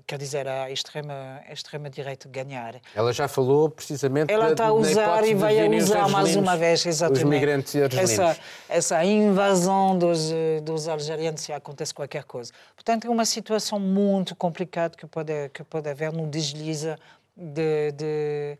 quer 0.07 0.16
dizer, 0.16 0.46
a 0.46 0.70
extrema, 0.70 1.40
extrema 1.51 1.90
direita 1.90 2.28
ganhar. 2.28 2.76
Ela 2.94 3.12
já 3.12 3.26
falou 3.26 3.68
precisamente 3.68 4.32
Ela 4.32 4.53
está 4.53 4.66
a 4.66 4.72
usar 4.72 5.26
e 5.26 5.34
vai 5.34 5.59
a 5.59 5.68
usar 5.68 6.09
mais 6.09 6.36
uma 6.36 6.57
vez, 6.57 6.86
exatamente. 6.86 7.24
Os 7.24 7.28
migrantes 7.28 7.74
argelinos. 7.74 8.11
Essa, 8.12 8.38
essa 8.68 9.05
invasão 9.05 9.98
dos, 9.98 10.32
dos 10.62 10.86
algerianos, 10.86 11.40
se 11.40 11.53
acontece 11.53 11.92
qualquer 11.92 12.22
coisa. 12.22 12.39
Portanto, 12.74 13.07
é 13.07 13.11
uma 13.11 13.24
situação 13.24 13.78
muito 13.78 14.34
complicada 14.34 14.97
que 14.97 15.07
pode, 15.07 15.49
que 15.51 15.62
pode 15.64 15.88
haver 15.88 16.12
no 16.12 16.26
deslize 16.26 16.97
de, 17.36 17.93
de 17.93 18.59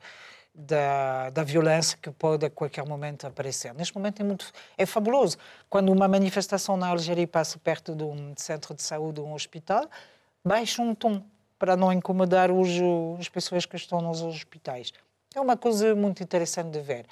da, 0.55 1.31
da 1.31 1.43
violência 1.45 1.99
que 2.01 2.11
pode 2.11 2.47
a 2.47 2.51
qualquer 2.51 2.85
momento 2.85 3.27
aparecer. 3.27 3.73
Neste 3.75 3.95
momento 3.95 4.21
é 4.21 4.25
muito 4.25 4.53
é 4.77 4.85
fabuloso. 4.85 5.37
Quando 5.69 5.93
uma 5.93 6.09
manifestação 6.09 6.77
na 6.77 6.89
Algéria 6.89 7.27
passa 7.27 7.59
perto 7.59 7.95
de 7.95 8.05
um 8.05 8.35
centro 8.37 8.75
de 8.75 8.83
saúde 8.83 9.21
ou 9.21 9.29
um 9.29 9.35
hospital, 9.35 9.89
baixa 10.45 10.83
um 10.83 10.95
tom 10.95 11.23
para 11.59 11.77
não 11.77 11.93
incomodar 11.93 12.51
os, 12.51 12.69
as 13.19 13.29
pessoas 13.29 13.67
que 13.67 13.77
estão 13.77 14.01
nos 14.01 14.23
hospitais. 14.23 14.93
É 15.35 15.41
uma 15.41 15.57
coisa 15.57 15.95
muito 15.95 16.23
interessante 16.23 16.71
de 16.71 16.81
ver. 16.81 17.07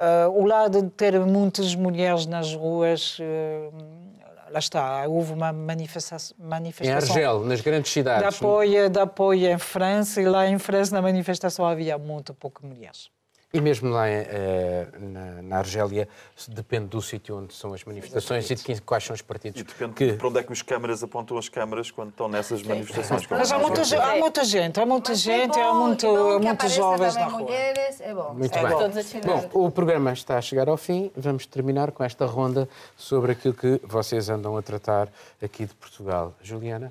Uh, 0.00 0.30
o 0.30 0.46
lado 0.46 0.80
de 0.80 0.90
ter 0.90 1.18
muitas 1.20 1.74
mulheres 1.74 2.24
nas 2.24 2.54
ruas, 2.54 3.18
uh, 3.18 4.29
lá 4.50 4.58
está, 4.58 5.06
houve 5.06 5.32
uma 5.32 5.52
manifestação. 5.52 6.36
Em 6.80 6.90
Argel, 6.90 7.44
nas 7.44 7.60
grandes 7.60 7.92
cidades. 7.92 8.28
De 8.28 8.36
apoio, 8.36 8.90
de 8.90 8.98
apoio 8.98 9.46
em 9.48 9.58
França, 9.58 10.20
e 10.20 10.26
lá 10.26 10.46
em 10.46 10.58
França, 10.58 10.94
na 10.94 11.02
manifestação, 11.02 11.64
havia 11.64 11.96
muito 11.96 12.34
pouco 12.34 12.66
mulheres. 12.66 13.10
E 13.52 13.60
mesmo 13.60 13.90
lá 13.90 14.08
eh, 14.08 14.86
na, 14.96 15.42
na, 15.42 15.56
Argélia, 15.58 16.08
depende 16.46 16.86
do 16.86 17.02
sítio 17.02 17.36
onde 17.36 17.52
são 17.52 17.74
as 17.74 17.82
manifestações 17.82 18.44
Exatamente. 18.44 18.70
e 18.70 18.74
de 18.76 18.82
quais 18.82 19.02
são 19.02 19.12
os 19.12 19.22
partidos. 19.22 19.60
E 19.60 19.64
depende 19.64 19.92
que... 19.92 20.12
para 20.12 20.28
onde 20.28 20.38
é 20.38 20.42
que 20.44 20.52
os 20.52 20.62
câmaras 20.62 21.02
apontam 21.02 21.36
as 21.36 21.48
câmaras 21.48 21.90
quando 21.90 22.10
estão 22.10 22.28
nessas 22.28 22.62
manifestações. 22.62 23.26
Mas 23.28 23.50
há 23.50 23.58
muita, 23.58 23.82
há 24.00 24.16
muita 24.16 24.44
gente, 24.44 24.78
há 24.78 24.86
muita 24.86 25.10
Mas 25.10 25.20
gente, 25.20 25.58
é 25.58 25.62
bom, 25.64 25.68
há 25.68 25.74
muito, 25.74 26.06
é 26.06 26.38
muitos 26.38 26.72
jovens 26.72 27.16
na 27.16 27.26
rua. 27.26 27.40
Mulheres, 27.40 28.00
é 28.00 28.14
bom. 28.14 28.34
Muito 28.34 28.56
é 28.56 28.62
bem. 28.62 29.48
Bom, 29.52 29.66
o 29.66 29.70
programa 29.70 30.12
está 30.12 30.38
a 30.38 30.40
chegar 30.40 30.68
ao 30.68 30.76
fim. 30.76 31.10
Vamos 31.16 31.44
terminar 31.44 31.90
com 31.90 32.04
esta 32.04 32.26
ronda 32.26 32.68
sobre 32.96 33.32
aquilo 33.32 33.54
que 33.54 33.80
vocês 33.82 34.28
andam 34.28 34.56
a 34.56 34.62
tratar 34.62 35.08
aqui 35.42 35.66
de 35.66 35.74
Portugal. 35.74 36.34
Juliana? 36.40 36.88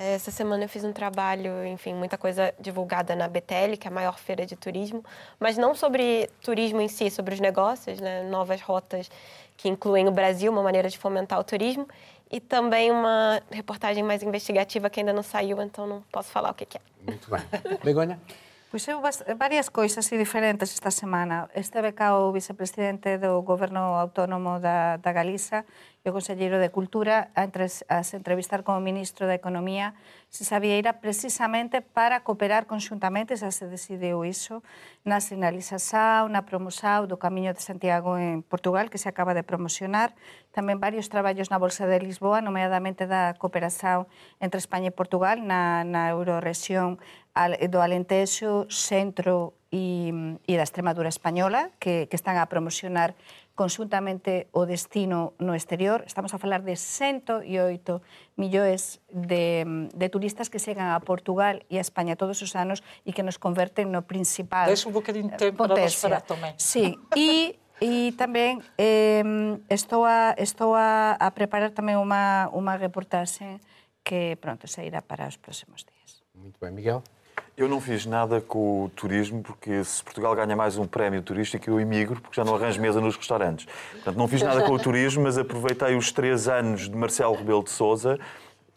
Essa 0.00 0.30
semana 0.30 0.62
eu 0.62 0.68
fiz 0.68 0.84
um 0.84 0.92
trabalho, 0.92 1.66
enfim, 1.66 1.92
muita 1.92 2.16
coisa 2.16 2.54
divulgada 2.60 3.16
na 3.16 3.26
BTL, 3.26 3.76
que 3.76 3.88
é 3.88 3.90
a 3.90 3.92
maior 3.92 4.16
feira 4.16 4.46
de 4.46 4.54
turismo, 4.54 5.04
mas 5.40 5.58
não 5.58 5.74
sobre 5.74 6.30
turismo 6.40 6.80
em 6.80 6.86
si, 6.86 7.10
sobre 7.10 7.34
os 7.34 7.40
negócios, 7.40 7.98
né? 7.98 8.22
novas 8.22 8.60
rotas 8.60 9.10
que 9.56 9.68
incluem 9.68 10.06
o 10.06 10.12
Brasil, 10.12 10.52
uma 10.52 10.62
maneira 10.62 10.88
de 10.88 10.96
fomentar 10.96 11.40
o 11.40 11.42
turismo, 11.42 11.88
e 12.30 12.38
também 12.38 12.92
uma 12.92 13.42
reportagem 13.50 14.04
mais 14.04 14.22
investigativa 14.22 14.88
que 14.88 15.00
ainda 15.00 15.12
não 15.12 15.22
saiu, 15.24 15.60
então 15.60 15.84
não 15.84 16.00
posso 16.12 16.30
falar 16.30 16.52
o 16.52 16.54
que, 16.54 16.64
que 16.64 16.78
é. 16.78 16.80
Muito 17.04 17.28
bem. 17.28 17.40
Begonha? 17.82 18.20
Pois 18.70 18.86
eu 18.86 19.00
varias 19.36 19.70
coisas 19.70 20.06
diferentes 20.10 20.74
esta 20.74 20.90
semana. 20.90 21.48
Esteve 21.56 21.90
cá 21.90 22.18
o 22.18 22.30
vicepresidente 22.30 23.16
do 23.16 23.40
Goberno 23.40 23.80
Autónomo 23.80 24.60
da, 24.60 24.98
da 24.98 25.10
Galiza 25.10 25.64
e 26.04 26.10
o 26.10 26.14
Conselleiro 26.14 26.62
de 26.62 26.70
Cultura 26.70 27.34
a, 27.34 27.42
entres, 27.42 27.82
a 27.90 28.06
se 28.06 28.16
entrevistar 28.16 28.62
con 28.62 28.78
o 28.78 28.82
Ministro 28.82 29.26
da 29.26 29.34
Economía 29.34 29.98
se 30.28 30.44
sabía 30.44 30.76
ira 30.76 31.00
precisamente 31.00 31.80
para 31.80 32.20
cooperar 32.22 32.68
conxuntamente, 32.68 33.34
xa 33.36 33.50
se 33.50 33.66
decidiu 33.66 34.22
iso, 34.28 34.60
na 35.02 35.18
sinalización, 35.24 36.36
na 36.36 36.44
promoción 36.44 37.08
do 37.08 37.16
Camiño 37.16 37.56
de 37.56 37.64
Santiago 37.64 38.20
en 38.20 38.44
Portugal, 38.44 38.92
que 38.92 39.00
se 39.00 39.08
acaba 39.08 39.32
de 39.32 39.42
promocionar, 39.42 40.12
tamén 40.52 40.78
varios 40.78 41.08
traballos 41.08 41.48
na 41.48 41.58
Bolsa 41.58 41.88
de 41.88 41.98
Lisboa, 41.98 42.44
nomeadamente 42.44 43.08
da 43.08 43.34
cooperación 43.40 44.04
entre 44.38 44.60
España 44.60 44.92
e 44.92 44.94
Portugal 44.94 45.40
na, 45.40 45.82
na 45.82 46.12
Eurorexión 46.12 47.00
do 47.70 47.78
Alentexo, 47.80 48.66
Centro 48.68 49.54
e, 49.70 50.10
e 50.44 50.52
da 50.56 50.64
Extremadura 50.64 51.08
Española, 51.08 51.70
que, 51.78 52.08
que 52.08 52.16
están 52.16 52.36
a 52.36 52.48
promocionar 52.48 53.14
conjuntamente 53.58 54.46
o 54.54 54.70
destino 54.70 55.34
no 55.42 55.50
exterior. 55.58 56.06
Estamos 56.06 56.30
a 56.30 56.38
falar 56.38 56.62
de 56.62 56.78
108 56.78 57.42
millóns 58.38 59.02
de, 59.10 59.90
de 59.90 60.06
turistas 60.06 60.46
que 60.46 60.62
chegan 60.62 60.94
a 60.94 61.02
Portugal 61.02 61.66
e 61.66 61.74
a 61.74 61.82
España 61.82 62.14
todos 62.14 62.38
os 62.38 62.54
anos 62.54 62.86
e 63.02 63.10
que 63.10 63.26
nos 63.26 63.34
converten 63.42 63.90
no 63.90 64.06
principal 64.06 64.70
Des 64.70 64.86
un 64.86 64.94
bocadinho 64.94 65.34
eh, 65.34 65.50
tempo 65.50 65.66
potencia. 65.66 66.22
para 66.22 66.22
vos 66.22 66.38
falar 66.38 66.54
Sí, 66.54 66.94
e 67.18 67.58
E 67.78 68.10
tamén 68.18 68.58
eh, 68.74 69.22
estou, 69.70 70.02
a, 70.02 70.34
estou 70.34 70.74
a, 70.74 71.14
a 71.14 71.30
preparar 71.30 71.70
tamén 71.70 71.94
unha, 72.02 72.50
unha 72.50 72.74
reportaxe 72.74 73.62
que 74.02 74.34
pronto 74.42 74.66
se 74.66 74.82
irá 74.82 74.98
para 74.98 75.30
os 75.30 75.38
próximos 75.38 75.86
días. 75.86 76.26
Muito 76.34 76.58
ben, 76.58 76.74
Miguel. 76.74 77.06
Eu 77.58 77.68
não 77.68 77.80
fiz 77.80 78.06
nada 78.06 78.40
com 78.40 78.84
o 78.84 78.88
turismo, 78.90 79.42
porque 79.42 79.82
se 79.82 80.00
Portugal 80.04 80.32
ganha 80.36 80.54
mais 80.54 80.78
um 80.78 80.86
prémio 80.86 81.20
turístico, 81.20 81.68
eu 81.68 81.80
emigro, 81.80 82.20
porque 82.20 82.36
já 82.36 82.44
não 82.44 82.54
arranjo 82.54 82.80
mesa 82.80 83.00
nos 83.00 83.16
restaurantes. 83.16 83.66
Portanto, 83.94 84.16
não 84.16 84.28
fiz 84.28 84.40
nada 84.42 84.62
com 84.62 84.72
o 84.74 84.78
turismo, 84.78 85.24
mas 85.24 85.36
aproveitei 85.36 85.96
os 85.96 86.12
três 86.12 86.46
anos 86.46 86.88
de 86.88 86.96
Marcelo 86.96 87.34
Rebelo 87.34 87.64
de 87.64 87.70
Souza 87.70 88.16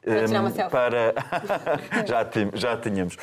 para 0.03 0.25
tirar 0.25 0.41
uma 0.41 0.51
Para... 0.69 1.13
já, 2.05 2.27
já 2.53 2.77
tínhamos. 2.77 3.17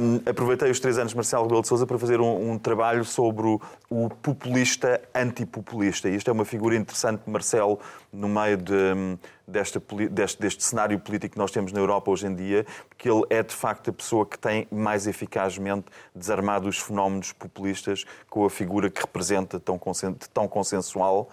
Um, 0.00 0.28
aproveitei 0.28 0.70
os 0.70 0.80
três 0.80 0.96
anos 0.96 1.10
de 1.10 1.16
Marcelo 1.16 1.42
Rebelo 1.44 1.62
de 1.62 1.68
Sousa 1.68 1.86
para 1.86 1.98
fazer 1.98 2.20
um, 2.20 2.52
um 2.52 2.58
trabalho 2.58 3.04
sobre 3.04 3.46
o, 3.46 3.60
o, 3.90 4.08
populista 4.08 5.00
antipopulista. 5.14 6.08
E 6.08 6.16
isto 6.16 6.28
é 6.30 6.32
uma 6.32 6.44
figura 6.44 6.74
interessante 6.76 7.22
de 7.24 7.30
Marcelo 7.30 7.78
no 8.10 8.28
meio 8.28 8.56
de, 8.56 9.18
desta, 9.46 9.82
deste, 10.10 10.40
deste 10.40 10.64
cenário 10.64 10.98
político 10.98 11.34
que 11.34 11.38
nós 11.38 11.50
temos 11.50 11.72
na 11.72 11.80
Europa 11.80 12.10
hoje 12.10 12.26
em 12.26 12.34
dia, 12.34 12.64
porque 12.88 13.08
ele 13.08 13.22
é 13.28 13.42
de 13.42 13.54
facto 13.54 13.90
a 13.90 13.92
pessoa 13.92 14.24
que 14.24 14.38
tem 14.38 14.66
mais 14.70 15.06
eficazmente 15.06 15.86
desarmado 16.14 16.68
os 16.68 16.78
fenómenos 16.78 17.32
populistas 17.32 18.04
com 18.30 18.46
a 18.46 18.50
figura 18.50 18.88
que 18.88 19.00
representa 19.00 19.60
tão, 19.60 19.78
tão 20.32 20.48
consensual 20.48 21.28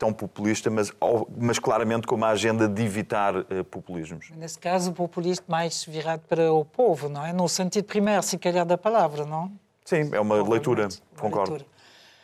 tão 0.00 0.14
populista, 0.14 0.70
mas, 0.70 0.90
mas 1.36 1.58
claramente 1.58 2.06
com 2.06 2.14
uma 2.14 2.28
agenda 2.28 2.66
de 2.66 2.82
evitar 2.82 3.36
uh, 3.36 3.64
populismos. 3.70 4.30
Nesse 4.34 4.58
caso, 4.58 4.90
o 4.90 4.94
populismo 4.94 5.44
mais 5.46 5.84
virado 5.84 6.22
para 6.26 6.50
o 6.50 6.64
povo, 6.64 7.10
não 7.10 7.24
é? 7.24 7.34
No 7.34 7.46
sentido 7.46 7.84
primeiro, 7.84 8.22
se 8.22 8.38
calhar, 8.38 8.64
da 8.64 8.78
palavra, 8.78 9.26
não? 9.26 9.52
Sim, 9.84 10.08
é 10.10 10.18
uma 10.18 10.42
leitura, 10.42 10.88
uma 11.12 11.20
concordo. 11.20 11.66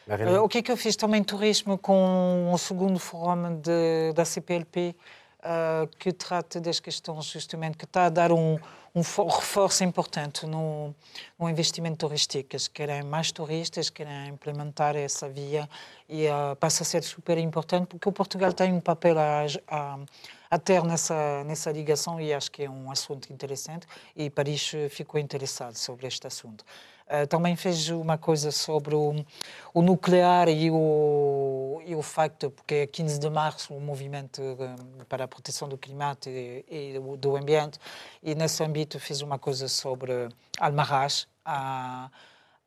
Leitura. 0.09 0.41
Uh, 0.41 0.43
o 0.43 0.49
que 0.49 0.59
é 0.59 0.63
que 0.63 0.73
eu 0.73 0.77
fiz 0.77 0.97
também 0.97 1.23
turismo 1.23 1.77
com 1.77 2.51
o 2.51 2.57
segundo 2.57 2.99
fórum 2.99 3.61
de, 3.61 4.15
da 4.15 4.25
CPLP, 4.25 4.97
uh, 5.41 5.43
eh, 5.43 5.89
que 5.99 6.13
trata 6.13 6.59
das 6.59 6.81
questões 6.81 7.27
justamente, 7.27 7.77
que 7.77 7.85
está 7.85 8.07
a 8.07 8.09
dar 8.09 8.33
um, 8.33 8.57
um 8.97 9.03
reforço 9.03 9.85
importante 9.85 10.47
no, 10.47 10.95
no 11.39 11.51
investimento 11.51 11.99
turístico. 11.99 12.57
Querem 12.73 13.03
mais 13.03 13.31
turistas, 13.31 13.91
querem 13.91 14.29
implementar 14.29 14.97
essa 14.97 15.29
via 15.29 15.69
e 16.09 16.27
uh, 16.29 16.57
passa 16.57 16.83
a 16.83 16.87
ser 16.87 17.03
super 17.03 17.37
importante 17.37 17.89
porque 17.89 18.09
o 18.09 18.13
Portugal 18.13 18.55
tem 18.55 18.73
um 18.73 18.81
papel 18.81 19.19
a, 19.19 19.45
a, 19.69 19.99
a 20.51 20.59
ter 20.59 20.83
nessa, 20.83 21.45
nessa 21.45 21.71
ligação 21.71 22.19
e 22.19 22.33
acho 22.33 22.51
que 22.51 22.65
é 22.65 22.71
um 22.71 22.91
assunto 22.91 23.31
interessante 23.31 23.87
e 24.17 24.31
Paris 24.31 24.73
ficou 24.89 25.21
interessado 25.21 25.75
sobre 25.75 26.07
este 26.07 26.27
assunto. 26.27 26.65
Uh, 27.07 27.25
também 27.29 27.55
fez 27.55 27.89
uma 27.89 28.19
coisa 28.19 28.51
sobre 28.51 28.93
o, 28.97 29.15
o, 29.73 29.81
nuclear 29.81 30.49
e 30.49 30.73
o, 30.73 31.81
e 31.87 31.95
o 31.95 32.03
facto, 32.03 32.51
porque 32.51 32.75
é 32.75 32.87
15 32.89 33.21
de 33.21 33.31
março 33.31 33.73
o 33.73 33.81
movimento 33.81 34.43
uh, 34.43 35.05
para 35.05 35.23
a 35.25 35.29
proteção 35.29 35.69
do 35.69 35.79
clima 35.79 36.19
e, 36.27 36.65
e, 36.69 37.17
do 37.17 37.37
ambiente, 37.37 37.79
e 38.21 38.35
nesse 38.35 38.61
âmbito 38.65 38.99
fez 38.99 39.23
uma 39.23 39.39
coisa 39.39 39.69
sobre 39.69 40.29
Almaraz, 40.59 41.29
a, 41.45 42.11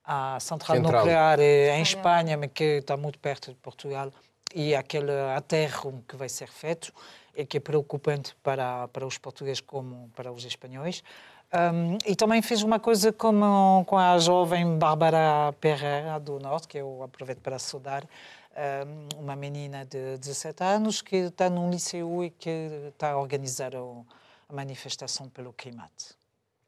a 0.06 0.40
central, 0.40 0.78
central. 0.78 1.02
nuclear 1.02 1.40
em 1.42 1.82
Espanha, 1.82 2.38
mas 2.38 2.52
que 2.54 2.64
está 2.64 2.96
muito 2.96 3.20
perto 3.20 3.52
de 3.52 3.58
Portugal, 3.58 4.10
e 4.56 4.74
aquele 4.74 5.12
aterro 5.36 6.02
que 6.08 6.16
vai 6.16 6.30
ser 6.30 6.48
feito, 6.48 6.94
e 7.36 7.46
que 7.46 7.58
é 7.58 7.60
preocupante 7.60 8.36
para, 8.42 8.88
para 8.88 9.06
os 9.06 9.18
portugueses 9.18 9.62
como 9.62 10.10
para 10.16 10.32
os 10.32 10.46
espanhóis. 10.46 11.04
Um, 11.52 11.98
e 12.06 12.16
também 12.16 12.42
fiz 12.44 12.62
uma 12.62 12.80
coisa 12.80 13.12
com, 13.12 13.98
a 13.98 14.20
jovem 14.20 14.78
Bárbara 14.78 15.52
Pereira 15.60 16.20
do 16.20 16.40
Norte, 16.40 16.68
que 16.68 16.78
eu 16.78 17.02
aproveito 17.02 17.40
para 17.40 17.58
saudar, 17.58 18.04
um, 18.06 19.24
uma 19.24 19.36
menina 19.36 19.84
de 19.84 20.18
17 20.18 20.64
anos 20.64 21.02
que 21.02 21.16
está 21.16 21.50
num 21.50 21.72
liceu 21.72 22.24
e 22.24 22.30
que 22.30 22.90
está 22.90 23.12
a 23.12 23.18
organizar 23.18 23.72
a 23.76 24.54
manifestação 24.54 25.28
pelo 25.30 25.52
clima. 25.54 25.90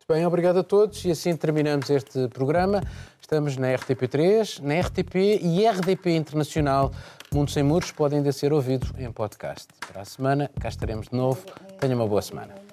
Bem, 0.10 0.26
obrigado 0.26 0.60
a 0.60 0.64
todos 0.64 1.06
e 1.06 1.12
assim 1.12 1.36
terminamos 1.38 1.90
este 1.90 2.28
programa. 2.28 2.82
Estamos 3.22 3.56
na 3.58 3.68
RTP3, 3.68 4.60
na 4.62 4.82
RTP 4.82 5.16
e 5.42 5.66
RDP 5.66 6.16
Internacional. 6.16 6.92
Mundo 7.32 7.52
Sem 7.52 7.64
Muros 7.64 7.92
pode 7.92 8.16
ainda 8.16 8.32
ser 8.32 8.52
ouvido 8.52 8.88
em 8.98 9.10
podcast. 9.12 9.68
Para 9.88 10.02
a 10.02 10.06
semana, 10.06 10.52
cá 10.60 10.68
estaremos 10.68 11.08
de 11.08 11.16
novo. 11.16 11.46
Tenha 11.80 11.96
uma 11.96 12.08
boa 12.08 12.22
semana. 12.22 12.71